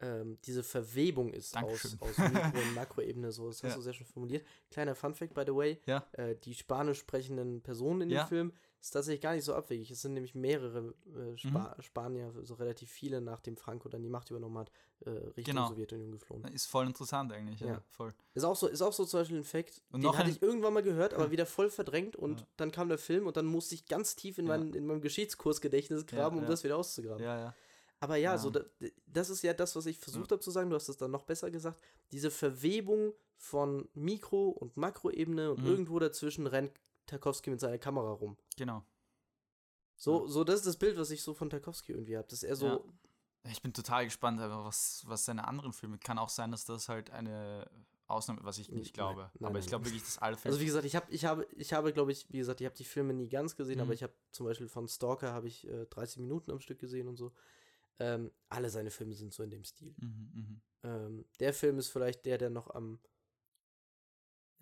ähm, 0.00 0.38
diese 0.44 0.62
Verwebung 0.62 1.32
ist 1.32 1.56
aus, 1.56 1.62
Dankeschön. 1.82 2.00
aus 2.00 2.16
Mikro- 2.18 2.58
und 2.68 2.74
Makroebene. 2.74 3.32
So, 3.32 3.48
das 3.48 3.62
hast 3.62 3.70
Ja. 3.70 3.76
du 3.76 3.82
sehr 3.82 3.92
schön 3.92 4.06
formuliert. 4.06 4.46
Kleiner 4.70 4.94
Funfact, 4.94 5.34
by 5.34 5.42
the 5.46 5.54
way. 5.54 5.78
Ja. 5.86 6.04
Äh, 6.12 6.36
die 6.36 6.54
spanisch 6.54 6.98
sprechenden 7.00 7.60
Personen 7.62 8.02
in 8.02 8.10
Ja. 8.10 8.24
dem 8.24 8.28
Film 8.28 8.52
ist 8.80 8.92
tatsächlich 8.92 9.20
gar 9.20 9.34
nicht 9.34 9.44
so 9.44 9.52
abwegig. 9.54 9.90
Es 9.90 10.00
sind 10.00 10.14
nämlich 10.14 10.34
mehrere 10.34 10.94
äh, 11.14 11.36
Spa 11.36 11.74
Mhm. 11.76 11.82
Spanier, 11.82 12.32
so 12.44 12.54
relativ 12.54 12.90
viele, 12.90 13.20
nachdem 13.20 13.58
Franco 13.58 13.90
dann 13.90 14.02
die 14.02 14.08
Macht 14.08 14.30
übernommen 14.30 14.56
hat, 14.56 14.70
äh, 15.04 15.10
Richtung 15.10 15.44
Genau. 15.54 15.68
Sowjetunion 15.68 16.10
geflohen. 16.12 16.44
Ist 16.44 16.64
voll 16.64 16.86
interessant 16.86 17.30
eigentlich, 17.30 17.60
ja. 17.60 17.66
Ja. 17.66 17.82
Voll. 17.90 18.14
Ist 18.32 18.44
auch 18.44 18.56
so, 18.56 18.68
ist 18.68 18.80
auch 18.80 18.94
so 18.94 19.04
zum 19.04 19.20
Beispiel 19.20 19.36
ein 19.36 19.44
Fact, 19.44 19.82
Und 19.92 20.02
den 20.02 20.16
hatte 20.16 20.30
ich 20.30 20.40
irgendwann 20.40 20.72
mal 20.72 20.82
gehört, 20.82 21.12
aber 21.12 21.30
wieder 21.30 21.44
voll 21.44 21.68
verdrängt 21.68 22.16
und 22.16 22.46
dann 22.56 22.72
kam 22.72 22.88
der 22.88 22.96
Film 22.96 23.26
und 23.26 23.36
dann 23.36 23.44
musste 23.44 23.74
ich 23.74 23.84
ganz 23.84 24.16
tief 24.16 24.38
in, 24.38 24.46
mein, 24.46 24.72
in 24.72 24.86
meinem 24.86 25.02
Geschichtskursgedächtnis 25.02 26.06
graben, 26.06 26.38
um 26.38 26.46
das 26.46 26.64
wieder 26.64 26.78
auszugraben. 26.78 27.22
Ja, 27.22 27.38
ja. 27.38 27.54
Aber 28.00 28.16
ja, 28.16 28.32
Ja. 28.32 28.38
so 28.38 28.50
da, 28.50 28.60
das 29.06 29.28
ist 29.30 29.42
ja 29.42 29.52
das, 29.52 29.76
was 29.76 29.86
ich 29.86 29.98
versucht 29.98 30.32
habe 30.32 30.40
zu 30.40 30.50
sagen, 30.50 30.70
du 30.70 30.76
hast 30.76 30.88
es 30.88 30.96
dann 30.96 31.10
noch 31.10 31.22
besser 31.24 31.50
gesagt, 31.50 31.80
diese 32.12 32.30
Verwebung 32.30 33.12
von 33.36 33.88
Mikro- 33.94 34.48
und 34.50 34.76
Makroebene 34.76 35.50
und 35.52 35.60
Mhm. 35.60 35.66
irgendwo 35.66 35.98
dazwischen 35.98 36.46
rennt 36.46 36.72
Tarkovsky 37.06 37.50
mit 37.50 37.60
seiner 37.60 37.78
Kamera 37.78 38.10
rum. 38.12 38.36
Genau. 38.56 38.84
So, 39.96 40.26
so 40.26 40.44
das 40.44 40.56
ist 40.60 40.66
das 40.66 40.76
Bild, 40.78 40.96
was 40.96 41.10
ich 41.10 41.22
so 41.22 41.34
von 41.34 41.50
Tarkovsky 41.50 41.92
irgendwie 41.92 42.16
habe, 42.16 42.26
dass 42.28 42.42
er 42.42 42.56
so, 42.56 42.66
Ja. 42.66 42.80
Ich 43.50 43.62
bin 43.62 43.72
total 43.72 44.04
gespannt, 44.04 44.38
aber 44.38 44.66
was, 44.66 45.02
was 45.06 45.24
seine 45.24 45.48
anderen 45.48 45.72
Filme. 45.72 45.96
Kann 45.96 46.18
auch 46.18 46.28
sein, 46.28 46.50
dass 46.50 46.66
das 46.66 46.90
halt 46.90 47.08
eine 47.08 47.70
Ausnahme, 48.06 48.40
was 48.44 48.58
ich 48.58 48.68
nicht 48.70 48.92
glaube. 48.92 49.22
nein, 49.22 49.30
aber 49.46 49.50
nein, 49.54 49.62
ich 49.62 49.66
glaube 49.68 49.86
wirklich, 49.86 50.02
dass 50.02 50.18
alle 50.18 50.36
Filme. 50.36 50.52
Also 50.52 50.60
wie 50.60 50.66
gesagt, 50.66 50.84
ich 50.84 50.94
habe, 50.94 51.10
ich 51.10 51.24
habe, 51.24 51.46
ich 51.56 51.72
habe, 51.72 51.94
glaube 51.94 52.12
ich, 52.12 52.26
wie 52.30 52.36
gesagt, 52.36 52.60
ich 52.60 52.66
habe 52.66 52.76
die 52.76 52.84
Filme 52.84 53.14
nie 53.14 53.30
ganz 53.30 53.56
gesehen, 53.56 53.76
Mhm. 53.76 53.82
aber 53.84 53.94
ich 53.94 54.02
habe 54.02 54.12
zum 54.30 54.44
Beispiel 54.44 54.68
von 54.68 54.88
Stalker 54.88 55.32
habe 55.32 55.48
ich 55.48 55.66
äh, 55.66 55.86
30 55.86 56.18
Minuten 56.18 56.50
am 56.50 56.60
Stück 56.60 56.78
gesehen 56.80 57.08
und 57.08 57.16
so. 57.16 57.32
Ähm, 58.00 58.32
alle 58.48 58.70
seine 58.70 58.90
Filme 58.90 59.14
sind 59.14 59.32
so 59.32 59.42
in 59.42 59.50
dem 59.50 59.62
Stil. 59.64 59.94
mhm, 59.98 60.30
mhm. 60.34 60.62
Ähm, 60.82 61.24
der 61.38 61.52
Film 61.52 61.78
ist 61.78 61.88
vielleicht 61.88 62.24
der, 62.24 62.38
der 62.38 62.48
noch 62.50 62.70
am, 62.70 62.98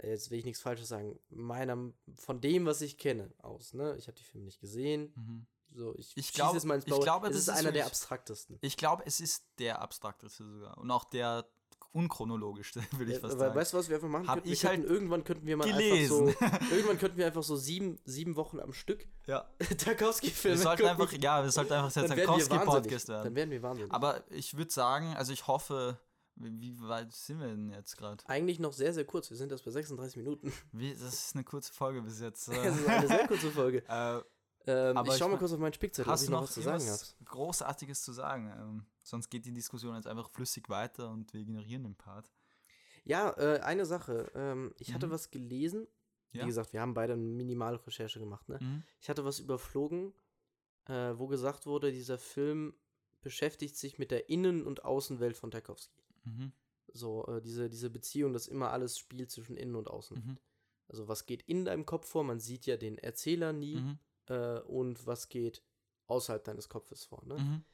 jetzt 0.02 0.30
will 0.30 0.38
ich 0.38 0.44
nichts 0.44 0.60
Falsches 0.60 0.88
sagen, 0.88 1.18
meiner, 1.30 1.92
von 2.16 2.40
dem, 2.40 2.66
was 2.66 2.80
ich 2.80 2.98
kenne, 2.98 3.32
aus. 3.38 3.72
Ne, 3.74 3.96
ich 3.96 4.08
habe 4.08 4.16
die 4.16 4.24
Filme 4.24 4.44
nicht 4.44 4.60
gesehen. 4.60 5.12
Mhm. 5.14 5.46
So, 5.70 5.94
ich, 5.96 6.16
Ich 6.16 6.26
schieß 6.26 6.34
glaub- 6.34 6.54
jetzt 6.54 6.64
mal 6.64 6.74
ins 6.76 6.86
ich 6.86 7.00
glaube, 7.00 7.28
es 7.28 7.36
ist 7.36 7.48
ist 7.48 7.54
einer 7.54 7.72
der 7.72 7.86
abstraktesten. 7.86 8.58
Ich 8.62 8.76
glaube, 8.76 9.04
es 9.06 9.20
ist 9.20 9.46
der 9.58 9.80
abstrakteste 9.80 10.44
sogar. 10.44 10.78
Und 10.78 10.90
auch 10.90 11.04
der 11.04 11.48
unchronologischste, 11.92 12.80
würde 12.96 13.12
ich 13.12 13.18
Äh, 13.18 13.20
fast 13.20 13.38
sagen. 13.38 13.54
weißt 13.54 13.72
du, 13.72 13.76
was 13.78 13.88
wir 13.88 13.96
einfach 13.96 14.08
machen 14.08 14.28
Hab 14.28 14.34
könnten? 14.36 14.50
Ich 14.50 14.64
halt 14.64 14.76
könnten, 14.80 14.92
irgendwann 14.92 15.24
könnten 15.24 15.46
wir 15.46 15.56
mal 15.56 15.64
gelesen. 15.70 16.28
einfach 16.28 16.60
so, 16.68 16.74
irgendwann 16.74 16.98
könnten 16.98 17.18
wir 17.18 17.26
einfach 17.26 17.42
so 17.42 17.56
sieben, 17.56 17.98
sieben 18.04 18.36
Wochen 18.36 18.60
am 18.60 18.72
Stück 18.72 19.06
ja. 19.26 19.48
Tarkovsky-Filme 19.78 20.56
Wir 20.56 20.62
sollten 20.62 20.82
gucken. 20.82 21.00
einfach, 21.02 21.12
ja, 21.18 21.42
wir 21.42 21.50
sollten 21.50 21.72
einfach 21.72 21.92
der 21.92 22.02
dann 22.08 22.16
werden. 22.18 23.24
Dann 23.24 23.34
werden 23.34 23.50
wir 23.50 23.62
wahnsinnig. 23.62 23.92
Aber 23.92 24.22
ich 24.30 24.56
würde 24.56 24.70
sagen, 24.72 25.14
also 25.16 25.32
ich 25.32 25.46
hoffe, 25.46 25.98
wie, 26.36 26.60
wie 26.60 26.80
weit 26.82 27.12
sind 27.12 27.40
wir 27.40 27.48
denn 27.48 27.70
jetzt 27.70 27.96
gerade? 27.96 28.22
Eigentlich 28.28 28.58
noch 28.60 28.72
sehr, 28.72 28.92
sehr 28.94 29.04
kurz. 29.04 29.28
Wir 29.30 29.36
sind 29.36 29.50
erst 29.50 29.64
bei 29.64 29.70
36 29.72 30.16
Minuten. 30.18 30.52
Wie- 30.72 30.92
Das 30.92 31.02
ist 31.14 31.34
eine 31.34 31.44
kurze 31.44 31.72
Folge 31.72 32.00
bis 32.02 32.20
jetzt. 32.20 32.48
Das 32.48 32.56
ist 32.76 32.88
eine 32.88 33.08
sehr 33.08 33.26
kurze 33.26 33.50
Folge. 33.50 33.82
äh, 33.88 34.20
Ähm, 34.66 34.96
Aber 34.96 35.08
ich 35.08 35.14
ich 35.14 35.18
schau 35.18 35.26
mal 35.26 35.32
mein, 35.32 35.38
kurz 35.38 35.52
auf 35.52 35.58
meinen 35.58 35.72
Spickzettel, 35.72 36.08
ob 36.08 36.12
hast 36.12 36.22
ich 36.22 36.26
du 36.26 36.32
noch 36.32 36.42
was 36.42 36.52
zu 36.52 36.60
sagen 36.60 36.84
habe. 36.86 37.00
Großartiges 37.24 38.02
zu 38.02 38.12
sagen? 38.12 38.52
Ähm, 38.58 38.86
sonst 39.02 39.30
geht 39.30 39.44
die 39.46 39.52
Diskussion 39.52 39.94
jetzt 39.94 40.06
einfach 40.06 40.28
flüssig 40.28 40.68
weiter 40.68 41.10
und 41.10 41.32
wir 41.32 41.40
ignorieren 41.40 41.84
den 41.84 41.94
Part. 41.94 42.30
Ja, 43.04 43.30
äh, 43.38 43.60
eine 43.60 43.86
Sache. 43.86 44.30
Ähm, 44.34 44.74
ich 44.78 44.92
hatte 44.92 45.06
Mhm. 45.06 45.10
was 45.12 45.30
gelesen. 45.30 45.86
Ja? 46.32 46.42
Wie 46.42 46.46
gesagt, 46.48 46.74
wir 46.74 46.82
haben 46.82 46.92
beide 46.92 47.14
eine 47.14 47.22
Minimalrecherche 47.22 48.18
gemacht. 48.18 48.46
Ne? 48.50 48.58
Mhm. 48.60 48.82
Ich 49.00 49.08
hatte 49.08 49.24
was 49.24 49.38
überflogen, 49.38 50.12
äh, 50.86 51.14
wo 51.16 51.26
gesagt 51.26 51.64
wurde, 51.64 51.90
dieser 51.90 52.18
Film 52.18 52.74
beschäftigt 53.22 53.76
sich 53.76 53.98
mit 53.98 54.10
der 54.10 54.28
Innen- 54.28 54.66
und 54.66 54.84
Außenwelt 54.84 55.36
von 55.38 55.50
Tarkovsky. 55.50 56.02
Mhm. 56.24 56.52
So, 56.92 57.26
äh, 57.26 57.40
diese, 57.40 57.70
diese 57.70 57.88
Beziehung, 57.90 58.32
dass 58.34 58.46
immer 58.46 58.70
alles 58.72 58.98
spielt 58.98 59.30
zwischen 59.30 59.56
Innen- 59.56 59.76
und 59.76 59.88
Außenwelt. 59.88 60.26
Mhm. 60.26 60.38
Also, 60.88 61.08
was 61.08 61.24
geht 61.26 61.42
in 61.42 61.64
deinem 61.64 61.84
Kopf 61.86 62.06
vor? 62.08 62.24
Man 62.24 62.40
sieht 62.40 62.66
ja 62.66 62.76
den 62.76 62.98
Erzähler 62.98 63.52
nie. 63.52 63.82
Äh, 64.28 64.60
und 64.60 65.06
was 65.06 65.28
geht 65.28 65.62
außerhalb 66.06 66.42
deines 66.44 66.68
Kopfes 66.68 67.04
vor. 67.04 67.24
Ne? 67.26 67.34
Mhm. 67.38 67.64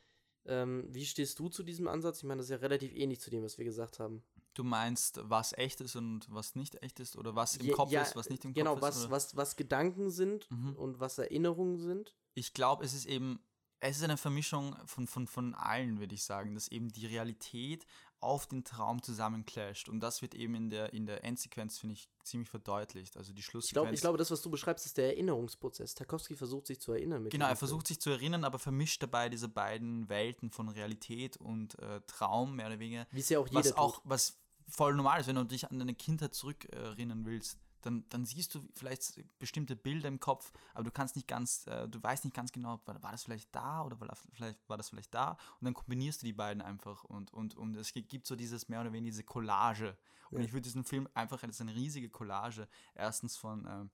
Ähm, 0.47 0.87
wie 0.91 1.07
stehst 1.07 1.39
du 1.39 1.49
zu 1.49 1.63
diesem 1.63 1.89
Ansatz? 1.89 2.19
Ich 2.19 2.25
meine, 2.25 2.39
das 2.39 2.47
ist 2.47 2.51
ja 2.51 2.57
relativ 2.59 2.93
ähnlich 2.95 3.21
zu 3.21 3.31
dem, 3.31 3.43
was 3.45 3.57
wir 3.59 3.65
gesagt 3.65 3.99
haben. 3.99 4.23
Du 4.53 4.63
meinst, 4.63 5.19
was 5.23 5.53
echt 5.55 5.81
ist 5.81 5.97
und 5.97 6.27
was 6.33 6.55
nicht 6.55 6.81
echt 6.83 7.01
ist? 7.01 7.17
Oder 7.17 7.35
was 7.35 7.57
im 7.57 7.67
Ja, 7.67 7.75
Kopf 7.75 7.91
ja, 7.91 8.03
ist, 8.03 8.15
was 8.15 8.29
nicht 8.29 8.45
im 8.45 8.53
genau, 8.55 8.75
Kopf 8.75 8.83
was, 8.83 8.97
ist? 8.97 9.03
oder? 9.05 9.11
was, 9.13 9.37
was 9.37 9.57
Gedanken 9.57 10.11
sind 10.11 10.51
Mhm. 10.51 10.77
und 10.77 11.01
was 11.01 11.19
Erinnerungen 11.19 11.79
sind. 11.79 12.15
Ich 12.35 12.53
glaube, 12.53 12.85
es 12.85 12.93
ist 12.93 13.07
eben, 13.07 13.41
es 13.85 13.99
ist 13.99 14.03
eine 14.05 14.17
Vermischung 14.17 14.75
von, 14.87 15.07
von, 15.07 15.27
von 15.27 15.55
allen, 15.55 15.99
würde 16.01 16.15
ich 16.15 16.25
sagen, 16.25 16.55
dass 16.55 16.69
eben 16.69 16.89
die 16.91 17.05
Realität 17.07 17.85
auf 18.21 18.47
den 18.47 18.65
Traum 18.65 19.03
zusammenclasht. 19.03 19.91
Und 19.91 20.01
das 20.01 20.23
wird 20.23 20.35
eben 20.35 20.55
in 20.55 20.71
der, 20.71 20.95
in 20.95 21.05
der 21.05 21.23
Endsequenz, 21.23 21.79
finde 21.79 21.93
ich, 21.93 22.09
ziemlich 22.23 22.49
verdeutlicht. 22.49 23.19
Also 23.19 23.35
die 23.35 23.41
Ich, 23.41 23.45
Schlusssequenz. 23.45 23.85
glaub, 23.85 23.93
ich 23.95 24.01
glaube, 24.01 24.19
das, 24.19 24.31
was 24.31 24.41
du 24.41 24.51
beschreibst, 24.51 24.87
ist 24.87 24.97
der 24.97 25.09
Erinnerungsprozess. 25.09 25.95
Tarkovsky 25.95 26.35
versucht 26.35 26.67
sich 26.67 26.81
zu 26.81 26.93
erinnern. 26.93 27.25
Mit 27.25 27.33
Genau, 27.33 27.47
er 27.47 27.57
versucht 27.57 27.87
sich 27.87 28.01
zu 28.01 28.09
erinnern, 28.09 28.45
aber 28.45 28.59
vermischt 28.59 29.03
dabei 29.03 29.29
diese 29.29 29.49
beiden 29.49 30.09
Welten 30.09 30.51
von 30.51 30.71
Realität 30.71 31.37
und 31.37 31.79
äh, 31.79 32.01
Traum, 32.07 32.57
mehr 32.57 32.69
oder 32.69 32.79
weniger. 32.79 33.07
Wie 33.11 33.21
es 33.21 33.29
ja 33.29 33.39
auch 33.39 33.47
jeder 33.47 33.59
Was 33.61 33.69
tut. 33.69 33.79
auch, 33.79 34.01
was 34.05 34.39
voll 34.67 34.95
normal 34.95 35.21
ist, 35.21 35.27
wenn 35.27 35.37
du 35.37 35.45
dich 35.45 35.71
an 35.71 35.79
deine 35.79 35.95
Kindheit 35.95 36.35
zurückerinnern 36.35 37.27
willst, 37.27 37.59
dann, 37.85 38.05
dann 38.09 38.25
siehst 38.25 38.55
du 38.55 38.67
vielleicht 38.75 39.23
bestimmte 39.39 39.77
Bilder 39.77 40.09
im 40.09 40.21
Kopf, 40.21 40.53
aber 40.73 40.85
du 40.85 40.91
kannst 40.91 41.17
nicht 41.17 41.29
ganz, 41.29 41.67
äh, 41.67 41.89
du 41.89 42.03
weißt 42.03 42.25
nicht 42.25 42.35
ganz 42.35 42.53
genau, 42.53 42.81
war, 42.87 43.03
war 43.03 43.13
das 43.13 43.25
vielleicht 43.25 43.55
da 43.55 43.83
oder 43.83 44.01
war 44.01 44.09
das 44.09 44.21
vielleicht, 44.33 44.69
war 44.69 44.77
das 44.77 44.89
vielleicht 44.89 45.15
da 45.15 45.33
und 45.61 45.65
dann 45.65 45.75
kombinierst 45.75 46.23
du 46.23 46.27
die 46.27 46.33
beiden 46.33 46.63
einfach 46.63 47.05
und, 47.05 47.33
und, 47.33 47.55
und 47.57 47.75
es 47.77 47.93
gibt 47.93 48.27
so 48.27 48.37
dieses 48.37 48.69
mehr 48.69 48.81
oder 48.81 48.93
weniger 48.93 49.13
diese 49.13 49.25
Collage. 49.25 49.97
Und 50.31 50.41
Ja. 50.41 50.47
ich 50.47 50.53
würde 50.53 50.63
diesen 50.63 50.85
Film 50.85 51.09
einfach 51.15 51.43
als 51.43 51.61
eine 51.61 51.75
riesige 51.75 52.09
Collage, 52.09 52.67
erstens 52.95 53.37
von 53.37 53.67
ähm, 53.69 53.91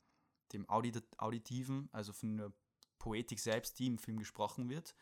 dem 0.53 0.69
Audit 0.69 1.05
Auditiven, 1.19 1.89
also 1.93 2.13
von 2.13 2.37
der 2.37 2.53
Poetik 2.99 3.41
selbst, 3.41 3.79
die 3.79 3.87
im 3.87 3.99
Film 3.99 4.19
gesprochen 4.19 4.69
wird, 4.69 4.95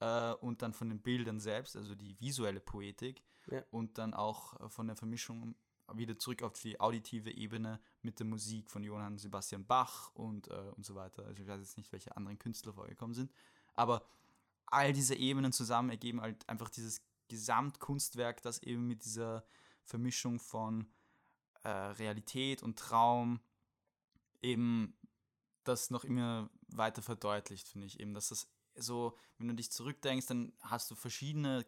äh, 0.00 0.32
und 0.34 0.62
dann 0.62 0.72
von 0.74 0.88
den 0.88 1.00
Bildern 1.00 1.38
selbst, 1.40 1.76
also 1.76 1.94
die 1.94 2.18
visuelle 2.20 2.60
Poetik, 2.60 3.22
Ja. 3.46 3.64
und 3.70 3.98
dann 3.98 4.14
auch 4.14 4.58
äh, 4.60 4.68
von 4.68 4.86
der 4.86 4.96
Vermischung 4.96 5.54
wieder 5.96 6.18
zurück 6.18 6.42
auf 6.42 6.52
die 6.54 6.80
auditive 6.80 7.30
Ebene 7.30 7.80
mit 8.02 8.18
der 8.18 8.26
Musik 8.26 8.70
von 8.70 8.82
Johann 8.82 9.18
Sebastian 9.18 9.66
Bach 9.66 10.10
und, 10.14 10.48
äh, 10.48 10.72
und 10.76 10.84
so 10.84 10.94
weiter. 10.94 11.24
Also 11.26 11.42
ich 11.42 11.48
weiß 11.48 11.60
jetzt 11.60 11.76
nicht, 11.76 11.92
welche 11.92 12.16
anderen 12.16 12.38
Künstler 12.38 12.72
vorgekommen 12.72 13.14
sind, 13.14 13.32
aber 13.74 14.04
all 14.66 14.92
diese 14.92 15.14
Ebenen 15.14 15.52
zusammen 15.52 15.90
ergeben 15.90 16.20
halt 16.20 16.48
einfach 16.48 16.70
dieses 16.70 17.02
Gesamtkunstwerk, 17.28 18.42
das 18.42 18.62
eben 18.62 18.86
mit 18.86 19.04
dieser 19.04 19.44
Vermischung 19.84 20.38
von 20.38 20.86
äh, 21.62 21.68
Realität 21.68 22.62
und 22.62 22.78
Traum 22.78 23.40
eben 24.40 24.94
das 25.64 25.90
noch 25.90 26.04
immer 26.04 26.50
weiter 26.68 27.02
verdeutlicht, 27.02 27.68
finde 27.68 27.86
ich. 27.86 28.00
Eben, 28.00 28.14
dass 28.14 28.28
das 28.28 28.48
so, 28.74 29.16
wenn 29.38 29.48
du 29.48 29.54
dich 29.54 29.70
zurückdenkst, 29.70 30.26
dann 30.26 30.52
hast 30.60 30.90
du 30.90 30.94
verschiedene, 30.94 31.64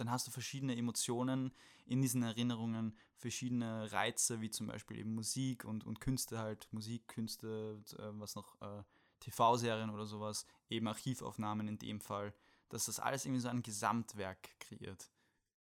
dann 0.00 0.10
hast 0.10 0.26
du 0.26 0.30
verschiedene 0.30 0.76
Emotionen 0.76 1.52
in 1.86 2.02
diesen 2.02 2.22
Erinnerungen, 2.22 2.96
verschiedene 3.16 3.90
Reize, 3.92 4.40
wie 4.40 4.50
zum 4.50 4.66
Beispiel 4.66 4.98
eben 4.98 5.14
Musik 5.14 5.64
und, 5.64 5.84
und 5.84 6.00
Künste 6.00 6.38
halt, 6.38 6.68
Musik, 6.72 7.08
Künste, 7.08 7.82
äh, 7.98 8.18
was 8.18 8.34
noch, 8.34 8.60
äh, 8.60 8.82
TV-Serien 9.20 9.90
oder 9.90 10.06
sowas, 10.06 10.46
eben 10.68 10.86
Archivaufnahmen 10.86 11.68
in 11.68 11.78
dem 11.78 12.00
Fall, 12.00 12.32
dass 12.68 12.86
das 12.86 13.00
alles 13.00 13.24
irgendwie 13.24 13.40
so 13.40 13.48
ein 13.48 13.62
Gesamtwerk 13.62 14.58
kreiert. 14.60 15.10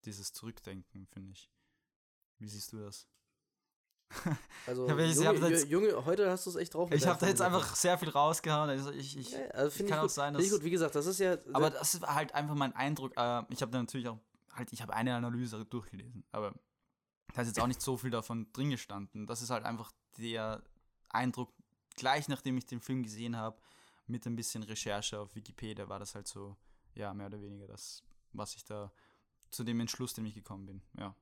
Dieses 0.05 0.33
Zurückdenken, 0.33 1.07
finde 1.07 1.31
ich. 1.31 1.49
Wie 2.39 2.47
siehst 2.47 2.73
du 2.73 2.77
das? 2.77 3.07
Also, 4.67 4.85
Ja, 4.87 4.97
ich- 4.97 5.11
ich 5.11 5.15
Junge, 5.17 5.27
hab 5.41 5.49
jetzt- 5.49 5.69
Junge, 5.69 6.05
heute 6.05 6.29
hast 6.29 6.45
du 6.45 6.49
es 6.49 6.55
echt 6.57 6.73
drauf. 6.73 6.91
Ich 6.91 7.07
habe 7.07 7.19
da 7.19 7.27
jetzt 7.27 7.41
einfach 7.41 7.73
sehr 7.75 7.97
viel 7.97 8.09
rausgehauen. 8.09 8.69
Also 8.69 8.91
ich, 8.91 9.17
ich, 9.17 9.31
Ja, 9.31 9.39
also 9.51 9.71
finde 9.71 9.89
kann 9.91 9.97
ich 9.97 9.99
auch 9.99 10.01
gut. 10.03 10.11
sein, 10.11 10.33
Finde 10.33 10.43
ich 10.43 10.49
dass- 10.49 10.59
gut. 10.59 10.65
Wie 10.65 10.69
gesagt, 10.71 10.95
das 10.95 11.05
ist 11.05 11.19
ja. 11.19 11.37
Aber 11.53 11.69
das 11.69 12.01
war 12.01 12.15
halt 12.15 12.33
einfach 12.35 12.55
mein 12.55 12.75
Eindruck. 12.75 13.13
Äh, 13.15 13.43
ich 13.49 13.61
habe 13.61 13.71
da 13.71 13.79
natürlich 13.79 14.07
auch, 14.09 14.19
halt, 14.53 14.73
ich 14.73 14.81
habe 14.81 14.93
eine 14.93 15.15
Analyse 15.15 15.63
durchgelesen, 15.65 16.25
aber 16.31 16.53
da 17.33 17.41
ist 17.41 17.47
jetzt 17.49 17.59
auch 17.61 17.67
nicht 17.67 17.81
so 17.81 17.95
viel 17.97 18.09
davon 18.09 18.51
drin 18.51 18.69
gestanden. 18.69 19.25
Das 19.25 19.41
ist 19.41 19.49
halt 19.51 19.63
einfach 19.65 19.91
der 20.17 20.61
Eindruck, 21.09 21.53
gleich 21.95 22.27
nachdem 22.27 22.57
ich 22.57 22.65
den 22.65 22.81
Film 22.81 23.03
gesehen 23.03 23.37
habe, 23.37 23.57
mit 24.07 24.25
ein 24.25 24.35
bisschen 24.35 24.63
Recherche 24.63 25.19
auf 25.19 25.33
Wikipedia, 25.35 25.87
war 25.87 25.99
das 25.99 26.13
halt 26.15 26.27
so, 26.27 26.57
ja, 26.95 27.13
mehr 27.13 27.27
oder 27.27 27.41
weniger 27.41 27.67
das, 27.67 28.03
was 28.33 28.55
ich 28.55 28.65
da 28.65 28.91
zu 29.49 29.63
dem 29.63 29.79
Entschluss, 29.79 30.13
dem 30.13 30.25
ich 30.25 30.33
gekommen 30.35 30.65
bin. 30.65 30.81
Ja. 30.97 31.15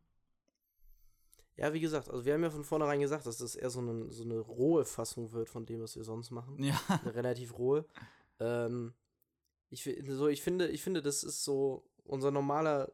Ja, 1.57 1.71
wie 1.73 1.79
gesagt, 1.79 2.09
also 2.09 2.25
wir 2.25 2.33
haben 2.33 2.43
ja 2.43 2.49
von 2.49 2.63
vornherein 2.65 2.99
gesagt, 2.99 3.25
dass 3.25 3.37
das 3.37 3.55
eher 3.55 3.69
so 3.69 3.79
eine, 3.79 4.11
so 4.11 4.23
eine 4.23 4.39
rohe 4.39 4.83
Fassung 4.85 5.31
wird 5.31 5.49
von 5.49 5.65
dem, 5.65 5.81
was 5.81 5.95
wir 5.95 6.03
sonst 6.03 6.31
machen. 6.31 6.61
Ja. 6.61 6.79
Eine 7.03 7.15
relativ 7.15 7.57
rohe. 7.57 7.85
Ähm, 8.39 8.93
ich, 9.69 9.89
so, 10.09 10.27
ich, 10.27 10.41
finde, 10.41 10.67
ich 10.67 10.81
finde, 10.83 11.01
das 11.01 11.23
ist 11.23 11.43
so 11.45 11.87
unser 12.03 12.29
normaler, 12.29 12.91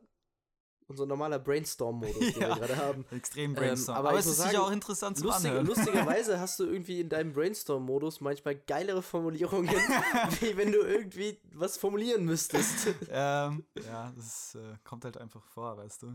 unser 0.88 1.06
normaler 1.08 1.40
Brainstorm-Modus, 1.40 2.20
den 2.34 2.34
Ja. 2.42 2.50
wir 2.50 2.56
gerade 2.68 2.78
haben. 2.78 3.06
Extrem 3.12 3.52
Ähm, 3.52 3.56
Brainstorm. 3.56 3.98
aber 3.98 4.10
aber 4.10 4.20
ich 4.20 4.26
es 4.26 4.32
ist 4.32 4.38
sagen, 4.38 4.50
sicher 4.52 4.64
auch 4.64 4.72
interessant 4.72 5.18
zu 5.18 5.24
Lustige, 5.24 5.50
anhören. 5.50 5.66
lustigerweise 5.66 6.40
hast 6.40 6.60
du 6.60 6.66
irgendwie 6.66 7.00
in 7.02 7.10
deinem 7.10 7.34
Brainstorm-Modus 7.34 8.22
manchmal 8.22 8.56
geilere 8.56 9.02
Formulierungen, 9.02 9.70
wie 10.40 10.56
wenn 10.56 10.72
du 10.72 10.80
irgendwie 10.82 11.40
was 11.54 11.78
formulieren 11.78 12.26
müsstest. 12.26 12.90
ähm, 13.10 13.66
ja, 13.86 14.12
das 14.16 14.54
äh, 14.56 14.76
kommt 14.84 15.04
halt 15.06 15.18
einfach 15.18 15.44
vor, 15.46 15.78
weißt 15.78 16.04
du. 16.04 16.14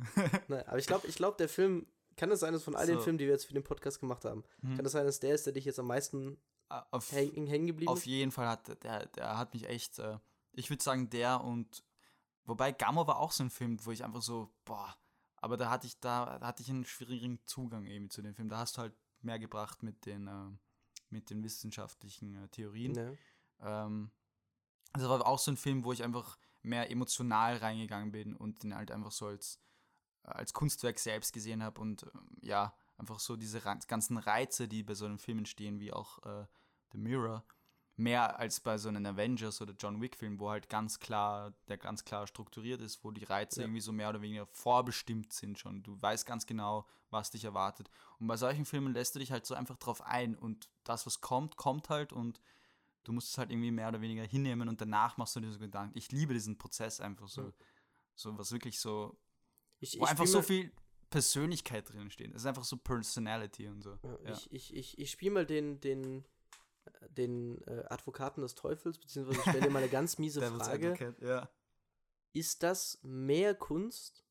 Nein, 0.49 0.65
aber 0.69 0.79
ich 0.79 0.87
glaube, 0.87 1.07
ich 1.09 1.17
glaub, 1.17 1.37
der 1.39 1.49
Film, 1.49 1.87
kann 2.17 2.31
es 2.31 2.41
sein, 2.41 2.53
dass 2.53 2.65
von 2.65 2.75
all 2.77 2.87
den 2.87 2.97
So. 2.99 3.03
Filmen, 3.03 3.19
die 3.19 3.27
wir 3.27 3.33
jetzt 3.33 3.47
für 3.47 3.55
den 3.55 3.63
Podcast 3.65 4.01
gemacht 4.01 4.25
haben, 4.25 4.43
Mhm. 4.63 4.77
kann 4.77 4.87
es 4.87 4.93
sein, 4.93 5.05
dass 5.07 5.21
der 5.21 5.35
ist, 5.35 5.47
der 5.47 5.53
dich 5.53 5.65
jetzt 5.65 5.79
am 5.79 5.87
meisten 5.87 6.39
Äh, 6.71 6.81
auf, 6.91 7.13
hängen, 7.13 7.47
hängen 7.47 7.67
geblieben 7.67 7.91
auf 7.91 7.99
ist? 8.01 8.07
jeden 8.07 8.33
Fall 8.33 8.49
hat 8.49 8.83
der, 8.83 9.07
der 9.07 9.39
hat 9.39 9.53
mich 9.55 9.69
echt, 9.69 9.99
äh, 9.99 10.19
ich 10.53 10.69
würde 10.71 10.83
sagen, 10.83 11.11
der 11.11 11.43
und 11.45 11.85
wobei 12.45 12.73
Gamma 12.73 13.07
war 13.07 13.19
auch 13.19 13.33
so 13.33 13.45
ein 13.45 13.51
Film, 13.51 13.79
wo 13.85 13.91
ich 13.93 14.03
einfach 14.05 14.23
so, 14.23 14.51
boah, 14.65 14.97
aber 15.37 15.57
da 15.57 15.71
hatte 15.71 15.87
ich, 15.87 16.01
da, 16.01 16.39
da 16.39 16.47
hatte 16.47 16.63
ich 16.63 16.71
einen 16.71 16.85
schwierigen 16.85 17.39
Zugang 17.47 17.85
eben 17.87 18.11
zu 18.11 18.23
dem 18.23 18.35
Film. 18.35 18.49
Da 18.49 18.59
hast 18.59 18.77
du 18.77 18.83
halt 18.83 18.95
mehr 19.21 19.39
gebracht 19.39 19.83
mit 19.83 20.07
den, 20.07 20.27
äh, 20.27 20.57
mit 21.11 21.31
den 21.31 21.45
wissenschaftlichen 21.45 22.35
äh, 22.35 22.49
Theorien. 22.49 22.95
Ja. 23.61 23.85
Ähm, 23.87 24.11
das 24.95 25.05
war 25.09 25.25
auch 25.27 25.39
so 25.39 25.51
ein 25.53 25.57
Film, 25.57 25.85
wo 25.85 25.93
ich 25.93 26.03
einfach 26.03 26.39
mehr 26.63 26.91
emotional 26.91 27.59
reingegangen 27.59 28.11
bin 28.11 28.35
und 28.35 28.63
den 28.63 28.75
halt 28.75 28.91
einfach 28.91 29.13
so 29.13 29.27
als, 29.27 29.61
als 30.27 30.53
Kunstwerk 30.53 30.99
selbst 30.99 31.33
gesehen 31.33 31.63
habe 31.63 31.81
und 31.81 32.03
ähm, 32.03 32.29
ja, 32.43 32.75
einfach 32.99 33.19
so 33.19 33.37
diese 33.37 33.61
ganzen 33.61 34.17
Reize, 34.19 34.69
die 34.69 34.83
bei 34.83 34.95
so 34.95 35.05
einem 35.05 35.19
Film 35.19 35.39
entstehen, 35.39 35.81
wie 35.81 35.93
auch 35.93 36.19
äh, 36.25 36.47
The 36.93 36.99
Mirror, 36.99 37.45
mehr 37.97 38.39
als 38.39 38.61
bei 38.61 38.77
so 38.77 38.89
einem 38.89 39.07
Avengers 39.07 39.61
oder 39.63 39.73
John 39.73 40.01
Wick-Film, 40.03 40.39
wo 40.39 40.51
halt 40.51 40.69
ganz 40.69 40.99
klar, 40.99 41.55
der 41.69 41.79
ganz 41.79 42.05
klar 42.05 42.27
strukturiert 42.27 42.81
ist, 42.83 43.03
wo 43.05 43.11
die 43.11 43.25
Reize 43.25 43.61
Ja. 43.61 43.67
irgendwie 43.67 43.81
so 43.81 43.93
mehr 43.93 44.11
oder 44.11 44.21
weniger 44.21 44.47
vorbestimmt 44.47 45.33
sind 45.33 45.59
schon. 45.59 45.83
Du 45.83 46.01
weißt 46.01 46.27
ganz 46.27 46.47
genau, 46.47 46.87
was 47.11 47.31
dich 47.31 47.45
erwartet. 47.45 47.89
Und 48.19 48.27
bei 48.27 48.37
solchen 48.37 48.67
Filmen 48.67 48.93
lässt 48.93 49.15
du 49.15 49.19
dich 49.19 49.33
halt 49.33 49.47
so 49.47 49.55
einfach 49.55 49.77
drauf 49.77 50.03
ein 50.03 50.37
und 50.37 50.69
das, 50.85 51.07
was 51.07 51.21
kommt, 51.23 51.57
kommt 51.57 51.89
halt 51.89 52.13
und 52.13 52.41
du 53.05 53.13
musst 53.13 53.31
es 53.31 53.39
halt 53.39 53.51
irgendwie 53.51 53.71
mehr 53.71 53.89
oder 53.89 54.01
weniger 54.01 54.25
hinnehmen 54.25 54.69
und 54.69 54.81
danach 54.81 55.17
machst 55.17 55.35
du 55.37 55.41
dir 55.41 55.53
so 55.53 55.59
Gedanken. 55.59 55.97
Ich 55.97 56.13
liebe 56.13 56.35
diesen 56.35 56.59
Prozess 56.59 57.01
einfach 57.01 57.29
so. 57.29 57.43
Ja. 57.43 57.53
So 58.15 58.37
was 58.39 58.51
wirklich 58.51 58.81
so, 58.81 59.17
Ich, 59.95 60.01
wo 60.01 60.05
ich 60.05 60.11
einfach 60.11 60.27
so 60.27 60.43
viel 60.43 60.73
Persönlichkeit 61.11 61.93
drin 61.93 62.11
steht. 62.11 62.31
Es 62.31 62.43
ist 62.43 62.47
einfach 62.47 62.65
so 62.65 62.77
Personality 62.77 63.69
und 63.69 63.83
so. 63.83 63.99
Ja, 64.03 64.19
Ja. 64.25 64.33
Ich, 64.33 64.53
ich, 64.53 64.75
ich, 64.75 64.99
ich 64.99 65.11
spiele 65.11 65.33
mal 65.33 65.47
den, 65.47 65.81
den, 65.81 66.25
äh, 66.85 67.11
den 67.11 67.63
äh, 67.67 67.85
Advokaten 67.89 68.43
des 68.43 68.55
Teufels, 68.55 68.99
beziehungsweise 68.99 69.39
ich 69.39 69.43
stelle 69.43 69.61
dir 69.63 69.71
mal 69.71 69.83
eine 69.83 69.89
ganz 69.91 70.19
miese 70.19 70.41
Frage. 70.59 71.17
Ja. 71.21 71.49
Ist 72.33 72.63
das 72.63 72.99
mehr 73.03 73.55
Kunst 73.55 74.25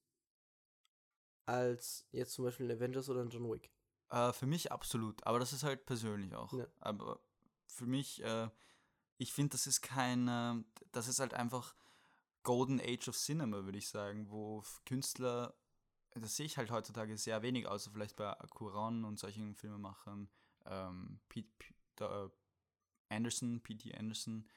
als 1.46 2.08
jetzt 2.12 2.34
zum 2.34 2.46
Beispiel 2.46 2.70
ein 2.70 2.78
Avengers 2.78 3.10
oder 3.10 3.22
ein 3.22 3.30
John 3.30 3.50
Wick? 3.52 3.72
Äh, 4.10 4.34
für 4.34 4.46
mich 4.46 4.72
absolut, 4.72 5.26
aber 5.26 5.40
das 5.40 5.54
ist 5.54 5.64
halt 5.64 5.86
persönlich 5.86 6.36
auch. 6.36 6.54
Aber 6.80 7.20
für 7.68 7.86
mich, 7.86 8.24
äh, 8.24 8.50
ich 9.18 9.34
finde, 9.34 9.52
das 9.52 9.66
ist 9.66 9.82
kein, 9.82 10.28
äh, 10.28 10.64
das 10.92 11.08
ist 11.08 11.20
halt 11.20 11.34
einfach 11.34 11.76
Golden 12.46 12.80
Age 12.80 13.10
of 13.10 13.18
Cinema, 13.18 13.66
würde 13.66 13.78
ich 13.78 13.90
sagen, 13.90 14.30
wo 14.30 14.64
Künstler, 14.86 15.54
das 16.12 16.38
sehe 16.38 16.46
ich 16.46 16.58
halt 16.58 16.72
heutzutage 16.72 17.18
sehr 17.18 17.42
wenig, 17.42 17.68
außer 17.68 17.92
vielleicht 17.92 18.16
bei 18.16 18.32
Cuaron 18.52 19.04
und 19.04 19.20
solchen 19.20 19.54
Filmemachern, 19.56 20.30
ähm, 20.66 21.20
Pete, 21.28 21.50
P- 21.60 21.74
da, 21.98 22.26
äh, 22.26 22.30
Anderson, 23.10 23.62
P.T. 23.62 23.94
Anderson, 23.96 24.48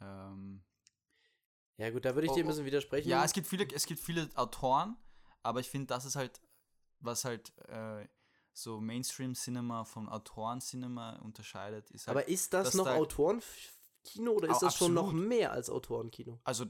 ähm, 0.00 0.62
Ja 1.76 1.90
gut, 1.90 2.04
da 2.04 2.14
würde 2.14 2.26
ich 2.26 2.30
Oh, 2.32 2.34
dir 2.34 2.40
ein 2.44 2.46
oh. 2.46 2.48
bisschen 2.50 2.64
widersprechen. 2.64 3.08
ja, 3.08 3.24
es 3.24 3.32
gibt 3.34 3.46
viele, 3.46 3.66
es 3.74 3.86
gibt 3.86 4.00
viele 4.00 4.28
Autoren, 4.36 4.96
aber 5.42 5.60
ich 5.60 5.68
finde, 5.68 5.88
das 5.88 6.04
ist 6.04 6.16
halt, 6.16 6.40
was 7.00 7.24
halt 7.24 7.52
äh, 7.68 8.06
so 8.54 8.80
Mainstream-Cinema 8.80 9.84
von 9.84 10.08
Autoren-Cinema 10.08 11.16
unterscheidet, 11.20 11.90
ist 11.90 12.06
halt, 12.06 12.16
Aber 12.18 12.28
ist 12.28 12.52
das 12.52 12.74
noch 12.74 12.84
da- 12.84 12.94
Autorenkino 12.96 14.32
oder 14.32 14.48
ist 14.48 14.60
das 14.62 14.76
schon 14.76 14.94
noch 14.94 15.08
absolut. 15.08 15.28
mehr 15.28 15.52
als 15.52 15.70
Autorenkino? 15.70 16.40
also 16.44 16.66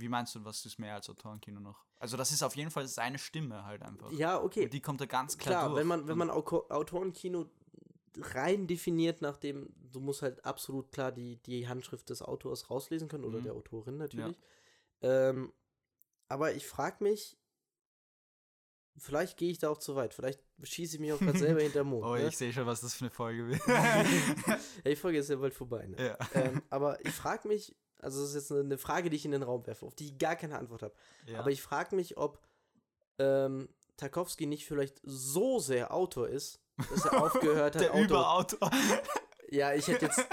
wie 0.00 0.08
meinst 0.08 0.34
du, 0.34 0.44
was 0.44 0.64
ist 0.66 0.78
mehr 0.78 0.94
als 0.94 1.08
Autorenkino 1.10 1.60
noch? 1.60 1.84
Also 1.98 2.16
das 2.16 2.32
ist 2.32 2.42
auf 2.42 2.56
jeden 2.56 2.70
Fall 2.70 2.86
seine 2.86 3.18
Stimme 3.18 3.64
halt 3.64 3.82
einfach. 3.82 4.10
Ja, 4.12 4.40
okay. 4.42 4.64
Und 4.64 4.72
die 4.74 4.80
kommt 4.80 5.00
da 5.00 5.06
ganz 5.06 5.38
klar, 5.38 5.54
Klar, 5.54 5.68
durch. 5.70 5.80
wenn 5.80 5.86
man, 5.86 6.06
wenn 6.08 6.18
man 6.18 6.30
Autorenkino 6.30 7.46
rein 8.18 8.66
definiert, 8.66 9.22
nachdem 9.22 9.72
du 9.92 10.00
musst 10.00 10.22
halt 10.22 10.44
absolut 10.44 10.92
klar 10.92 11.10
die, 11.12 11.36
die 11.42 11.66
Handschrift 11.68 12.10
des 12.10 12.22
Autors 12.22 12.70
rauslesen 12.70 13.08
können 13.08 13.24
oder 13.24 13.38
Mhm. 13.40 13.44
der 13.44 13.52
Autorin 13.54 13.96
natürlich. 13.96 14.36
Ähm, 15.00 15.52
aber 16.28 16.54
ich 16.54 16.66
frage 16.66 17.02
mich, 17.02 17.36
vielleicht 18.96 19.36
gehe 19.36 19.50
ich 19.50 19.58
da 19.58 19.68
auch 19.68 19.78
zu 19.78 19.96
weit. 19.96 20.14
Vielleicht 20.14 20.40
schieße 20.62 20.96
ich 20.96 21.00
mich 21.00 21.12
auch 21.12 21.18
gerade 21.18 21.38
selber 21.38 21.60
hinterm 21.62 21.88
Mond. 21.88 22.04
Oh, 22.04 22.14
ne? 22.14 22.28
ich 22.28 22.36
sehe 22.36 22.52
schon, 22.52 22.66
was 22.66 22.80
das 22.80 22.94
für 22.94 23.04
eine 23.06 23.10
Folge 23.10 23.48
wird. 23.48 23.66
ja, 23.66 24.04
die 24.86 24.96
Folge 24.96 25.18
ist 25.18 25.30
ja 25.30 25.36
bald 25.36 25.54
vorbei. 25.54 25.86
Ne? 25.86 25.96
ja. 26.06 26.18
ähm, 26.34 26.62
aber 26.70 27.04
ich 27.04 27.12
frage 27.12 27.48
mich, 27.48 27.74
also 28.04 28.20
das 28.20 28.30
ist 28.30 28.34
jetzt 28.34 28.52
eine, 28.52 28.78
Frage, 28.78 29.10
die 29.10 29.16
ich 29.16 29.24
in 29.24 29.32
den 29.32 29.42
Raum 29.42 29.66
werfe, 29.66 29.86
auf 29.86 29.94
die 29.94 30.06
ich 30.06 30.18
gar 30.18 30.36
keine 30.36 30.58
Antwort 30.58 30.82
habe. 30.82 30.94
ja. 31.26 31.38
Aber 31.40 31.50
ich 31.50 31.62
frage 31.62 31.96
mich, 31.96 32.16
ob 32.16 32.40
ähm, 33.18 33.68
Tarkovsky 33.96 34.46
nicht 34.46 34.66
vielleicht 34.66 35.00
so 35.02 35.58
sehr 35.58 35.92
Autor 35.94 36.28
ist, 36.28 36.60
dass 36.90 37.04
er 37.06 37.22
aufgehört 37.24 37.74
hat, 37.76 37.82
der 37.82 37.92
Autor. 37.94 38.04
Überautor. 38.04 38.70
Ja, 39.50 39.72
ich 39.72 39.86
hätte 39.86 40.06
jetzt, 40.06 40.26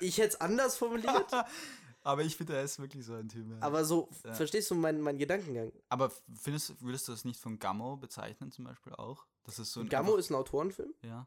ich 0.00 0.18
hätte 0.18 0.28
es 0.30 0.40
anders 0.42 0.76
formuliert, 0.76 1.32
aber 2.02 2.22
ich 2.22 2.36
finde, 2.36 2.54
er 2.54 2.64
ist 2.64 2.78
wirklich 2.80 3.06
so 3.06 3.14
ein 3.14 3.28
Typ. 3.28 3.48
Ja. 3.48 3.56
aber 3.60 3.82
so, 3.86 4.10
Ja. 4.26 4.34
verstehst 4.34 4.70
du 4.70 4.74
meinen, 4.74 5.00
meinen 5.00 5.16
Gedankengang? 5.18 5.72
Aber 5.88 6.12
findest, 6.38 6.82
würdest 6.82 7.08
du 7.08 7.12
das 7.12 7.24
nicht 7.24 7.40
von 7.40 7.58
Gammo 7.58 7.96
bezeichnen 7.96 8.50
zum 8.50 8.66
Beispiel 8.66 8.92
auch? 8.94 9.24
Das 9.44 9.58
ist 9.58 9.72
so 9.72 9.80
ein 9.80 9.88
Gammo 9.88 10.16
ist 10.16 10.28
ein 10.30 10.34
Autorenfilm, 10.34 10.92
Ja. 11.02 11.26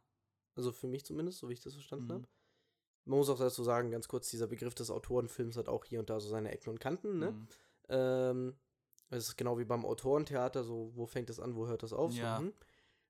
also 0.55 0.71
für 0.71 0.85
mich 0.87 1.03
zumindest, 1.03 1.39
so 1.39 1.49
wie 1.49 1.53
ich 1.53 1.61
das 1.61 1.73
verstanden 1.73 2.05
Mhm. 2.07 2.13
habe. 2.13 2.27
Man 3.05 3.19
muss 3.19 3.29
auch 3.29 3.37
dazu 3.37 3.63
sagen, 3.63 3.91
ganz 3.91 4.07
kurz, 4.07 4.29
dieser 4.29 4.47
Begriff 4.47 4.75
des 4.75 4.89
Autorenfilms 4.89 5.57
hat 5.57 5.69
auch 5.69 5.85
hier 5.85 5.99
und 5.99 6.09
da 6.09 6.19
so 6.19 6.29
seine 6.29 6.51
Ecken 6.51 6.71
und 6.71 6.79
Kanten, 6.79 7.19
ne? 7.19 7.31
Mhm. 7.31 7.47
Ähm, 7.89 8.55
es 9.11 9.29
ist 9.29 9.37
genau 9.37 9.59
wie 9.59 9.65
beim 9.65 9.85
Autorentheater, 9.85 10.63
so 10.63 10.91
wo 10.95 11.05
fängt 11.05 11.29
das 11.29 11.39
an, 11.39 11.55
wo 11.55 11.67
hört 11.67 11.83
das 11.83 11.93
auf? 11.93 12.11
Ja. 12.13 12.37
So, 12.37 12.43
hm. 12.43 12.53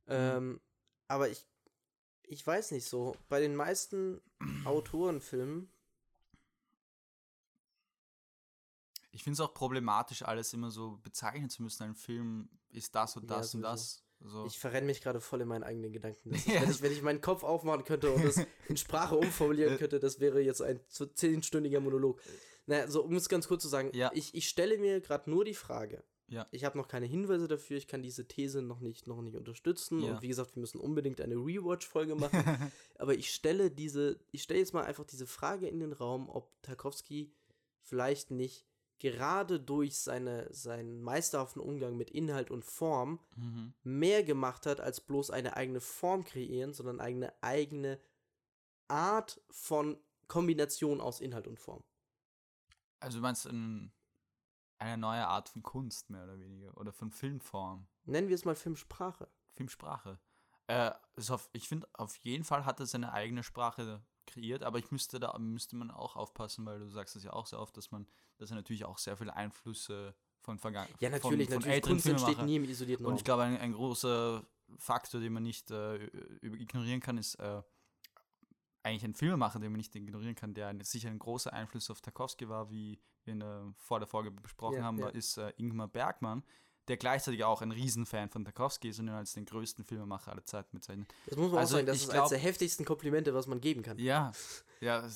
ähm, 0.08 0.62
aber 1.08 1.30
ich, 1.30 1.48
ich 2.24 2.46
weiß 2.46 2.72
nicht 2.72 2.86
so, 2.86 3.16
bei 3.30 3.40
den 3.40 3.56
meisten 3.56 4.22
Autorenfilmen, 4.66 5.70
Ich 9.16 9.24
finde 9.24 9.36
es 9.36 9.40
auch 9.40 9.54
problematisch, 9.54 10.24
alles 10.24 10.52
immer 10.52 10.70
so 10.72 11.00
bezeichnen 11.02 11.50
zu 11.50 11.64
müssen. 11.64 11.84
Ein 11.84 11.96
Film 11.96 12.50
ist 12.68 12.94
das 12.94 13.16
und 13.16 13.24
Ja, 13.30 13.38
das 13.38 13.56
und 13.56 13.62
sowieso. 13.62 13.72
das. 13.72 14.05
So. 14.28 14.46
ich 14.46 14.58
verrenne 14.60 14.88
mich 14.88 15.02
gerade 15.02 15.22
voll 15.22 15.42
in 15.42 15.48
meinen 15.48 15.64
eigenen 15.64 15.92
Gedanken. 15.94 16.32
Ist, 16.34 16.48
Ja. 16.48 16.62
wenn, 16.62 16.72
ich, 16.72 16.82
wenn 16.82 16.92
ich 16.92 17.02
meinen 17.02 17.22
Kopf 17.22 17.44
aufmachen 17.44 17.84
könnte 17.86 18.12
und 18.12 18.24
das 18.26 18.40
in 18.70 18.78
Sprache 18.78 19.16
umformulieren 19.16 19.76
Äh. 19.76 19.78
könnte, 19.78 20.00
das 20.00 20.20
wäre 20.20 20.42
jetzt 20.42 20.62
ein 20.62 20.80
zehnstündiger 21.14 21.80
Monolog. 21.80 22.20
Naja, 22.68 22.88
so 22.88 23.04
um 23.04 23.16
es 23.16 23.30
ganz 23.30 23.48
kurz 23.48 23.62
zu 23.62 23.68
sagen, 23.68 23.92
Ja. 23.94 24.12
ich, 24.14 24.34
ich 24.34 24.50
stelle 24.50 24.78
mir 24.78 25.00
gerade 25.02 25.30
nur 25.30 25.46
die 25.46 25.54
Frage. 25.54 26.04
Ja. 26.28 26.48
Ich 26.50 26.64
habe 26.66 26.76
noch 26.80 26.88
keine 26.88 27.06
Hinweise 27.06 27.48
dafür, 27.48 27.78
ich 27.78 27.88
kann 27.88 28.02
diese 28.02 28.28
These 28.28 28.64
noch 28.64 28.80
nicht, 28.80 29.06
noch 29.06 29.22
nicht 29.22 29.36
unterstützen. 29.38 30.02
Und 30.02 30.24
wie 30.24 30.28
gesagt, 30.28 30.56
wir 30.56 30.60
müssen 30.62 30.80
unbedingt 30.80 31.22
eine 31.22 31.36
Rewatch-Folge 31.36 32.16
machen. 32.16 32.34
Aber 32.98 33.14
ich 33.14 33.32
stelle 33.32 33.70
diese, 33.70 34.18
ich 34.32 34.42
stelle 34.42 34.60
jetzt 34.60 34.74
mal 34.74 34.84
einfach 34.86 35.04
diese 35.06 35.28
Frage 35.28 35.68
in 35.68 35.80
den 35.80 35.94
Raum, 35.94 36.28
ob 36.28 36.50
Tarkovsky 36.64 37.32
vielleicht 37.84 38.32
nicht 38.32 38.66
gerade 39.00 39.60
durch 39.60 39.98
seine, 39.98 40.52
seinen 40.54 41.02
meisterhaften 41.02 41.62
Umgang 41.62 41.98
mit 41.98 42.12
Inhalt 42.12 42.52
und 42.52 42.64
Form 42.64 43.20
mhm. 43.36 43.74
mehr 43.84 44.24
gemacht 44.24 44.66
hat, 44.66 44.80
als 44.80 45.02
bloß 45.02 45.32
eine 45.32 45.58
eigene 45.58 45.82
Form 45.82 46.24
kreieren, 46.24 46.74
sondern 46.74 47.00
eine 47.00 47.34
eigene 47.42 48.00
Art 48.88 49.42
von 49.50 49.98
Kombination 50.28 51.02
aus 51.02 51.22
Inhalt 51.22 51.48
und 51.48 51.60
Form. 51.60 51.84
Also 53.00 53.20
du 53.20 53.22
meinst 53.24 53.46
ein, 53.48 53.92
eine 54.80 54.98
neue 54.98 55.28
Art 55.28 55.50
von 55.50 55.62
Kunst, 55.62 56.10
mehr 56.10 56.24
oder 56.24 56.40
weniger. 56.40 56.76
Oder 56.78 56.92
von 56.92 57.12
Filmform. 57.12 57.88
Nennen 58.06 58.30
wir 58.30 58.36
es 58.36 58.46
mal 58.46 58.56
Filmsprache. 58.56 59.28
Filmsprache. 59.54 60.20
Äh, 60.68 60.92
auf, 61.30 61.50
ich 61.54 61.68
finde, 61.68 61.88
auf 61.94 62.18
jeden 62.18 62.44
Fall 62.44 62.66
hat 62.66 62.80
er 62.80 62.86
seine 62.86 63.14
eigene 63.14 63.44
Sprache 63.44 64.04
kreiert, 64.26 64.64
aber 64.64 64.80
ich 64.80 64.92
müsste 64.92 65.20
da 65.20 65.38
müsste 65.38 65.76
man 65.76 65.92
auch 65.92 66.16
aufpassen, 66.16 66.66
weil 66.66 66.80
du 66.80 66.90
sagst 66.90 67.16
es 67.16 67.24
ja 67.24 67.34
auch 67.34 67.46
sehr 67.46 67.60
oft, 67.60 67.76
dass 67.78 67.92
man, 67.92 68.08
dass 68.38 68.50
er 68.52 68.56
natürlich 68.56 68.86
auch 68.86 68.98
sehr 68.98 69.18
viele 69.18 69.36
Einflüsse 69.36 70.16
von 70.42 70.60
Vergangenheit. 70.60 71.02
Ja, 71.02 71.10
natürlich, 71.10 71.50
von, 71.50 71.62
von 71.62 71.70
natürlich. 71.70 71.84
Kunst 71.84 72.06
entsteht 72.08 72.42
nie 72.44 72.58
im 72.58 72.66
isolierten 72.66 73.06
Und 73.06 73.12
Raum. 73.12 73.18
ich 73.18 73.24
glaube, 73.24 73.44
ein, 73.44 73.58
ein 73.58 73.74
großer 73.74 74.46
Faktor, 74.78 75.22
den 75.22 75.34
man 75.34 75.44
nicht 75.44 75.72
äh, 75.72 76.06
ignorieren 76.42 77.00
kann, 77.00 77.18
ist 77.18 77.36
äh, 77.36 77.62
eigentlich 78.84 79.04
ein 79.04 79.16
Filmemacher, 79.16 79.60
den 79.60 79.72
man 79.72 79.78
nicht 79.78 79.96
ignorieren 79.96 80.36
kann, 80.36 80.54
der 80.54 80.76
sicher 80.84 81.10
ein 81.10 81.20
großer 81.20 81.52
Einfluss 81.52 81.90
auf 81.90 82.02
Tarkovsky 82.02 82.48
war, 82.48 82.70
wie 82.70 83.00
wir 83.24 83.34
in 83.34 83.40
der, 83.40 83.74
vor 83.78 84.00
der 84.00 84.08
Folge 84.08 84.32
besprochen 84.32 84.78
Ja, 84.78 84.84
haben, 84.84 85.00
ja. 85.00 85.10
ist 85.10 85.38
äh, 85.38 85.52
Ingmar 85.58 85.88
Bergmann, 85.88 86.44
der 86.88 86.98
gleichzeitig 86.98 87.44
auch 87.44 87.62
ein 87.62 87.72
Riesenfan 87.72 88.30
von 88.30 88.46
Tarkovsky 88.46 88.90
ist 88.90 89.00
und 89.00 89.08
ihn 89.08 89.14
als 89.14 89.34
den 89.34 89.46
größten 89.46 89.84
Filmemacher 89.86 90.32
aller 90.32 90.44
Zeiten 90.46 90.78
bezeichnet. 90.78 91.12
Das 91.28 91.38
muss 91.38 91.52
man 91.52 91.60
Also 91.60 91.76
auch 91.76 91.78
sagen, 91.80 91.88
das 91.88 91.98
ist 91.98 92.06
glaub- 92.10 92.18
eines 92.20 92.30
der 92.30 92.40
heftigsten 92.40 92.86
Komplimente, 92.86 93.34
was 93.34 93.48
man 93.48 93.60
geben 93.62 93.82
kann. 93.82 93.98
Ja, 93.98 94.32
ja, 94.82 95.08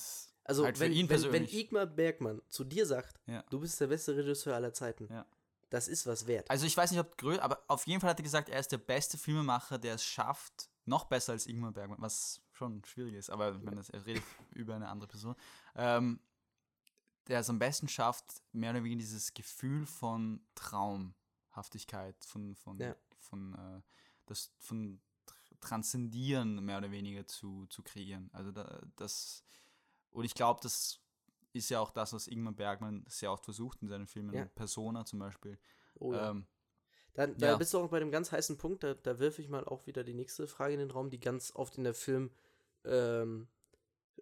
Also, 0.44 0.64
halt 0.66 0.80
wenn, 0.80 0.94
wenn, 1.10 1.32
wenn. 1.32 1.46
Igmar 1.48 1.86
Bergmann 1.86 2.42
zu 2.50 2.64
dir 2.64 2.86
sagt, 2.86 3.20
Ja. 3.28 3.44
du 3.50 3.60
bist 3.60 3.80
der 3.80 3.88
beste 3.88 4.16
Regisseur 4.16 4.56
aller 4.56 4.74
Zeiten, 4.74 5.08
Ja. 5.12 5.26
das 5.70 5.88
ist 5.88 6.08
was 6.08 6.26
wert. 6.26 6.50
Also 6.50 6.66
ich 6.66 6.76
weiß 6.76 6.90
nicht, 6.92 7.00
ob 7.00 7.16
größer, 7.18 7.44
aber 7.44 7.64
auf 7.68 7.86
jeden 7.86 8.02
Fall 8.02 8.10
hat 8.10 8.20
er 8.20 8.24
gesagt, 8.24 8.50
er 8.50 8.60
ist 8.60 8.72
der 8.72 8.78
beste 8.80 9.18
Filmemacher, 9.20 9.78
der 9.78 9.96
es 9.96 10.04
schafft, 10.04 10.70
noch 10.86 11.06
besser 11.06 11.34
als 11.34 11.46
Ingmar 11.46 11.72
Bergmann, 11.72 12.02
was 12.02 12.42
schon 12.52 12.84
schwierig 12.84 13.14
ist, 13.14 13.30
aber 13.30 13.56
ich 13.56 13.62
meine, 13.62 13.82
er 13.92 14.06
redet 14.08 14.24
über 14.56 14.74
eine 14.76 14.88
andere 14.88 15.08
Person, 15.08 15.36
ähm, 15.76 16.20
der 17.28 17.42
es 17.42 17.50
am 17.52 17.60
besten 17.60 17.88
schafft, 17.88 18.26
mehr 18.54 18.72
oder 18.72 18.84
weniger 18.84 18.98
dieses 19.02 19.36
Gefühl 19.36 19.86
von 19.86 20.42
Traumhaftigkeit, 21.60 22.16
von, 22.26 22.56
von, 22.56 22.80
Ja. 22.80 22.96
von, 23.18 23.54
äh, 23.54 23.82
das, 24.26 24.52
von 24.60 25.00
Tr- 25.28 25.60
Transzendieren 25.60 26.64
mehr 26.64 26.78
oder 26.78 26.92
weniger 26.92 27.26
zu, 27.26 27.66
zu 27.68 27.84
kreieren. 27.84 28.30
Also 28.34 28.52
da, 28.52 28.82
das, 28.96 29.44
und 30.12 30.26
ich 30.26 30.34
glaube, 30.34 30.60
das 30.64 31.00
ist 31.54 31.70
ja 31.70 31.80
auch 31.80 31.92
das, 31.92 32.14
was 32.14 32.28
Ingmar 32.28 32.54
Bergmann 32.54 33.06
sehr 33.08 33.32
oft 33.32 33.44
versucht 33.44 33.82
in 33.82 33.88
seinen 33.88 34.08
Filmen, 34.08 34.34
Ja. 34.36 34.46
Persona 34.46 35.06
zum 35.06 35.20
Beispiel. 35.20 35.58
Oh, 35.96 36.14
ja. 36.14 36.32
ähm, 36.32 36.48
Da, 37.14 37.28
da 37.28 37.48
Ja. 37.48 37.58
bist 37.58 37.74
du 37.74 37.80
auch 37.80 37.90
bei 37.90 38.00
dem 38.00 38.12
ganz 38.12 38.32
heißen 38.32 38.58
Punkt, 38.58 38.84
da, 38.84 38.94
da 38.94 39.20
wirf 39.20 39.40
ich 39.40 39.50
mal 39.50 39.66
auch 39.66 39.86
wieder 39.88 40.04
die 40.04 40.14
nächste 40.14 40.48
Frage 40.48 40.74
in 40.74 40.80
den 40.80 40.92
Raum, 40.92 41.10
die 41.10 41.20
ganz 41.20 41.54
oft 41.56 41.78
in 41.78 41.84
der 41.84 41.94
Film, 41.96 42.32
ähm, 42.86 43.48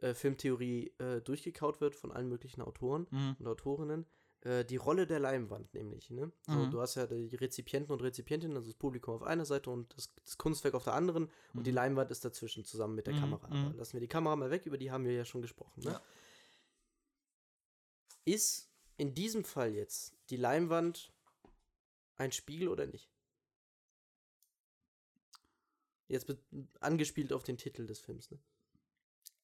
äh, 0.02 0.14
Filmtheorie 0.14 0.94
äh, 1.00 1.22
durchgekaut 1.22 1.82
wird 1.82 1.96
von 1.96 2.12
allen 2.12 2.30
möglichen 2.30 2.62
Autoren 2.62 3.08
mhm. 3.12 3.36
und 3.40 3.48
Autorinnen. 3.48 4.06
Äh, 4.42 4.64
die 4.66 4.76
Rolle 4.78 5.08
der 5.08 5.20
Leinwand 5.20 5.74
nämlich. 5.74 6.10
Ne? 6.12 6.32
So, 6.44 6.52
Mhm. 6.54 6.72
Du 6.72 6.80
hast 6.82 6.96
ja 6.96 7.08
die 7.08 7.36
Rezipienten 7.36 7.92
und 7.92 8.02
Rezipientinnen, 8.02 8.56
also 8.56 8.70
das 8.70 8.78
Publikum 8.78 9.16
auf 9.16 9.24
einer 9.24 9.46
Seite 9.46 9.70
und 9.72 9.96
das, 9.98 10.14
das 10.24 10.38
Kunstwerk 10.38 10.74
auf 10.76 10.84
der 10.84 10.94
anderen 10.94 11.30
und 11.54 11.66
die 11.66 11.72
Mhm. 11.72 11.76
Leinwand 11.76 12.12
ist 12.12 12.24
dazwischen 12.24 12.64
zusammen 12.64 12.96
mit 12.96 13.08
der 13.08 13.16
Mhm, 13.16 13.20
Kamera. 13.20 13.48
mhm. 13.48 13.66
Aber 13.66 13.76
lassen 13.76 13.94
wir 13.94 14.00
die 14.02 14.08
Kamera 14.08 14.36
mal 14.36 14.52
weg, 14.52 14.66
über 14.66 14.78
die 14.78 14.92
haben 14.92 15.06
wir 15.06 15.14
ja 15.14 15.26
schon 15.26 15.42
gesprochen. 15.42 15.82
Ne? 15.84 15.92
Ja. 15.92 16.02
Ist 18.26 18.70
in 18.98 19.14
diesem 19.16 19.44
Fall 19.44 19.74
jetzt 19.74 20.16
die 20.30 20.38
Leinwand 20.38 21.12
ein 22.18 22.32
Spiegel 22.32 22.68
oder 22.68 22.86
nicht? 22.86 23.10
Jetzt 26.10 26.34
angespielt 26.80 27.34
auf 27.34 27.44
den 27.44 27.58
Titel 27.58 27.86
des 27.86 28.00
Films. 28.00 28.32
Ne? 28.32 28.40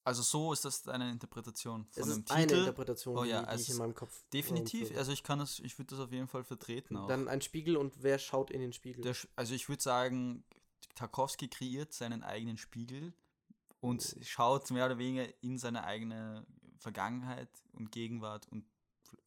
Also 0.05 0.21
so 0.21 0.51
ist 0.51 0.65
das 0.65 0.87
eine 0.87 1.09
Interpretation 1.11 1.85
von 1.85 2.03
Es 2.03 2.09
dem 2.09 2.19
ist 2.25 2.31
eine 2.31 2.43
Titel. 2.43 2.59
Interpretation, 2.59 3.15
Oh 3.17 3.23
die, 3.23 3.29
ja, 3.29 3.41
die 3.41 3.47
es 3.47 3.61
ich 3.61 3.69
in 3.69 3.77
meinem 3.77 3.95
Kopf. 3.95 4.21
Definitiv. 4.33 4.97
Also 4.97 5.11
ich 5.11 5.23
kann 5.23 5.39
das, 5.39 5.59
ich 5.59 5.77
würde 5.77 5.95
das 5.95 5.99
auf 5.99 6.11
jeden 6.11 6.27
Fall 6.27 6.43
vertreten 6.43 6.97
auch. 6.97 7.07
Dann 7.07 7.27
ein 7.27 7.41
Spiegel 7.41 7.77
und 7.77 8.03
wer 8.03 8.19
schaut 8.19 8.51
in 8.51 8.61
den 8.61 8.73
Spiegel? 8.73 9.03
Der, 9.03 9.15
also 9.35 9.53
ich 9.53 9.69
würde 9.69 9.81
sagen, 9.81 10.43
Tarkovsky 10.95 11.47
kreiert 11.47 11.93
seinen 11.93 12.23
eigenen 12.23 12.57
Spiegel 12.57 13.13
und 13.81 14.15
Oh. 14.17 14.23
schaut 14.23 14.69
mehr 14.71 14.85
oder 14.85 14.97
weniger 14.97 15.25
in 15.41 15.57
seine 15.57 15.83
eigene 15.83 16.45
Vergangenheit 16.79 17.49
und 17.73 17.91
Gegenwart 17.91 18.47
und 18.51 18.65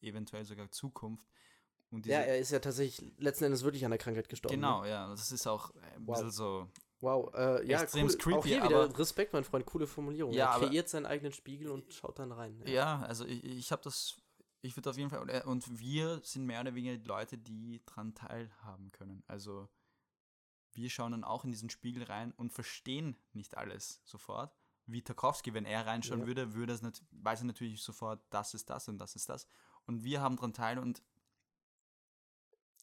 eventuell 0.02 0.44
sogar 0.44 0.70
Zukunft. 0.70 1.26
Ja, 2.04 2.20
er 2.20 2.38
ist 2.38 2.50
ja 2.50 2.58
tatsächlich 2.58 3.12
letzten 3.18 3.44
Endes 3.44 3.62
wirklich 3.62 3.84
an 3.84 3.90
der 3.90 3.98
Krankheit 3.98 4.28
gestorben. 4.28 4.56
genau, 4.56 4.82
Ne? 4.82 4.90
ja, 4.90 5.08
das 5.08 5.32
ist 5.32 5.46
auch 5.46 5.70
ein 5.94 6.06
Wow. 6.06 6.16
bisschen 6.16 6.30
so. 6.30 6.68
Wow, 7.00 7.32
äh, 7.34 7.66
ja, 7.68 7.82
Extrem 7.82 8.06
cool. 8.06 8.16
creepy, 8.16 8.38
auch 8.38 8.44
hier 8.46 8.62
aber- 8.64 8.88
wieder 8.88 8.98
Respekt, 8.98 9.32
mein 9.32 9.44
Freund, 9.44 9.66
coole 9.66 9.86
Formulierung. 9.86 10.32
Ja, 10.32 10.46
er 10.46 10.50
aber- 10.52 10.66
kreiert 10.68 10.88
seinen 10.88 11.06
eigenen 11.06 11.32
Spiegel 11.32 11.68
und 11.70 11.92
schaut 11.92 12.18
dann 12.18 12.32
rein. 12.32 12.62
Ja, 12.66 13.00
also 13.02 13.24
ich, 13.26 13.44
ich 13.44 13.70
habe 13.72 13.82
das, 13.82 14.16
ich 14.62 14.74
würde 14.76 14.90
auf 14.90 14.96
jeden 14.96 15.10
Fall, 15.10 15.20
und, 15.46 15.78
wir 15.78 16.20
sind 16.22 16.46
mehr 16.46 16.60
oder 16.62 16.74
weniger 16.74 16.96
die 16.96 17.06
Leute, 17.06 17.36
die 17.36 17.82
dran 17.84 18.14
teilhaben 18.14 18.90
können. 18.92 19.22
Also 19.26 19.68
wir 20.72 20.88
schauen 20.90 21.12
dann 21.12 21.24
auch 21.24 21.44
in 21.44 21.50
diesen 21.52 21.70
Spiegel 21.70 22.02
rein 22.04 22.32
und 22.32 22.52
verstehen 22.52 23.16
nicht 23.32 23.56
alles 23.56 24.00
sofort. 24.04 24.54
Wie 24.86 25.02
Tarkovsky, 25.02 25.52
wenn 25.52 25.64
er 25.64 25.84
reinschauen 25.86 26.20
Ja. 26.20 26.26
würde, 26.26 26.54
würde 26.54 26.72
es 26.72 26.82
weiß 27.10 27.40
er 27.40 27.46
natürlich 27.46 27.82
sofort, 27.82 28.20
das 28.30 28.54
ist 28.54 28.70
das 28.70 28.88
und 28.88 28.98
das 28.98 29.16
ist 29.16 29.28
das. 29.28 29.46
Und 29.84 30.04
wir 30.04 30.20
haben 30.20 30.36
dran 30.36 30.52
teil 30.52 30.78
und 30.78 31.02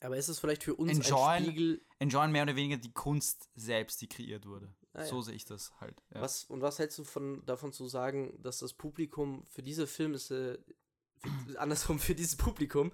Aber 0.03 0.17
ist 0.17 0.27
es 0.27 0.39
vielleicht 0.39 0.63
für 0.63 0.75
uns 0.75 0.91
Enjoyen- 0.91 1.27
ein 1.27 1.43
Spiegel, 1.43 1.81
enjoyen 1.99 2.31
mehr 2.31 2.43
oder 2.43 2.55
weniger 2.55 2.77
die 2.77 2.91
Kunst 2.91 3.49
selbst, 3.55 4.01
die 4.01 4.07
kreiert 4.07 4.45
wurde. 4.45 4.73
Ah, 4.93 5.05
so 5.05 5.17
ja. 5.17 5.21
sehe 5.23 5.35
ich 5.35 5.45
das 5.45 5.73
halt. 5.79 6.03
Ja. 6.13 6.21
was, 6.21 6.43
und 6.45 6.61
was 6.61 6.77
hältst 6.77 6.99
du 6.99 7.03
von, 7.03 7.43
davon 7.45 7.71
zu 7.71 7.87
sagen, 7.87 8.37
dass 8.41 8.59
das 8.59 8.73
Publikum 8.73 9.45
für 9.45 9.63
diese 9.63 9.87
Film 9.87 10.13
ist, 10.13 10.29
äh, 10.29 10.59
für, 11.17 11.59
andersrum, 11.59 11.99
für 11.99 12.15
dieses 12.15 12.35
Publikum 12.35 12.91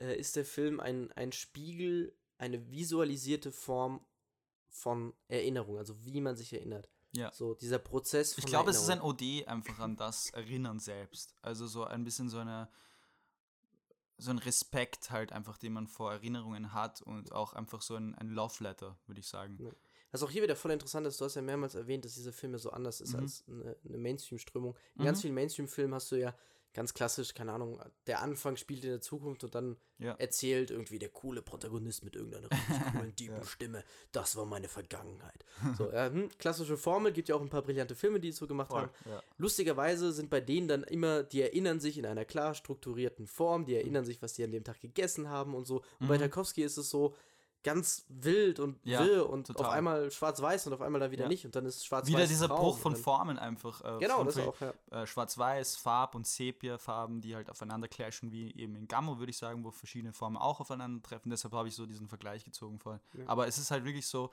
äh, 0.00 0.16
ist 0.18 0.36
der 0.36 0.44
Film 0.44 0.80
ein, 0.80 1.12
ein 1.12 1.32
Spiegel, 1.32 2.16
eine 2.38 2.70
visualisierte 2.70 3.52
Form 3.52 4.00
von 4.68 5.12
Erinnerung, 5.28 5.78
also 5.78 6.04
wie 6.04 6.20
man 6.20 6.36
sich 6.36 6.52
erinnert. 6.52 6.88
Ja. 7.12 7.32
So 7.32 7.54
dieser 7.54 7.78
Prozess 7.78 8.34
von 8.34 8.42
Ich 8.42 8.46
glaube, 8.46 8.70
es 8.70 8.80
ist 8.80 8.90
ein. 8.90 9.00
OD 9.00 9.46
einfach 9.46 9.78
an 9.78 9.96
das 9.96 10.30
Erinnern 10.30 10.80
selbst. 10.80 11.34
Also 11.42 11.66
so 11.66 11.84
ein 11.84 12.04
bisschen 12.04 12.28
so 12.28 12.38
eine 12.38 12.68
so 14.18 14.30
ein 14.30 14.38
Respekt 14.38 15.10
halt 15.10 15.32
einfach, 15.32 15.58
den 15.58 15.72
man 15.72 15.86
vor 15.88 16.12
Erinnerungen 16.12 16.72
hat 16.72 17.02
und 17.02 17.32
auch 17.32 17.52
einfach 17.52 17.82
so 17.82 17.96
ein, 17.96 18.14
ein 18.14 18.28
Love 18.28 18.62
Letter, 18.62 18.96
würde 19.06 19.20
ich 19.20 19.26
sagen. 19.28 19.58
Ja. 19.60 19.70
Was 20.12 20.22
auch 20.22 20.30
hier 20.30 20.42
wieder 20.44 20.54
voll 20.54 20.70
interessant 20.70 21.06
ist, 21.08 21.20
du 21.20 21.24
hast 21.24 21.34
ja 21.34 21.42
mehrmals 21.42 21.74
erwähnt, 21.74 22.04
dass 22.04 22.14
dieser 22.14 22.32
Film 22.32 22.52
ja 22.52 22.58
so 22.58 22.70
anders 22.70 23.00
ist 23.00 23.14
Mhm. 23.14 23.20
als 23.20 23.44
eine, 23.48 23.76
eine 23.84 23.98
Mainstream-Strömung. 23.98 24.76
In 24.96 25.04
ganz 25.04 25.18
Mhm. 25.18 25.22
vielen 25.22 25.34
Mainstream-Filmen 25.34 25.94
hast 25.94 26.12
du 26.12 26.16
ja 26.16 26.34
ganz 26.74 26.92
klassisch, 26.92 27.32
keine 27.34 27.52
Ahnung, 27.52 27.80
der 28.06 28.20
Anfang 28.20 28.56
spielt 28.56 28.84
in 28.84 28.90
der 28.90 29.00
Zukunft 29.00 29.44
und 29.44 29.54
dann 29.54 29.76
Ja. 29.98 30.12
erzählt 30.18 30.70
irgendwie 30.72 30.98
der 30.98 31.08
coole 31.08 31.40
Protagonist 31.40 32.04
mit 32.04 32.16
irgendeiner 32.16 32.50
richtig 32.50 32.56
coolen, 33.08 33.16
tiefen 33.16 33.36
Ja. 33.38 33.44
Stimme, 33.46 33.84
das 34.12 34.34
war 34.36 34.44
meine 34.44 34.68
Vergangenheit. 34.68 35.44
So, 35.78 35.90
ja, 35.90 36.06
hm, 36.10 36.28
klassische 36.36 36.76
Formel, 36.76 37.12
gibt 37.12 37.28
ja 37.28 37.36
auch 37.36 37.40
ein 37.40 37.48
paar 37.48 37.62
brillante 37.62 37.94
Filme, 37.94 38.18
die 38.20 38.28
es 38.28 38.36
so 38.36 38.46
gemacht 38.48 38.72
haben. 38.72 38.90
ja. 39.06 39.22
Lustigerweise 39.38 40.12
sind 40.12 40.30
bei 40.30 40.40
denen 40.40 40.66
dann 40.68 40.82
immer, 40.82 41.22
die 41.22 41.42
erinnern 41.42 41.78
sich 41.80 41.96
in 41.96 42.06
einer 42.06 42.24
klar 42.24 42.54
strukturierten 42.54 43.26
Form, 43.26 43.64
die 43.66 43.76
erinnern 43.76 44.04
sich, 44.04 44.20
was 44.20 44.32
die 44.34 44.42
an 44.44 44.50
dem 44.50 44.64
Tag 44.64 44.80
gegessen 44.80 45.28
haben 45.28 45.54
und 45.54 45.66
so. 45.66 45.82
Und 46.00 46.08
bei 46.08 46.16
Mhm. 46.16 46.22
Tarkovsky 46.22 46.62
ist 46.64 46.76
es 46.76 46.90
so 46.90 47.14
ganz 47.64 48.04
wild 48.08 48.60
und 48.60 48.78
Ja, 48.84 49.04
wirr 49.04 49.28
und 49.28 49.48
total. 49.48 49.66
auf 49.66 49.72
einmal 49.72 50.10
schwarz-weiß 50.10 50.68
und 50.68 50.74
auf 50.74 50.80
einmal 50.82 51.00
dann 51.00 51.10
wieder 51.10 51.24
Ja. 51.24 51.28
nicht 51.28 51.44
und 51.44 51.56
dann 51.56 51.66
ist 51.66 51.84
schwarz-weiß. 51.84 52.12
Wieder 52.14 52.26
dieser 52.26 52.46
Traum 52.46 52.60
Bruch 52.60 52.78
von 52.78 52.94
Formen 52.94 53.38
einfach. 53.38 53.80
Äh, 53.82 53.98
Genau, 53.98 54.22
das 54.22 54.38
auch, 54.38 54.60
ja. 54.60 54.72
äh, 54.92 55.06
Schwarz-Weiß, 55.06 55.76
Farb- 55.76 56.14
und 56.14 56.26
Sepia-Farben, 56.26 57.20
die 57.20 57.34
halt 57.34 57.50
aufeinander 57.50 57.88
clashen, 57.88 58.30
wie 58.30 58.54
eben 58.54 58.76
in 58.76 58.86
Gamma, 58.86 59.18
würde 59.18 59.30
ich 59.30 59.38
sagen, 59.38 59.64
wo 59.64 59.70
verschiedene 59.72 60.12
Formen 60.12 60.36
auch 60.36 60.60
aufeinandertreffen. 60.60 61.30
Deshalb 61.30 61.54
habe 61.54 61.66
ich 61.68 61.74
so 61.74 61.86
diesen 61.86 62.06
Vergleich 62.06 62.44
gezogen 62.44 62.78
vorhin. 62.78 63.00
Ja. 63.14 63.24
Aber 63.26 63.48
es 63.48 63.58
ist 63.58 63.70
halt 63.72 63.84
wirklich 63.84 64.06
so, 64.06 64.30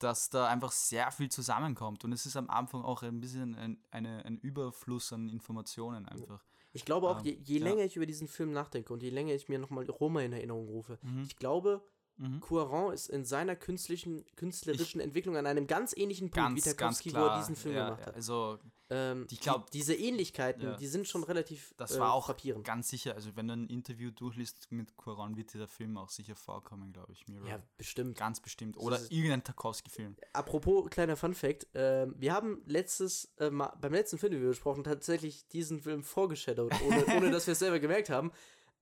dass 0.00 0.28
da 0.28 0.48
einfach 0.48 0.72
sehr 0.72 1.10
viel 1.12 1.30
zusammenkommt. 1.30 2.04
Und 2.04 2.12
es 2.12 2.26
ist 2.26 2.36
am 2.36 2.50
Anfang 2.50 2.82
auch 2.82 3.02
ein 3.02 3.20
bisschen 3.20 3.54
ein, 3.54 3.78
eine, 3.90 4.24
ein 4.24 4.38
Überfluss 4.38 5.12
an 5.12 5.28
Informationen 5.28 6.06
einfach. 6.06 6.44
Ich 6.72 6.84
glaube 6.84 7.08
auch, 7.08 7.20
Ähm, 7.20 7.24
je, 7.26 7.38
je 7.44 7.58
ja. 7.58 7.64
länger 7.64 7.84
ich 7.84 7.94
über 7.94 8.04
diesen 8.04 8.26
Film 8.26 8.50
nachdenke 8.52 8.92
und 8.92 9.02
je 9.04 9.10
länger 9.10 9.32
ich 9.32 9.48
mir 9.48 9.60
nochmal 9.60 9.88
Roma 9.88 10.22
in 10.22 10.32
Erinnerung 10.32 10.66
rufe, 10.66 10.98
Mhm. 11.02 11.22
ich 11.22 11.36
glaube, 11.36 11.80
Mhm. 12.16 12.40
Cuaron 12.40 12.92
ist 12.94 13.08
in 13.10 13.24
seiner 13.24 13.56
künstlichen, 13.56 14.24
künstlerischen 14.36 15.00
Entwicklung 15.00 15.36
an 15.36 15.46
einem 15.46 15.66
ganz 15.66 15.96
ähnlichen 15.96 16.30
Punkt, 16.30 16.36
Ganz, 16.36 16.64
wie 16.66 16.70
Tarkovsky, 16.70 17.12
wo 17.12 17.18
er 17.18 17.38
diesen 17.38 17.56
Film 17.56 17.74
ja, 17.74 17.86
gemacht 17.90 18.06
hat. 18.06 18.14
Also 18.14 18.58
Ähm, 18.90 19.26
ich 19.30 19.40
glaub- 19.40 19.70
die, 19.70 19.78
diese 19.78 19.94
Ähnlichkeiten, 19.94 20.62
Ja. 20.62 20.76
die 20.76 20.86
sind 20.86 21.08
schon 21.08 21.24
relativ 21.24 21.74
das 21.78 21.96
äh, 21.96 21.98
war 22.00 22.12
auch 22.12 22.26
frappierend. 22.26 22.64
ganz 22.64 22.88
sicher, 22.90 23.14
also 23.14 23.34
wenn 23.34 23.48
du 23.48 23.54
ein 23.54 23.66
Interview 23.66 24.10
durchliest 24.12 24.70
mit 24.70 24.92
Cuarón, 24.92 25.36
wird 25.36 25.52
dir 25.54 25.58
der 25.58 25.66
Film 25.68 25.96
auch 25.96 26.10
sicher 26.10 26.36
vorkommen, 26.36 26.92
glaube 26.92 27.12
ich. 27.14 27.26
Mirror. 27.26 27.48
Ja, 27.48 27.62
bestimmt. 27.78 28.16
Ganz 28.18 28.40
bestimmt. 28.40 28.76
Oder 28.76 28.96
ist- 28.96 29.10
irgendein 29.10 29.42
Tarkovsky-Film. 29.42 30.14
Apropos 30.34 30.88
kleiner 30.90 31.16
Fun-Fact: 31.16 31.66
ähm, 31.74 32.14
Wir 32.18 32.32
haben 32.34 32.62
letztes, 32.66 33.32
äh, 33.38 33.50
beim 33.50 33.92
letzten 33.92 34.18
Film, 34.18 34.32
den 34.32 34.42
wir 34.42 34.50
besprochen 34.50 34.84
tatsächlich 34.84 35.48
diesen 35.48 35.80
Film 35.80 36.04
vorgeschadowt, 36.04 36.72
ohne, 36.82 37.06
ohne 37.16 37.30
dass 37.32 37.46
wir 37.48 37.52
es 37.52 37.58
selber 37.58 37.80
gemerkt 37.80 38.10
haben. 38.10 38.30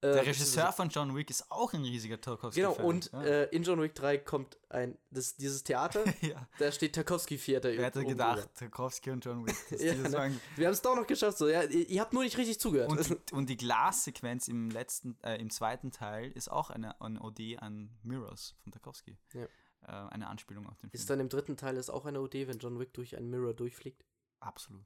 Äh, 0.02 0.14
Der 0.14 0.26
Regisseur 0.26 0.72
von 0.72 0.88
John 0.88 1.14
Wick 1.14 1.30
ist 1.30 1.48
auch 1.50 1.72
ein 1.74 1.82
riesiger 1.82 2.20
Tarkovsky-Fan. 2.20 2.74
Genau, 2.74 2.86
und 2.88 3.10
ja. 3.12 3.22
äh, 3.22 3.44
in 3.54 3.62
John 3.62 3.80
Wick 3.80 3.94
3 3.94 4.18
kommt 4.18 4.58
ein, 4.68 4.98
das, 5.10 5.36
dieses 5.36 5.62
Theater, 5.62 6.02
ja. 6.22 6.48
da 6.58 6.72
steht 6.72 6.94
Tarkovsky 6.96 7.36
Theater. 7.38 7.70
Wer 7.72 7.84
hätte 7.86 8.04
gedacht, 8.04 8.48
Tarkovsky 8.54 9.10
und 9.12 9.24
John 9.24 9.46
Wick. 9.46 9.54
Ja, 9.80 9.94
ne? 9.94 10.40
Wir 10.56 10.66
haben 10.66 10.72
es 10.74 10.82
doch 10.82 10.96
noch 10.96 11.06
geschafft, 11.06 11.38
so, 11.38 11.48
ja, 11.48 11.62
ihr, 11.62 11.88
ihr 11.88 12.00
habt 12.00 12.12
nur 12.12 12.24
nicht 12.24 12.36
richtig 12.36 12.58
zugehört. 12.58 12.90
und, 12.90 13.08
die- 13.08 13.16
und 13.34 13.48
die 13.48 13.56
Glassequenz 13.56 14.48
im 14.48 14.70
letzten, 14.70 15.16
äh, 15.22 15.36
im 15.36 15.50
zweiten 15.50 15.92
Teil 15.92 16.32
ist 16.32 16.50
auch 16.50 16.70
eine, 16.70 17.00
eine 17.00 17.20
Ode 17.22 17.62
an 17.62 17.90
Mirrors 18.02 18.56
von 18.64 18.72
Tarkovsky. 18.72 19.16
Äh, 19.34 19.46
eine 19.86 20.26
Anspielung 20.28 20.66
auf 20.68 20.78
den 20.78 20.90
Film. 20.90 21.00
ist 21.00 21.10
dann 21.10 21.20
im 21.20 21.28
dritten 21.28 21.56
Teil 21.56 21.76
ist 21.76 21.90
auch 21.90 22.06
eine 22.06 22.20
OD, 22.20 22.34
wenn 22.48 22.58
John 22.58 22.78
Wick 22.80 22.92
durch 22.94 23.16
einen 23.16 23.30
Mirror 23.30 23.54
durchfliegt? 23.54 24.04
Absolut. 24.40 24.82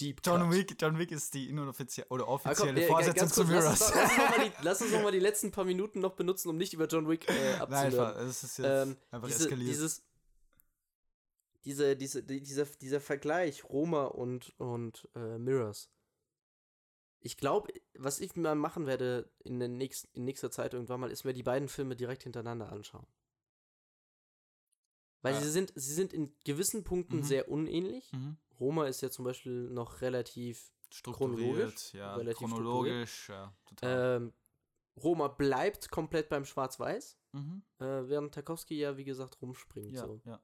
Deep 0.00 0.20
John 0.24 0.42
Cut. 0.42 0.50
Wick, 0.52 0.76
John 0.80 0.98
Wick 0.98 1.10
ist 1.12 1.34
die 1.34 1.48
inoffizielle 1.48 2.08
oder 2.08 2.24
Ah, 2.24 2.26
komm, 2.26 2.34
offizielle 2.36 2.86
Vorsetzung 2.86 3.14
ganz 3.16 3.34
zu 3.34 3.42
lass 3.42 3.50
Mirrors. 3.50 3.80
lass, 3.80 3.92
uns 3.92 4.16
noch 4.18 4.28
mal 4.36 4.44
die, 4.44 4.52
lass 4.62 4.82
uns 4.82 4.92
noch 4.92 5.02
mal 5.02 5.12
die 5.12 5.18
letzten 5.20 5.50
paar 5.50 5.64
Minuten 5.64 6.00
noch 6.00 6.12
benutzen, 6.14 6.48
um 6.48 6.56
nicht 6.56 6.72
über 6.72 6.86
John 6.86 7.08
Wick 7.08 7.28
äh, 7.28 7.32
Nein, 7.32 7.60
abzuhören. 7.60 7.84
einfach, 7.84 8.16
es 8.22 8.42
ist 8.44 8.58
jetzt 8.58 8.66
ähm, 8.66 8.96
einfach 9.10 9.28
diese, 9.28 9.44
eskaliert. 9.44 9.68
dieses, 9.70 10.02
diese, 11.64 11.96
diese, 11.96 12.22
die- 12.22 12.40
dieser, 12.42 12.64
dieser 12.64 13.00
Vergleich 13.00 13.64
Roma 13.64 14.04
und, 14.06 14.54
und 14.58 15.08
äh, 15.14 15.38
Mirrors. 15.38 15.90
Ich 17.20 17.36
glaube, 17.36 17.72
was 17.94 18.20
ich 18.20 18.36
mal 18.36 18.54
machen 18.54 18.86
werde 18.86 19.28
in, 19.40 19.58
den 19.58 19.76
nächsten, 19.76 20.08
in 20.16 20.24
nächster 20.24 20.50
Zeit 20.52 20.72
irgendwann 20.74 21.00
mal, 21.00 21.10
ist 21.10 21.24
mir 21.24 21.32
die 21.34 21.42
beiden 21.42 21.68
Filme 21.68 21.96
direkt 21.96 22.22
hintereinander 22.22 22.70
anschauen. 22.70 23.06
Weil 25.22 25.34
Ja. 25.34 25.40
sie 25.40 25.50
sind, 25.50 25.72
sie 25.74 25.92
sind 25.94 26.12
in 26.12 26.32
gewissen 26.44 26.84
Punkten 26.84 27.16
Mhm. 27.18 27.22
sehr 27.24 27.48
unähnlich. 27.48 28.12
mhm. 28.12 28.36
Roma 28.60 28.86
ist 28.86 29.00
ja 29.00 29.10
zum 29.10 29.24
Beispiel 29.24 29.68
noch 29.70 30.00
relativ 30.00 30.70
Strukturiert, 30.90 31.36
chronologisch, 31.38 31.94
ja, 31.94 32.16
relativ 32.16 32.38
chronologisch, 32.38 33.28
ja, 33.28 33.54
total. 33.66 34.16
ähm, 34.16 34.32
Roma 34.96 35.28
bleibt 35.28 35.90
komplett 35.90 36.28
beim 36.28 36.44
Schwarz-Weiß, 36.44 37.18
Mhm. 37.32 37.62
äh, 37.78 37.84
während 38.08 38.34
Tarkovsky 38.34 38.78
ja, 38.78 38.96
wie 38.96 39.04
gesagt, 39.04 39.40
rumspringt. 39.42 39.92
Ja, 39.92 40.06
So. 40.06 40.20
ja. 40.24 40.40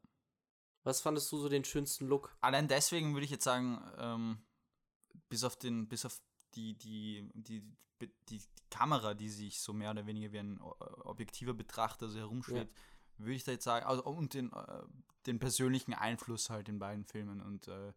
Was 0.85 1.01
fandest 1.01 1.33
du 1.33 1.39
so 1.39 1.49
den 1.49 1.65
schönsten 1.65 2.07
Look? 2.07 2.37
Allein 2.43 2.69
deswegen 2.69 3.15
würde 3.15 3.25
ich 3.25 3.31
jetzt 3.31 3.45
sagen, 3.45 3.81
ähm, 3.97 4.45
bis 5.31 5.43
auf 5.45 5.57
den, 5.57 5.89
bis 5.89 6.05
auf 6.05 6.21
die, 6.55 6.77
die, 6.77 7.31
die, 7.35 7.65
die, 8.29 8.43
Kamera, 8.71 9.15
die 9.15 9.31
sich 9.31 9.61
so 9.61 9.73
mehr 9.73 9.93
oder 9.93 10.07
weniger 10.07 10.31
wie 10.33 10.39
ein 10.41 10.61
o- 10.61 10.77
objektiver 11.05 11.55
Betrachter 11.55 12.09
so 12.09 12.19
herumschwebt, 12.19 12.77
würde 13.19 13.35
ich 13.35 13.45
da 13.45 13.53
jetzt 13.53 13.65
sagen, 13.65 13.87
also 13.87 14.05
und 14.05 14.35
den, 14.35 14.53
äh, 14.53 14.83
den 15.27 15.39
persönlichen 15.39 15.95
Einfluss 15.95 16.51
halt 16.51 16.69
in 16.69 16.79
beiden 16.79 17.05
Filmen 17.05 17.41
und 17.41 17.69
äh, 17.69 17.93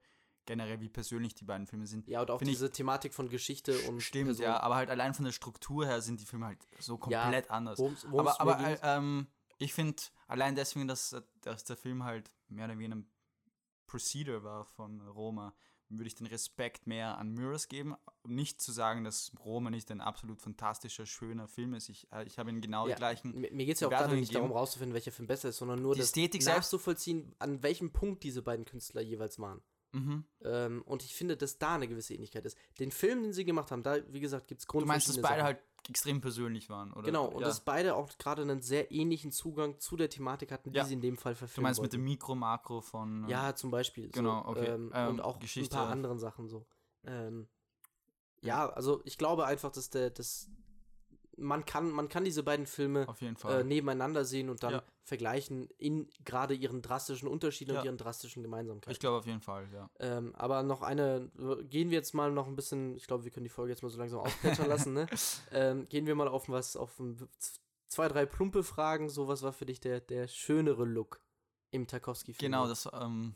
generell 0.45 0.79
wie 0.79 0.87
persönlich 0.89 1.35
die 1.35 1.43
beiden 1.43 1.67
Filme 1.67 1.87
sind. 1.87 2.07
Ja, 2.07 2.21
und 2.21 2.31
auch 2.31 2.39
Find 2.39 2.49
ich- 2.49 2.55
diese 2.55 2.71
Thematik 2.71 3.13
von 3.13 3.27
Geschichte 3.29 3.77
und 3.81 4.01
Stimmt, 4.01 4.27
Person. 4.27 4.43
ja, 4.45 4.59
aber 4.61 4.75
halt 4.75 4.89
allein 4.89 5.13
von 5.13 5.25
der 5.25 5.33
Struktur 5.33 5.85
her 5.85 6.01
sind 6.01 6.21
die 6.21 6.25
Filme 6.25 6.45
halt 6.45 6.59
so 6.79 6.93
Ja, 7.09 7.23
komplett 7.23 7.51
anders. 7.51 7.79
Worum's, 7.79 8.05
worum's 8.09 8.39
aber 8.39 8.57
aber 8.57 8.69
äh, 8.69 8.79
ähm, 8.83 9.27
ich 9.57 9.73
finde 9.73 10.01
allein 10.27 10.55
deswegen, 10.55 10.87
dass, 10.87 11.15
dass 11.41 11.63
der 11.65 11.75
Film 11.75 12.03
halt 12.03 12.31
mehr 12.47 12.65
oder 12.65 12.77
weniger 12.77 12.95
ein 12.95 13.11
Procedure 13.87 14.43
war 14.43 14.65
von 14.65 15.01
Roma, 15.01 15.53
würde 15.89 16.07
ich 16.07 16.15
den 16.15 16.27
Respekt 16.27 16.87
mehr 16.87 17.17
an 17.17 17.33
Mirrors 17.33 17.67
geben. 17.67 17.95
Um 18.23 18.35
Nicht 18.35 18.61
zu 18.61 18.71
sagen, 18.71 19.03
dass 19.03 19.31
Roma 19.43 19.69
nicht 19.69 19.89
ein 19.91 20.01
absolut 20.01 20.41
fantastischer, 20.41 21.05
schöner 21.05 21.47
Film 21.47 21.73
ist. 21.73 21.89
Ich, 21.89 22.07
äh, 22.11 22.25
ich 22.25 22.37
habe 22.39 22.49
ihn 22.49 22.61
genau 22.61 22.87
Ja, 22.87 22.95
die 22.95 22.99
gleichen. 22.99 23.39
Mir, 23.39 23.51
mir 23.51 23.65
geht 23.65 23.75
es 23.75 23.81
ja 23.81 23.87
auch 23.87 23.91
gerade 23.91 24.15
nicht 24.15 24.35
darum 24.35 24.51
rauszufinden, 24.51 24.93
welcher 24.93 25.11
Film 25.11 25.27
besser 25.27 25.49
ist, 25.49 25.57
sondern 25.57 25.81
nur 25.81 25.93
Die 25.93 25.99
das 25.99 26.09
Ästhetik 26.09 26.45
nachzuvollziehen, 26.45 27.33
an 27.39 27.63
welchem 27.63 27.91
Punkt 27.91 28.23
diese 28.23 28.41
beiden 28.41 28.65
Künstler 28.65 29.01
jeweils 29.01 29.39
waren. 29.39 29.61
Mhm. 29.93 30.25
Ähm, 30.43 30.81
und 30.83 31.03
ich 31.03 31.15
finde, 31.15 31.37
dass 31.37 31.57
da 31.57 31.75
eine 31.75 31.87
gewisse 31.87 32.13
Ähnlichkeit 32.13 32.45
ist. 32.45 32.57
Den 32.79 32.91
Film, 32.91 33.23
den 33.23 33.33
sie 33.33 33.45
gemacht 33.45 33.71
haben, 33.71 33.83
da, 33.83 33.97
wie 34.11 34.19
gesagt, 34.19 34.47
gibt 34.47 34.61
es 34.61 34.67
Du 34.67 34.79
meinst, 34.81 35.07
dass 35.07 35.15
beide 35.21 35.35
Sachen. 35.35 35.43
halt 35.43 35.59
extrem 35.89 36.21
persönlich 36.21 36.69
waren, 36.69 36.91
oder? 36.93 37.03
Genau, 37.03 37.25
und 37.25 37.41
ja. 37.41 37.47
dass 37.47 37.61
beide 37.61 37.95
auch 37.95 38.09
gerade 38.17 38.41
einen 38.41 38.61
sehr 38.61 38.91
ähnlichen 38.91 39.31
Zugang 39.31 39.79
zu 39.79 39.95
der 39.97 40.09
Thematik 40.09 40.51
hatten, 40.51 40.71
die 40.71 40.77
Ja. 40.77 40.83
sie 40.85 40.93
in 40.93 41.01
dem 41.01 41.17
Fall 41.17 41.33
Du 41.33 41.39
verfilmen 41.39 41.63
meinst 41.63 41.81
mit 41.81 41.91
wollten. 41.93 42.03
dem 42.03 42.05
Mikro, 42.05 42.35
Makro 42.35 42.81
von. 42.81 43.23
äh, 43.25 43.31
Ja, 43.31 43.55
zum 43.55 43.71
Beispiel. 43.71 44.09
Genau, 44.09 44.43
so, 44.43 44.49
okay. 44.49 44.65
Ähm, 44.67 44.91
Ähm, 44.93 45.09
und 45.09 45.21
auch 45.21 45.39
Geschichte. 45.39 45.75
ein 45.75 45.79
paar 45.79 45.89
anderen 45.91 46.19
Sachen 46.19 46.47
so. 46.47 46.65
Ähm, 47.05 47.47
ja, 48.41 48.69
also 48.69 49.01
ich 49.05 49.17
glaube 49.17 49.45
einfach, 49.45 49.71
dass 49.71 49.89
der, 49.89 50.09
das 50.09 50.49
man 51.37 51.65
kann, 51.65 51.91
man 51.91 52.09
kann 52.09 52.23
diese 52.23 52.43
beiden 52.43 52.65
Filme 52.65 53.07
Auf 53.07 53.21
jeden 53.21 53.35
Fall. 53.37 53.61
äh, 53.61 53.63
nebeneinander 53.63 54.25
sehen 54.25 54.49
und 54.49 54.63
dann 54.63 54.73
Ja. 54.73 54.83
Vergleichen 55.07 55.69
in 55.77 56.09
gerade 56.25 56.53
ihren 56.53 56.81
drastischen 56.81 57.29
Unterschieden 57.29 57.73
Ja. 57.73 57.79
und 57.79 57.85
ihren 57.85 57.97
drastischen 57.97 58.43
Gemeinsamkeiten. 58.43 58.91
ich 58.91 58.99
glaube 58.99 59.17
auf 59.19 59.25
jeden 59.25 59.39
Fall, 59.39 59.69
ja. 59.73 59.89
Ähm, 59.99 60.35
aber 60.35 60.63
noch 60.63 60.81
eine, 60.81 61.31
gehen 61.69 61.89
wir 61.91 61.97
jetzt 61.97 62.13
mal 62.13 62.29
noch 62.29 62.45
ein 62.45 62.57
bisschen, 62.57 62.97
ich 62.97 63.07
glaube, 63.07 63.23
wir 63.23 63.31
können 63.31 63.45
die 63.45 63.49
Folge 63.49 63.71
jetzt 63.71 63.81
mal 63.83 63.89
so 63.89 63.97
langsam 63.97 64.19
ausplätschern 64.19 64.67
lassen, 64.67 64.93
ne? 64.93 65.07
Ähm, 65.51 65.87
gehen 65.87 66.05
wir 66.07 66.15
mal 66.15 66.27
auf 66.27 66.49
was, 66.49 66.75
auf 66.75 67.01
zwei, 67.87 68.09
drei 68.09 68.25
plumpe 68.25 68.63
Fragen. 68.63 69.09
So, 69.09 69.29
was 69.29 69.43
war 69.43 69.53
für 69.53 69.65
dich 69.65 69.79
der, 69.79 70.01
der 70.01 70.27
schönere 70.27 70.83
Look 70.83 71.21
im 71.71 71.87
Tarkovsky-Film? 71.87 72.51
Genau, 72.51 72.67
das, 72.67 72.87
ähm, 72.93 73.33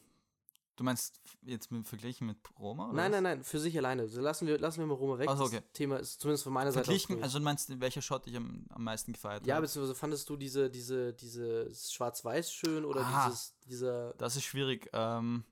du 0.81 0.85
meinst 0.85 1.21
jetzt 1.43 1.71
mit 1.71 1.87
verglichen 1.87 2.25
mit 2.27 2.37
Roma? 2.59 2.85
Oder 2.85 2.93
Nein, 2.93 3.11
was? 3.11 3.21
nein, 3.21 3.23
nein, 3.23 3.43
für 3.43 3.59
sich 3.59 3.77
alleine. 3.77 4.05
Lassen, 4.05 4.47
wir, 4.47 4.57
lassen 4.57 4.79
wir 4.79 4.87
mal 4.87 4.95
Roma 4.95 5.19
weg. 5.19 5.29
Ach 5.29 5.37
so, 5.37 5.43
okay. 5.43 5.61
Das 5.61 5.71
Thema 5.73 5.97
ist 5.97 6.19
zumindest 6.19 6.43
von 6.43 6.53
meiner 6.53 6.71
Seite 6.71 6.85
Verglichen, 6.85 7.21
also 7.21 7.37
du 7.37 7.45
meinst, 7.45 7.79
welcher 7.79 8.01
Shot 8.01 8.25
ich 8.25 8.35
am, 8.35 8.65
am 8.69 8.83
meisten 8.83 9.13
gefeiert 9.13 9.45
ja, 9.45 9.55
habe? 9.55 9.65
beziehungsweise 9.67 9.95
fandest 9.95 10.27
du 10.29 10.37
diese, 10.37 10.69
diese, 10.71 11.13
diese 11.13 11.71
Schwarz-Weiß 11.73 12.51
schön 12.51 12.83
oder 12.83 13.05
Ah, 13.05 13.27
dieses, 13.27 13.55
dieser. 13.67 14.13
Das 14.15 14.35
ist 14.35 14.43
schwierig. 14.43 14.89
Ähm, 14.93 15.43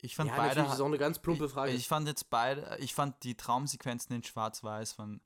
ich 0.00 0.14
fand 0.14 0.30
ja, 0.30 0.36
beide. 0.36 0.48
natürlich 0.54 0.72
ist 0.74 0.80
auch 0.80 0.86
eine 0.86 0.98
ganz 0.98 1.18
plumpe 1.18 1.48
Frage. 1.48 1.72
Ich, 1.72 1.78
ich 1.78 1.88
fand 1.88 2.06
jetzt 2.06 2.30
beide, 2.30 2.76
ich 2.78 2.94
fand 2.94 3.22
die 3.24 3.36
Traumsequenzen 3.36 4.14
in 4.14 4.22
Schwarz-Weiß 4.22 4.98
waren 4.98 5.20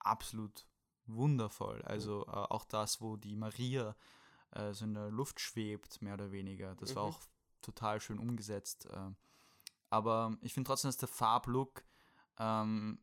absolut 0.00 0.66
wundervoll. 1.06 1.82
Also 1.82 2.24
äh, 2.26 2.30
auch 2.30 2.64
das, 2.64 3.00
wo 3.00 3.16
die 3.16 3.36
Maria 3.36 3.94
äh, 4.52 4.72
so 4.72 4.84
in 4.86 4.94
der 4.94 5.10
Luft 5.10 5.40
schwebt, 5.40 6.00
mehr 6.02 6.14
oder 6.14 6.32
weniger. 6.32 6.74
Das 6.76 6.94
war 6.96 7.04
Mhm. 7.04 7.10
auch 7.10 7.20
total 7.62 8.00
schön 8.00 8.18
umgesetzt. 8.18 8.86
Äh, 8.86 9.10
aber 9.90 10.36
ich 10.42 10.52
finde 10.54 10.68
trotzdem, 10.68 10.88
dass 10.88 10.96
der 10.98 11.08
Farblook, 11.08 11.82
ähm, 12.38 12.98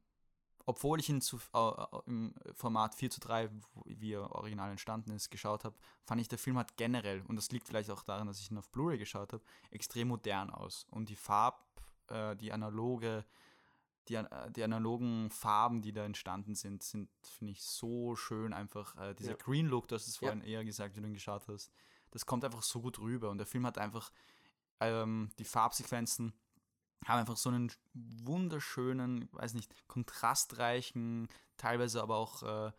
obwohl 0.68 1.00
ich 1.00 1.10
ihn 1.10 1.22
zu, 1.22 1.40
äh, 1.54 1.72
im 2.08 2.34
Format 2.54 2.96
4 2.96 3.10
zu 3.12 3.20
3, 3.20 3.50
wo- 3.74 3.84
wie 3.86 4.14
er 4.14 4.32
original 4.32 4.72
entstanden 4.72 5.12
ist, 5.12 5.30
geschaut 5.30 5.64
habe, 5.64 5.76
fand 6.04 6.22
ich, 6.22 6.28
der 6.28 6.40
Film 6.40 6.58
hat 6.58 6.76
generell, 6.78 7.22
und 7.28 7.36
das 7.36 7.52
liegt 7.52 7.68
vielleicht 7.68 7.92
auch 7.92 8.04
daran, 8.04 8.28
dass 8.28 8.40
ich 8.40 8.50
ihn 8.52 8.58
auf 8.58 8.70
Blu-ray 8.72 8.98
geschaut 8.98 9.34
habe, 9.34 9.44
extrem 9.72 10.08
modern 10.10 10.50
aus. 10.50 10.86
Und 10.90 11.10
die 11.10 11.16
Farb, 11.16 11.64
äh, 12.08 12.36
die 12.36 12.52
analoge, 12.52 13.26
die, 14.08 14.16
äh, 14.16 14.52
die 14.52 14.64
analogen 14.64 15.30
Farben, 15.32 15.82
die 15.82 15.92
da 15.92 16.04
entstanden 16.06 16.56
sind, 16.56 16.82
sind, 16.84 17.10
finde 17.24 17.52
ich, 17.54 17.64
so 17.64 18.16
schön 18.16 18.54
einfach. 18.54 18.96
Äh, 18.98 19.14
dieser 19.16 19.32
Ja. 19.32 19.38
Green 19.38 19.68
Look, 19.68 19.88
du 19.88 19.96
hast 19.96 20.08
es 20.08 20.20
Ja. 20.20 20.28
vorhin 20.30 20.42
eher 20.42 20.64
gesagt, 20.66 20.96
wie 20.96 21.02
du 21.02 21.08
ihn 21.08 21.14
geschaut 21.14 21.48
hast, 21.48 21.72
das 22.12 22.26
kommt 22.26 22.44
einfach 22.46 22.62
so 22.64 22.82
gut 22.82 23.00
rüber. 23.00 23.30
Und 23.30 23.38
der 23.40 23.48
Film 23.48 23.66
hat 23.66 23.78
einfach 23.78 24.12
ähm, 24.80 25.30
die 25.40 25.46
Farbsequenzen 25.46 26.34
haben 27.06 27.20
einfach 27.20 27.38
so 27.38 27.50
einen 27.50 27.72
wunderschönen, 27.94 29.30
weiß 29.32 29.54
nicht, 29.54 29.72
kontrastreichen, 29.88 31.28
teilweise 31.58 32.02
aber 32.02 32.18
auch, 32.18 32.44
äh, 32.44 32.72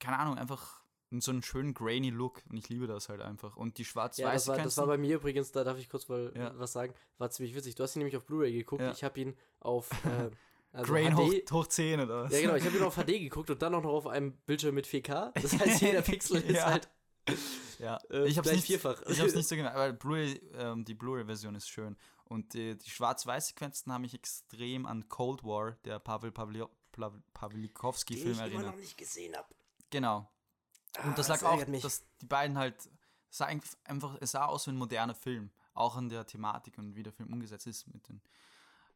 keine 0.00 0.18
Ahnung, 0.18 0.36
einfach 0.38 0.82
so 1.20 1.30
einen 1.30 1.42
schönen 1.42 1.74
grainy 1.74 2.10
Look. 2.10 2.42
Und 2.50 2.56
ich 2.56 2.68
liebe 2.68 2.86
das 2.86 3.08
halt 3.08 3.20
einfach. 3.20 3.56
Und 3.56 3.78
die 3.78 3.84
ja, 3.84 4.32
das 4.32 4.48
war, 4.48 4.58
das 4.58 4.76
war 4.76 4.86
bei 4.86 4.98
mir 4.98 5.16
übrigens, 5.16 5.52
da 5.52 5.64
darf 5.64 5.78
ich 5.78 5.88
kurz 5.88 6.08
mal 6.08 6.32
Ja. 6.36 6.52
was 6.58 6.72
sagen, 6.72 6.92
war 7.16 7.30
ziemlich 7.30 7.54
witzig. 7.54 7.74
Du 7.76 7.82
hast 7.82 7.96
ihn 7.96 8.00
nämlich 8.00 8.16
auf 8.16 8.26
Blu-ray 8.26 8.52
geguckt, 8.52 8.82
Ja. 8.82 8.92
ich 8.92 9.04
habe 9.04 9.20
ihn 9.20 9.36
auf 9.60 9.90
äh, 10.04 10.30
also 10.72 10.92
Grain 10.92 11.16
hoch, 11.16 11.32
hoch 11.50 11.66
10 11.66 12.00
oder 12.00 12.24
was? 12.24 12.32
Ja, 12.32 12.40
genau, 12.42 12.54
ich 12.54 12.64
habe 12.64 12.76
ihn 12.76 12.82
auf 12.82 12.96
HD 12.96 13.06
geguckt 13.06 13.48
und 13.50 13.62
dann 13.62 13.74
auch 13.74 13.82
noch 13.82 13.92
auf 13.92 14.06
einem 14.06 14.32
Bildschirm 14.46 14.74
mit 14.74 14.86
4K. 14.86 15.32
Das 15.40 15.52
heißt, 15.58 15.80
jeder 15.80 16.02
Pixel 16.02 16.42
ist 16.42 16.64
halt 16.64 16.88
Ja, 17.78 17.96
äh, 18.10 18.26
ich 18.26 18.36
hab's 18.36 18.48
gleich 18.48 18.56
nicht, 18.56 18.66
vierfach. 18.66 19.00
Ich 19.06 19.20
hab's 19.20 19.34
nicht 19.34 19.46
so 19.48 19.54
gemerkt, 19.56 19.76
aber 19.76 19.92
Blu-ray, 19.92 20.40
ähm, 20.54 20.84
die 20.84 20.94
Blu-ray-Version 20.94 21.54
ist 21.54 21.68
schön. 21.68 21.96
Und 22.24 22.52
die, 22.54 22.76
die 22.76 22.90
Schwarz-Weiß-Sequenzen 22.90 23.92
haben 23.92 24.02
mich 24.02 24.14
extrem 24.14 24.84
an 24.84 25.08
Cold 25.08 25.44
War, 25.44 25.72
der 25.84 26.00
Pavel 26.00 26.32
den 26.32 26.66
Pawlikowski-Film 27.34 28.32
ich 28.32 28.36
immer 28.38 28.46
erinnert. 28.46 28.66
noch 28.74 28.76
nicht 28.76 28.98
gesehen 28.98 29.36
habe. 29.36 29.54
Genau. 29.90 30.28
Ah, 30.96 31.04
Und 31.04 31.18
das 31.18 31.28
das 31.28 31.40
lag 31.40 31.48
auch, 31.48 31.52
ärgert 31.52 31.68
mich. 31.68 31.82
dass 31.82 32.04
die 32.20 32.26
beiden 32.26 32.58
halt, 32.58 32.74
es 33.30 33.38
sah 33.38 33.46
einfach, 33.84 34.16
es 34.20 34.32
sah 34.32 34.46
aus 34.46 34.66
wie 34.66 34.72
ein 34.72 34.76
moderner 34.76 35.14
Film. 35.14 35.50
Auch 35.74 35.96
an 35.96 36.08
der 36.08 36.26
Thematik 36.26 36.76
und 36.78 36.96
wie 36.96 37.04
der 37.04 37.12
Film 37.12 37.32
umgesetzt 37.32 37.68
ist 37.68 37.86
mit 37.86 38.08
den, 38.08 38.20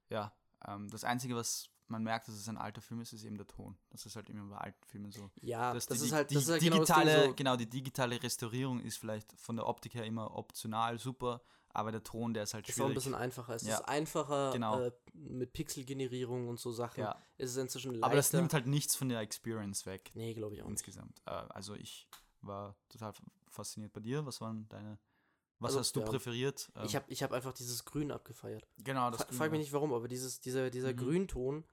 ja, 0.09 0.35
ähm, 0.67 0.91
das 0.91 1.05
Einzige, 1.05 1.37
was 1.37 1.69
man 1.93 2.03
merkt, 2.03 2.27
dass 2.27 2.35
es 2.35 2.49
ein 2.49 2.57
alter 2.59 2.81
Film 2.83 3.01
ist, 3.01 3.13
ist 3.13 3.23
eben 3.25 3.37
der 3.37 3.47
Ton. 3.47 3.77
Das 3.91 4.05
ist 4.05 4.17
halt 4.17 4.29
immer 4.29 4.45
bei 4.47 4.57
alten 4.59 4.85
Filmen 4.85 5.13
so. 5.13 5.31
Ja, 5.41 5.73
dass 5.73 5.87
das 5.87 6.01
die, 6.01 6.07
ist 6.07 6.13
halt, 6.13 6.31
die 6.31 6.35
das 6.35 6.45
ist 6.45 6.51
halt 6.51 6.63
digitale, 6.63 7.13
genau 7.15 7.27
so. 7.29 7.35
genau, 7.35 7.57
die 7.57 7.71
digitale 7.71 8.21
Restaurierung 8.23 8.81
ist 8.81 8.97
vielleicht 8.99 9.33
von 9.39 9.55
der 9.57 9.67
Optik 9.69 9.95
her 9.95 10.05
immer 10.05 10.35
optional 10.37 10.99
super, 10.99 11.41
aber 11.75 11.93
der 11.93 12.03
Ton, 12.03 12.35
der 12.35 12.43
ist 12.43 12.55
halt 12.55 12.69
ist 12.69 12.75
auch 12.75 12.85
ein 12.85 12.89
schwierig. 12.89 12.95
bisschen 12.97 13.15
einfacher. 13.15 13.55
Es 13.55 13.63
Ja. 13.63 13.77
ist 13.77 13.89
einfacher 13.89 14.51
Genau. 14.53 14.81
äh, 14.81 14.93
mit 15.15 15.53
Pixelgenerierung 15.53 16.49
und 16.49 16.59
so 16.61 16.73
Sachen. 16.73 17.01
Ja. 17.01 17.17
Es 17.39 17.51
ist 17.51 17.57
inzwischen 17.57 17.93
leichter. 17.93 18.07
aber 18.07 18.17
das 18.17 18.33
nimmt 18.33 18.53
halt 18.53 18.67
nichts 18.67 18.97
von 18.97 19.09
der 19.09 19.21
Experience 19.21 19.87
weg. 19.87 20.11
nee, 20.15 20.35
glaube 20.35 20.55
ich 20.55 20.63
auch 20.63 20.67
nicht. 20.67 20.73
insgesamt. 20.81 21.21
Äh, 21.27 21.31
also 21.31 21.75
ich 21.75 22.09
war 22.43 22.77
total 22.89 23.13
fasziniert 23.49 23.93
bei 23.93 24.01
dir. 24.01 24.27
Was 24.27 24.41
waren 24.41 24.69
deine, 24.69 24.99
was 25.59 25.71
Also, 25.71 25.81
hast 25.81 25.97
du 25.97 26.01
ja. 26.01 26.07
präferiert? 26.07 26.71
Ich 26.85 26.97
habe 26.97 27.05
ich 27.09 27.23
hab 27.23 27.33
einfach 27.33 27.53
dieses 27.55 27.85
Grün 27.85 28.11
abgefeiert. 28.11 28.67
genau 28.79 29.11
das. 29.11 29.23
Fra 29.23 29.33
frag 29.33 29.51
mich 29.53 29.61
nicht 29.61 29.73
warum, 29.73 29.93
aber 29.95 30.09
dieses, 30.09 30.41
dieser, 30.41 30.69
dieser 30.71 30.93
Mhm. 30.93 30.97
Grünton, 30.97 31.65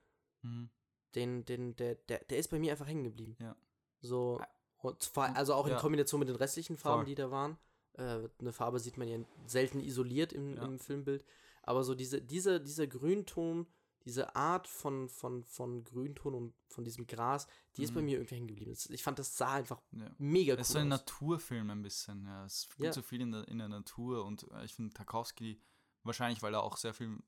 Mhm. 0.42 0.70
den, 1.14 1.44
den, 1.44 1.76
der, 1.76 1.94
der, 1.96 2.18
der 2.24 2.38
ist 2.38 2.48
bei 2.50 2.58
mir 2.58 2.72
einfach 2.72 2.86
hängen 2.86 3.04
geblieben. 3.04 3.36
Ja. 3.40 3.56
So, 4.00 4.40
Ah. 4.82 4.94
zwar, 4.98 5.34
also 5.36 5.54
auch 5.54 5.66
in 5.66 5.72
Ja. 5.72 5.78
Kombination 5.80 6.20
mit 6.20 6.28
den 6.28 6.36
restlichen 6.36 6.76
Farben, 6.76 7.00
Voll. 7.00 7.06
die 7.06 7.14
da 7.14 7.30
waren. 7.30 7.58
Äh, 7.94 8.28
eine 8.38 8.52
Farbe 8.52 8.78
sieht 8.78 8.96
man 8.96 9.08
ja 9.08 9.18
selten 9.46 9.80
isoliert 9.80 10.32
im, 10.32 10.56
Ja. 10.56 10.64
im 10.64 10.78
Filmbild. 10.78 11.24
Aber 11.62 11.84
so 11.84 11.94
diese, 11.94 12.22
diese, 12.22 12.60
dieser 12.60 12.86
Grünton, 12.86 13.66
diese 14.06 14.34
Art 14.34 14.66
von, 14.66 15.10
von, 15.10 15.44
von 15.44 15.84
Grünton 15.84 16.34
und 16.34 16.54
von 16.68 16.84
diesem 16.84 17.06
Gras, 17.06 17.46
die 17.76 17.82
ist 17.82 17.92
bei 17.92 18.00
Mhm. 18.00 18.06
mir 18.06 18.16
irgendwie 18.18 18.36
hängen 18.36 18.48
geblieben. 18.48 18.72
Ich 18.88 19.02
fand, 19.02 19.18
das 19.18 19.36
sah 19.36 19.52
einfach 19.54 19.82
Ja. 19.92 20.10
mega 20.16 20.54
cool 20.54 20.60
Es 20.60 20.68
ist 20.68 20.72
so 20.72 20.78
ein 20.78 20.90
aus. 20.92 21.00
Naturfilm 21.00 21.68
ein 21.70 21.82
bisschen. 21.82 22.24
Ja. 22.24 22.44
Es 22.46 22.68
gibt 22.70 22.84
Ja. 22.84 22.92
so 22.94 23.02
viel 23.02 23.20
in 23.20 23.32
der, 23.32 23.46
in 23.48 23.58
der 23.58 23.68
Natur 23.68 24.24
und 24.24 24.50
äh, 24.52 24.64
ich 24.64 24.72
finde 24.74 24.94
Tarkovsky, 24.94 25.60
wahrscheinlich 26.04 26.40
weil 26.42 26.54
er 26.54 26.62
auch 26.62 26.78
sehr 26.78 26.94
viel, 26.94 27.18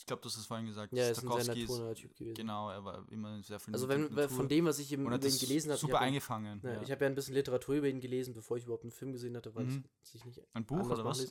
ich 0.00 0.06
glaube, 0.06 0.22
du 0.22 0.28
hast 0.30 0.38
es 0.38 0.46
vorhin 0.46 0.66
gesagt, 0.66 0.92
Ja, 0.94 1.10
ist 1.10 1.22
ein 1.22 1.30
sehr 1.42 1.54
naturnaher 1.54 1.94
Typ 1.94 2.16
gewesen. 2.16 2.34
genau, 2.34 2.70
er 2.70 2.82
war 2.84 3.06
immer 3.10 3.42
sehr 3.42 3.60
viel 3.60 3.74
Also 3.74 3.86
wenn, 3.88 4.08
von 4.30 4.48
dem, 4.48 4.64
was 4.64 4.78
ich 4.78 4.92
und 4.96 5.02
über 5.04 5.14
ihn 5.14 5.20
das 5.20 5.38
gelesen 5.38 5.68
habe, 5.68 5.74
ich 5.76 5.80
super 5.82 5.94
habe 5.94 6.04
ja, 6.04 6.08
eingefangen. 6.08 6.60
ja, 6.64 6.72
ja. 6.72 6.82
ich 6.82 6.90
habe 6.90 7.04
ja 7.04 7.10
ein 7.10 7.14
bisschen 7.14 7.34
Literatur 7.34 7.74
über 7.76 7.88
ihn 7.88 8.00
gelesen, 8.00 8.32
bevor 8.32 8.56
ich 8.56 8.64
überhaupt 8.64 8.84
einen 8.84 8.92
Film 8.92 9.12
gesehen 9.12 9.36
hatte, 9.36 9.54
weil 9.54 9.64
Mhm. 9.66 9.84
es 10.02 10.12
sich 10.12 10.24
nicht 10.24 10.40
Ein 10.54 10.64
Buch 10.64 10.88
oder 10.90 11.04
was? 11.04 11.30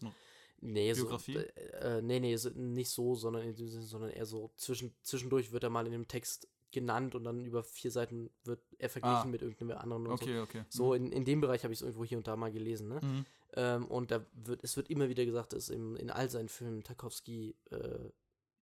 Nee, 0.62 0.94
Biografie? 0.94 1.34
so, 1.34 1.40
äh, 1.40 2.02
nee, 2.02 2.20
nee, 2.20 2.36
so, 2.36 2.50
nicht 2.52 2.90
so, 2.92 3.16
sondern 3.16 3.44
in 3.44 3.56
dem 3.56 3.70
Sinne, 3.70 3.84
sondern 3.84 4.12
eher 4.12 4.26
so 4.26 4.52
zwischen, 4.58 4.94
zwischendurch 5.02 5.52
wird 5.52 5.64
er 5.64 5.70
mal 5.70 5.86
in 5.86 5.92
dem 5.94 6.08
Text 6.08 6.48
genannt 6.72 7.16
und 7.16 7.24
dann 7.24 7.46
über 7.46 7.64
vier 7.64 7.90
Seiten 7.92 8.30
wird 8.44 8.62
er 8.78 8.90
verglichen 8.90 9.18
Ah. 9.24 9.26
mit 9.26 9.42
irgendeinem 9.42 9.78
anderen 9.78 10.06
und 10.06 10.14
Okay, 10.14 10.40
okay. 10.40 10.64
so. 10.70 10.88
So 10.90 10.94
in, 10.94 11.12
in 11.12 11.26
dem 11.26 11.42
Bereich 11.42 11.64
habe 11.64 11.74
ich 11.74 11.80
es 11.80 11.82
irgendwo 11.82 12.04
hier 12.06 12.18
und 12.20 12.28
da 12.28 12.36
mal 12.36 12.52
gelesen, 12.52 12.90
ne? 12.90 13.00
Mhm. 13.02 13.26
Ähm, 13.56 13.86
und 13.88 14.12
da 14.12 14.24
wird, 14.34 14.64
es 14.64 14.78
wird 14.78 14.90
immer 14.92 15.10
wieder 15.10 15.26
gesagt, 15.26 15.54
dass 15.54 15.70
im, 15.70 15.96
in 15.96 16.12
all 16.12 16.30
seinen 16.30 16.50
Filmen 16.50 16.84
Tarkovsky 16.84 17.56
äh, 17.72 18.10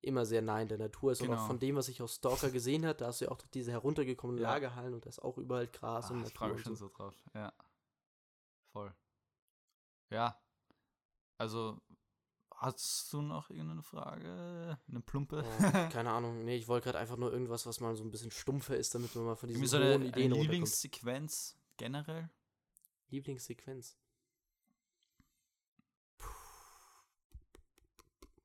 immer 0.03 0.25
sehr 0.27 0.43
nah 0.43 0.61
in 0.61 0.69
der 0.69 0.79
Natur 0.79 1.13
ist. 1.13 1.21
Und 1.23 1.29
Genau. 1.29 1.41
auch 1.43 1.47
von 1.47 1.59
dem, 1.59 1.77
was 1.77 1.89
ich 1.89 2.01
aus 2.03 2.17
Stalker 2.17 2.51
gesehen 2.51 2.85
habe, 2.87 2.97
da 2.99 3.07
hast 3.09 3.21
du 3.21 3.25
ja 3.27 3.31
auch 3.31 3.41
diese 3.55 3.73
heruntergekommenen 3.73 4.43
Ja. 4.43 4.51
Lagerhallen 4.53 4.95
und 4.95 5.05
da 5.05 5.09
ist 5.11 5.21
auch 5.23 5.39
überall 5.39 5.67
Gras 5.67 6.07
Ah, 6.11 6.15
und 6.15 6.19
ich 6.21 6.25
Natur 6.27 6.39
freue 6.39 6.49
mich 6.51 6.59
und 6.59 6.65
schon 6.65 6.77
so. 6.77 6.89
drauf. 6.89 7.15
Ja. 7.35 7.53
Voll. 8.73 8.95
Ja. 10.11 10.41
Also, 11.39 11.81
hast 12.55 13.13
du 13.13 13.21
noch 13.23 13.51
irgendeine 13.51 13.83
Frage? 13.83 14.79
Eine 14.89 15.01
plumpe? 15.01 15.45
Oh, 15.45 15.49
keine 16.01 16.11
Ahnung, 16.13 16.45
nee, 16.45 16.57
ich 16.57 16.69
wollte 16.69 16.85
gerade 16.85 16.99
einfach 16.99 17.17
nur 17.17 17.33
irgendwas, 17.33 17.67
was 17.67 17.81
mal 17.81 17.95
so 17.97 18.05
ein 18.05 18.11
bisschen 18.11 18.31
stumpfer 18.31 18.77
ist, 18.77 18.95
damit 18.95 19.15
man 19.15 19.25
mal 19.25 19.37
von 19.37 19.49
diesen 19.49 19.63
Irgendwie 19.65 19.69
so 19.71 19.79
hohen 19.79 19.85
eine, 19.87 19.95
eine 19.95 20.07
Ideen 20.09 20.33
runterkommt. 20.33 20.43
Lieblingssequenz 20.53 21.59
generell? 21.77 22.31
Lieblingssequenz. 23.09 23.99
Puh. 26.19 26.29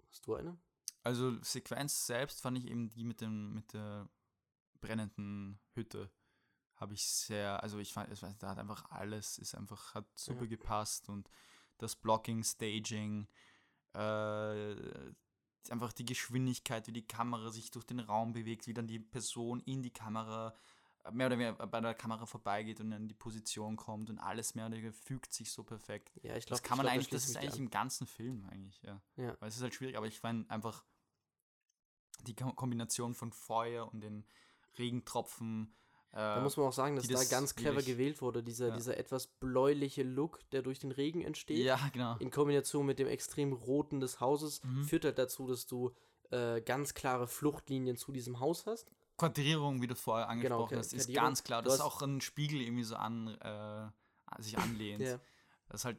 Hast 0.10 0.26
du 0.28 0.36
eine? 0.36 0.58
Also 1.04 1.42
Sequenz 1.42 2.06
selbst 2.06 2.42
fand 2.42 2.58
ich 2.58 2.68
eben 2.68 2.90
die 2.90 3.04
mit 3.04 3.22
dem 3.22 3.54
mit 3.54 3.74
der 3.74 4.08
brennenden 4.82 5.60
Hütte 5.74 6.12
habe 6.76 6.94
ich 6.96 7.06
sehr 7.06 7.62
also 7.62 7.78
ich 7.78 7.94
fand 7.94 8.12
es 8.12 8.22
da 8.40 8.50
hat 8.50 8.58
einfach 8.58 8.90
alles 8.90 9.38
ist 9.38 9.56
einfach 9.56 9.94
hat 9.94 10.08
super 10.18 10.44
Ja. 10.44 10.50
gepasst 10.50 11.10
und 11.10 11.30
das 11.78 11.96
Blocking 11.96 12.44
Staging 12.44 13.28
äh, 13.94 14.76
einfach 15.70 15.94
die 15.94 16.06
Geschwindigkeit 16.06 16.88
wie 16.88 16.92
die 16.94 17.08
Kamera 17.08 17.52
sich 17.52 17.70
durch 17.72 17.86
den 17.86 18.00
Raum 18.00 18.34
bewegt 18.34 18.68
wie 18.68 18.74
dann 18.74 18.88
die 18.88 19.00
Person 19.00 19.60
in 19.62 19.84
die 19.84 19.94
Kamera 19.94 20.56
äh, 21.04 21.12
mehr 21.12 21.28
oder 21.28 21.38
weniger 21.38 21.68
bei 21.68 21.82
der 21.82 21.94
Kamera 21.94 22.26
vorbeigeht 22.26 22.80
und 22.80 22.92
in 22.92 23.08
die 23.08 23.14
Position 23.14 23.76
kommt 23.76 24.10
und 24.10 24.18
alles 24.18 24.56
mehr 24.56 24.66
oder 24.66 24.76
weniger 24.78 24.94
fügt 24.94 25.34
sich 25.34 25.52
so 25.52 25.64
perfekt 25.64 26.12
Ja, 26.24 26.36
ich 26.36 26.46
glaube, 26.48 26.62
das 26.62 26.64
kann 26.64 26.78
man 26.78 26.88
eigentlich, 26.88 27.10
das 27.10 27.28
ist 27.28 27.38
eigentlich 27.38 27.60
im 27.60 27.70
ganzen 27.70 28.08
Film 28.08 28.46
eigentlich, 28.46 28.82
ja. 28.82 29.02
Ja. 29.18 29.36
Weil 29.40 29.50
es 29.50 29.56
ist 29.56 29.62
halt 29.62 29.76
schwierig, 29.76 29.98
aber 29.98 30.08
ich 30.08 30.20
fand 30.20 30.50
einfach 30.50 30.84
die 32.28 32.36
Ko- 32.36 32.54
Kombination 32.54 33.14
von 33.14 33.32
Feuer 33.32 33.92
und 33.92 34.02
den 34.02 34.26
Regentropfen. 34.78 35.74
Äh, 36.12 36.18
Da 36.18 36.42
muss 36.42 36.58
man 36.58 36.68
auch 36.68 36.74
sagen, 36.74 36.96
dass 36.96 37.08
die 37.08 37.14
da 37.14 37.20
das 37.20 37.30
ganz 37.30 37.56
clever 37.56 37.82
gewählt 37.82 38.22
wurde. 38.22 38.44
Dieser, 38.44 38.70
Ja. 38.70 38.76
dieser 38.76 38.98
etwas 38.98 39.28
bläuliche 39.28 40.04
Look, 40.04 40.40
der 40.52 40.62
durch 40.62 40.80
den 40.80 40.92
Regen 40.92 41.22
entsteht, 41.22 41.64
ja, 41.64 41.80
genau. 41.94 42.18
in 42.18 42.32
Kombination 42.32 42.86
mit 42.86 43.00
dem 43.00 43.08
extrem 43.08 43.54
roten 43.54 44.00
des 44.02 44.20
Hauses, 44.20 44.62
Mhm. 44.64 44.84
führt 44.84 45.06
halt 45.06 45.18
dazu, 45.18 45.48
dass 45.48 45.66
du 45.68 45.92
äh, 46.34 46.62
ganz 46.62 46.94
klare 46.94 47.28
Fluchtlinien 47.28 47.98
zu 47.98 48.14
diesem 48.14 48.40
Haus 48.40 48.66
hast. 48.66 48.90
Quadrierung, 49.18 49.82
wie 49.82 49.88
du 49.88 49.96
vorher 49.96 50.30
angesprochen 50.30 50.70
Ka- 50.76 50.78
hast, 50.78 50.94
ist 50.94 51.14
ganz 51.14 51.44
klar. 51.44 51.62
Das 51.62 51.74
ist 51.74 51.82
auch 51.82 52.02
ein 52.02 52.22
Spiegel 52.22 52.62
irgendwie 52.62 52.86
so 52.86 52.96
an, 52.96 53.28
äh, 53.42 54.42
sich 54.42 54.58
anlehnt. 54.58 55.02
Ja. 55.06 55.20
Das 55.68 55.84
halt 55.84 55.98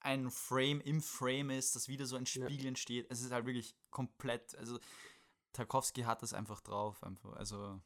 ein 0.00 0.30
Frame 0.30 0.80
im 0.80 1.00
Frame 1.02 1.50
ist, 1.50 1.76
das 1.76 1.88
wieder 1.88 2.06
so 2.06 2.16
ein 2.16 2.24
Ja. 2.24 2.44
Spiegel 2.46 2.66
entsteht. 2.66 3.06
Es 3.10 3.20
ist 3.20 3.30
halt 3.32 3.46
wirklich 3.46 3.74
komplett, 3.90 4.54
also 4.56 4.78
Tarkovsky 5.52 6.02
hat 6.02 6.22
das 6.22 6.32
einfach 6.32 6.60
drauf, 6.60 7.02
einfach, 7.02 7.32
also 7.34 7.80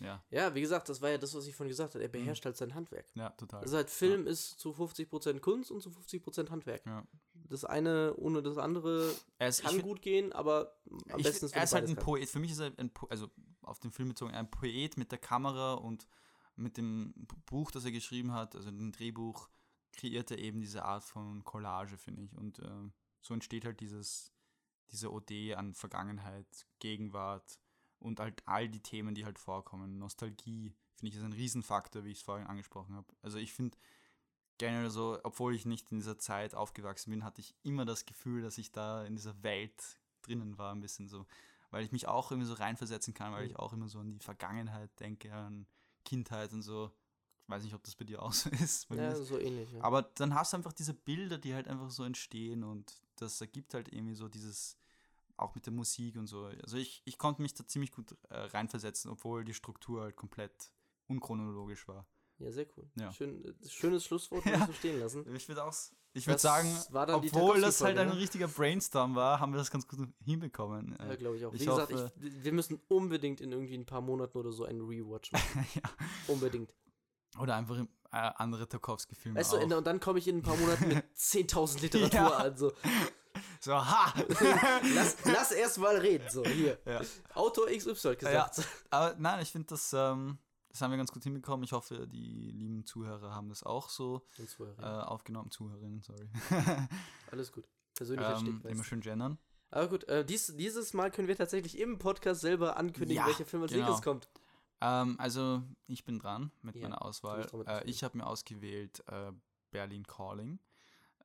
ja, 0.00 0.22
ja, 0.30 0.54
wie 0.54 0.60
gesagt, 0.60 0.88
das 0.88 1.02
war 1.02 1.10
ja 1.10 1.18
das, 1.18 1.34
was 1.34 1.46
ich 1.48 1.56
vorhin 1.56 1.70
gesagt 1.70 1.94
habe. 1.94 2.04
Er 2.04 2.08
Mhm. 2.08 2.12
beherrscht 2.12 2.44
halt 2.44 2.56
sein 2.56 2.74
Handwerk. 2.74 3.06
ja, 3.14 3.30
total. 3.30 3.62
Also 3.62 3.76
halt 3.76 3.90
Film 3.90 4.28
ist 4.28 4.60
zu 4.60 4.72
50% 4.72 5.40
Kunst 5.40 5.72
und 5.72 5.80
zu 5.82 5.90
50% 5.90 6.50
Handwerk. 6.50 6.86
ja. 6.86 7.04
Das 7.50 7.64
eine 7.64 8.14
ohne 8.16 8.42
das 8.42 8.58
andere 8.58 9.12
Er 9.38 9.48
ist, 9.48 9.62
kann 9.62 9.80
gut 9.82 10.02
gehen, 10.02 10.32
aber 10.32 10.76
am 11.10 11.18
ich, 11.18 11.24
besten 11.24 11.46
wenn 11.50 11.54
er 11.58 11.64
ist 11.64 11.72
halt 11.72 11.88
ein 11.88 11.94
kann. 11.96 12.04
Poet. 12.04 12.28
Für 12.28 12.38
mich 12.38 12.52
ist 12.52 12.58
er 12.60 12.72
ein 12.78 12.90
po 12.92 13.06
also 13.06 13.28
auf 13.62 13.80
den 13.80 13.90
Film 13.90 14.08
bezogen 14.08 14.34
ein 14.34 14.50
Poet 14.50 14.96
mit 14.98 15.10
der 15.12 15.18
Kamera 15.18 15.74
und 15.74 16.06
mit 16.56 16.76
dem 16.76 17.14
Buch, 17.46 17.70
das 17.70 17.84
er 17.84 17.90
geschrieben 17.92 18.32
hat, 18.32 18.54
also 18.54 18.70
dem 18.70 18.92
Drehbuch, 18.92 19.48
kreiert 19.92 20.30
er 20.30 20.38
eben 20.38 20.60
diese 20.60 20.84
Art 20.84 21.04
von 21.04 21.44
Collage, 21.44 21.96
finde 21.98 22.22
ich. 22.22 22.36
Und 22.36 22.58
äh, 22.60 22.90
so 23.20 23.34
entsteht 23.34 23.64
halt 23.64 23.80
dieses, 23.80 24.32
diese 24.90 25.12
Ode 25.12 25.56
an 25.56 25.74
Vergangenheit, 25.74 26.66
Gegenwart 26.78 27.58
und 27.98 28.20
halt 28.20 28.42
all 28.46 28.68
die 28.68 28.80
Themen, 28.82 29.14
die 29.14 29.24
halt 29.24 29.38
vorkommen. 29.38 29.98
Nostalgie, 29.98 30.74
finde 30.96 31.10
ich, 31.10 31.16
ist 31.16 31.24
ein 31.24 31.32
Riesenfaktor, 31.32 32.04
wie 32.04 32.10
ich 32.12 32.18
es 32.18 32.24
vorhin 32.24 32.46
angesprochen 32.46 32.94
habe. 32.94 33.06
Also 33.22 33.38
ich 33.38 33.52
finde 33.52 33.76
generell 34.58 34.90
so, 34.90 35.18
obwohl 35.22 35.54
ich 35.54 35.66
nicht 35.66 35.90
in 35.90 35.98
dieser 35.98 36.18
Zeit 36.18 36.54
aufgewachsen 36.54 37.10
bin, 37.10 37.24
hatte 37.24 37.40
ich 37.40 37.54
immer 37.62 37.84
das 37.84 38.06
Gefühl, 38.06 38.42
dass 38.42 38.58
ich 38.58 38.72
da 38.72 39.04
in 39.04 39.14
dieser 39.14 39.42
Welt 39.42 39.98
drinnen 40.22 40.58
war, 40.58 40.74
ein 40.74 40.80
bisschen 40.80 41.08
so. 41.08 41.26
Weil 41.70 41.84
ich 41.84 41.92
mich 41.92 42.08
auch 42.08 42.30
irgendwie 42.30 42.48
so 42.48 42.54
reinversetzen 42.54 43.14
kann, 43.14 43.32
weil 43.32 43.44
Mhm. 43.44 43.50
ich 43.50 43.56
auch 43.56 43.72
immer 43.72 43.88
so 43.88 43.98
an 44.00 44.10
die 44.10 44.24
Vergangenheit 44.24 44.90
denke, 45.00 45.32
an 45.32 45.66
Kindheit 46.04 46.52
und 46.52 46.62
so. 46.62 46.90
Weiß 47.48 47.62
nicht, 47.64 47.74
ob 47.74 47.82
das 47.82 47.94
bei 47.96 48.04
dir 48.04 48.22
auch 48.22 48.32
so 48.34 48.50
ist. 48.50 48.88
Ja, 48.90 49.10
ist- 49.12 49.26
so 49.28 49.38
ähnlich. 49.38 49.72
Ja. 49.72 49.82
aber 49.82 50.02
dann 50.02 50.34
hast 50.34 50.52
du 50.52 50.56
einfach 50.58 50.72
diese 50.72 50.94
Bilder, 50.94 51.38
die 51.38 51.54
halt 51.54 51.66
einfach 51.68 51.90
so 51.90 52.04
entstehen 52.04 52.62
und 52.62 53.02
das 53.16 53.40
ergibt 53.40 53.74
halt 53.74 53.92
irgendwie 53.92 54.14
so 54.14 54.28
dieses, 54.28 54.76
auch 55.36 55.54
mit 55.54 55.66
der 55.66 55.72
Musik 55.72 56.16
und 56.16 56.26
so. 56.26 56.44
Also 56.62 56.76
ich, 56.76 57.02
ich 57.04 57.18
konnte 57.18 57.42
mich 57.42 57.54
da 57.54 57.66
ziemlich 57.66 57.90
gut 57.90 58.14
äh, 58.28 58.36
reinversetzen, 58.38 59.10
obwohl 59.10 59.44
die 59.44 59.54
Struktur 59.54 60.02
halt 60.02 60.16
komplett 60.16 60.70
unchronologisch 61.08 61.88
war. 61.88 62.06
Ja, 62.38 62.52
sehr 62.52 62.66
cool. 62.76 62.88
Ja. 62.94 63.10
Schön, 63.12 63.44
äh, 63.44 63.68
schönes 63.68 64.04
Schlusswort, 64.04 64.44
Ja. 64.46 64.66
so 64.66 64.72
stehen 64.72 65.00
lassen. 65.00 65.24
Ich 65.34 65.48
würde 65.48 65.64
auch, 65.64 65.74
ich 66.12 66.26
würde 66.26 66.38
sagen, 66.38 66.68
obwohl 66.92 67.60
das 67.60 67.80
halt 67.80 67.98
ein 67.98 68.08
ne? 68.08 68.16
richtiger 68.16 68.46
Brainstorm 68.46 69.14
war, 69.16 69.40
haben 69.40 69.52
wir 69.52 69.58
das 69.58 69.70
ganz 69.70 69.88
gut 69.88 70.06
hinbekommen. 70.24 70.94
Ja, 70.98 71.10
Äh, 71.12 71.16
glaube 71.16 71.36
ich 71.36 71.44
auch. 71.46 71.52
Wie 71.52 71.56
ich 71.56 71.66
gesagt, 71.66 71.92
hoffe- 71.92 72.12
ich, 72.22 72.44
wir 72.44 72.52
müssen 72.52 72.80
unbedingt 72.88 73.40
in 73.40 73.50
irgendwie 73.52 73.74
ein 73.76 73.86
paar 73.86 74.00
Monaten 74.02 74.36
oder 74.38 74.52
so 74.52 74.64
einen 74.64 74.82
Rewatch 74.82 75.32
machen. 75.32 75.66
ja. 75.74 75.82
unbedingt. 76.28 76.72
Oder 77.38 77.56
einfach 77.56 77.76
äh, 77.78 77.84
andere 78.10 78.68
Tarkovsky-Filme 78.68 79.38
Weißt 79.38 79.52
du, 79.52 79.56
und 79.58 79.86
dann 79.86 80.00
komme 80.00 80.18
ich 80.18 80.28
in 80.28 80.38
ein 80.38 80.42
paar 80.42 80.56
Monaten 80.56 80.88
mit 80.88 81.04
10.000 81.16 81.80
Literatur 81.82 82.18
Ja. 82.18 82.28
an. 82.36 82.56
So. 82.56 82.72
so, 83.60 83.74
ha! 83.74 84.14
Lass, 84.94 85.16
lass 85.24 85.52
erst 85.52 85.78
mal 85.78 85.96
reden. 85.96 86.28
So, 86.30 86.44
hier. 86.44 86.78
ja. 86.86 87.00
Autor 87.34 87.66
XY 87.68 88.16
gesagt. 88.16 88.66
Aber 88.90 89.14
nein, 89.18 89.42
ich 89.42 89.50
finde, 89.52 89.66
das, 89.68 89.92
ähm, 89.92 90.38
das 90.70 90.80
haben 90.80 90.90
wir 90.90 90.96
ganz 90.98 91.12
gut 91.12 91.22
hinbekommen. 91.22 91.64
Ich 91.64 91.72
hoffe, 91.72 92.06
die 92.06 92.50
lieben 92.52 92.84
Zuhörer 92.84 93.34
haben 93.34 93.48
das 93.48 93.62
auch 93.62 93.88
so 93.88 94.26
äh, 94.80 94.82
aufgenommen. 94.84 95.50
Zuhörerinnen, 95.50 96.02
sorry. 96.02 96.28
Alles 97.30 97.52
gut. 97.52 97.68
Persönlicher 97.94 98.38
ähm, 98.38 98.62
immer 98.66 98.84
schön 98.84 99.00
gendern. 99.00 99.38
Aber 99.70 99.88
gut, 99.88 100.04
äh, 100.04 100.24
dies, 100.24 100.54
dieses 100.56 100.94
Mal 100.94 101.10
können 101.10 101.28
wir 101.28 101.36
tatsächlich 101.36 101.78
im 101.78 101.98
Podcast 101.98 102.40
selber 102.40 102.76
ankündigen, 102.76 103.16
Ja, 103.22 103.26
welcher 103.26 103.44
Film 103.44 103.62
als 103.62 103.72
genau. 103.72 103.84
nächstes 103.86 104.02
kommt. 104.02 104.28
Ähm, 104.80 105.16
also, 105.18 105.62
ich 105.86 106.04
bin 106.04 106.18
dran 106.18 106.52
mit 106.62 106.76
Ja, 106.76 106.82
meiner 106.82 107.02
Auswahl. 107.02 107.48
Äh, 107.66 107.88
ich 107.88 108.04
habe 108.04 108.18
mir 108.18 108.26
ausgewählt 108.26 109.02
äh, 109.08 109.32
Berlin 109.70 110.04
Calling. 110.06 110.60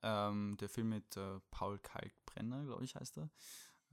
Ähm, 0.02 0.58
der 0.60 0.70
Film 0.70 0.90
mit 0.90 1.16
äh, 1.18 1.40
Paul 1.52 1.80
Kalkbrenner, 1.80 2.66
glaube 2.66 2.84
ich, 2.84 2.96
heißt 2.96 3.18
er. 3.18 3.30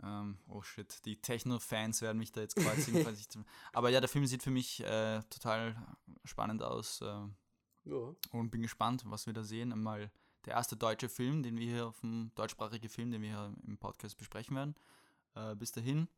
Ähm, 0.02 0.38
oh 0.48 0.62
shit, 0.62 1.04
die 1.04 1.20
Techno-Fans 1.20 2.00
werden 2.00 2.18
mich 2.18 2.32
da 2.32 2.40
jetzt 2.40 2.56
kreuzigen. 2.56 3.06
ich 3.14 3.28
Aber 3.72 3.90
ja, 3.90 4.00
der 4.00 4.08
Film 4.08 4.26
sieht 4.26 4.42
für 4.42 4.50
mich 4.50 4.80
äh, 4.82 5.20
total 5.30 5.76
spannend 6.24 6.62
aus. 6.62 7.00
Äh, 7.02 7.28
Ja. 7.84 8.14
und 8.32 8.50
bin 8.50 8.62
gespannt, 8.62 9.02
was 9.06 9.26
wir 9.26 9.34
da 9.34 9.44
sehen. 9.44 9.78
Mal 9.80 10.10
der 10.46 10.54
erste 10.54 10.76
deutsche 10.76 11.08
Film, 11.08 11.42
den 11.42 11.58
wir 11.58 11.66
hier 11.66 11.86
auf 11.86 12.00
dem 12.00 12.32
deutschsprachige 12.34 12.88
Film, 12.88 13.10
den 13.10 13.20
wir 13.22 13.28
hier 13.30 13.54
im 13.66 13.76
Podcast 13.78 14.16
besprechen 14.16 14.56
werden. 14.56 14.74
Äh, 15.34 15.54
bis 15.54 15.70
dahin. 15.72 16.08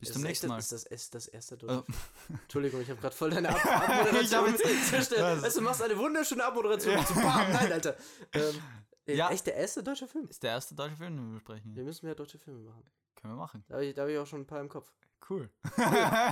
Bis 0.00 0.12
zum 0.12 0.22
das 0.22 0.28
nächsten 0.28 0.48
Mal. 0.48 0.58
Ist 0.58 0.72
das, 0.72 0.84
ist 0.84 1.14
das 1.14 1.28
erste 1.28 1.54
Äh, 1.54 1.58
deutsche 1.58 1.84
Entschuldigung, 2.28 2.80
ich 2.80 2.90
habe 2.90 3.00
gerade 3.00 3.14
voll 3.14 3.30
deine 3.30 3.48
Ab 3.54 3.64
Abmoderation 3.88 4.56
zerstört. 4.88 5.20
Das- 5.20 5.42
Weißt 5.42 5.56
du, 5.56 5.60
machst 5.62 5.82
eine 5.82 5.96
wunderschöne 5.98 6.44
Abmoderation. 6.44 6.94
Ja. 6.94 7.00
Ja. 7.00 7.06
So, 7.06 7.14
bam, 7.14 7.52
nein, 7.52 7.72
Alter. 7.72 7.96
Ähm, 8.32 8.62
äh, 9.06 9.14
Ja. 9.16 9.30
Echt 9.30 9.46
der 9.46 9.54
erste 9.54 9.82
deutsche 9.82 10.08
Film? 10.08 10.26
ist 10.28 10.42
der 10.42 10.50
erste 10.52 10.74
deutsche 10.74 10.96
Film, 10.96 11.16
den 11.16 11.26
wir 11.28 11.34
besprechen. 11.34 11.74
Wir 11.76 11.84
müssen 11.84 12.06
mehr 12.06 12.14
deutsche 12.14 12.38
Filme 12.38 12.60
machen. 12.60 12.84
Können 13.16 13.34
wir 13.34 13.38
machen. 13.38 13.64
Da 13.68 13.74
habe 13.74 13.84
ich, 13.86 13.96
hab 13.98 14.08
ich 14.08 14.18
auch 14.18 14.26
schon 14.26 14.40
ein 14.42 14.46
paar 14.46 14.60
im 14.60 14.68
Kopf. 14.68 14.90
Cool. 15.30 15.48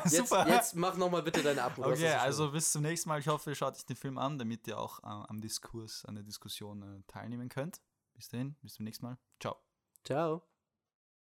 Jetzt, 0.04 0.28
Super. 0.28 0.46
jetzt 0.48 0.74
mach 0.76 0.96
nochmal 0.98 1.22
bitte 1.22 1.42
deine 1.42 1.62
Abmoderation. 1.62 2.06
okay, 2.08 2.16
also 2.18 2.50
bis 2.50 2.72
zum 2.72 2.82
nächsten 2.82 3.08
Mal. 3.08 3.20
Ich 3.20 3.28
hoffe, 3.28 3.48
ihr 3.50 3.54
schaut 3.56 3.74
euch 3.74 3.86
den 3.86 3.96
Film 3.96 4.18
an, 4.18 4.38
damit 4.38 4.66
ihr 4.66 4.78
auch 4.78 4.98
äh, 5.02 5.06
am 5.06 5.40
Diskurs, 5.40 6.04
an 6.04 6.14
der 6.16 6.24
Diskussion 6.24 6.82
äh, 6.82 7.02
teilnehmen 7.10 7.48
könnt. 7.48 7.80
Bis 8.14 8.28
dahin, 8.28 8.54
bis 8.60 8.74
zum 8.74 8.84
nächsten 8.84 9.06
Mal. 9.06 9.16
Ciao. 9.40 9.56
Ciao. 10.04 10.51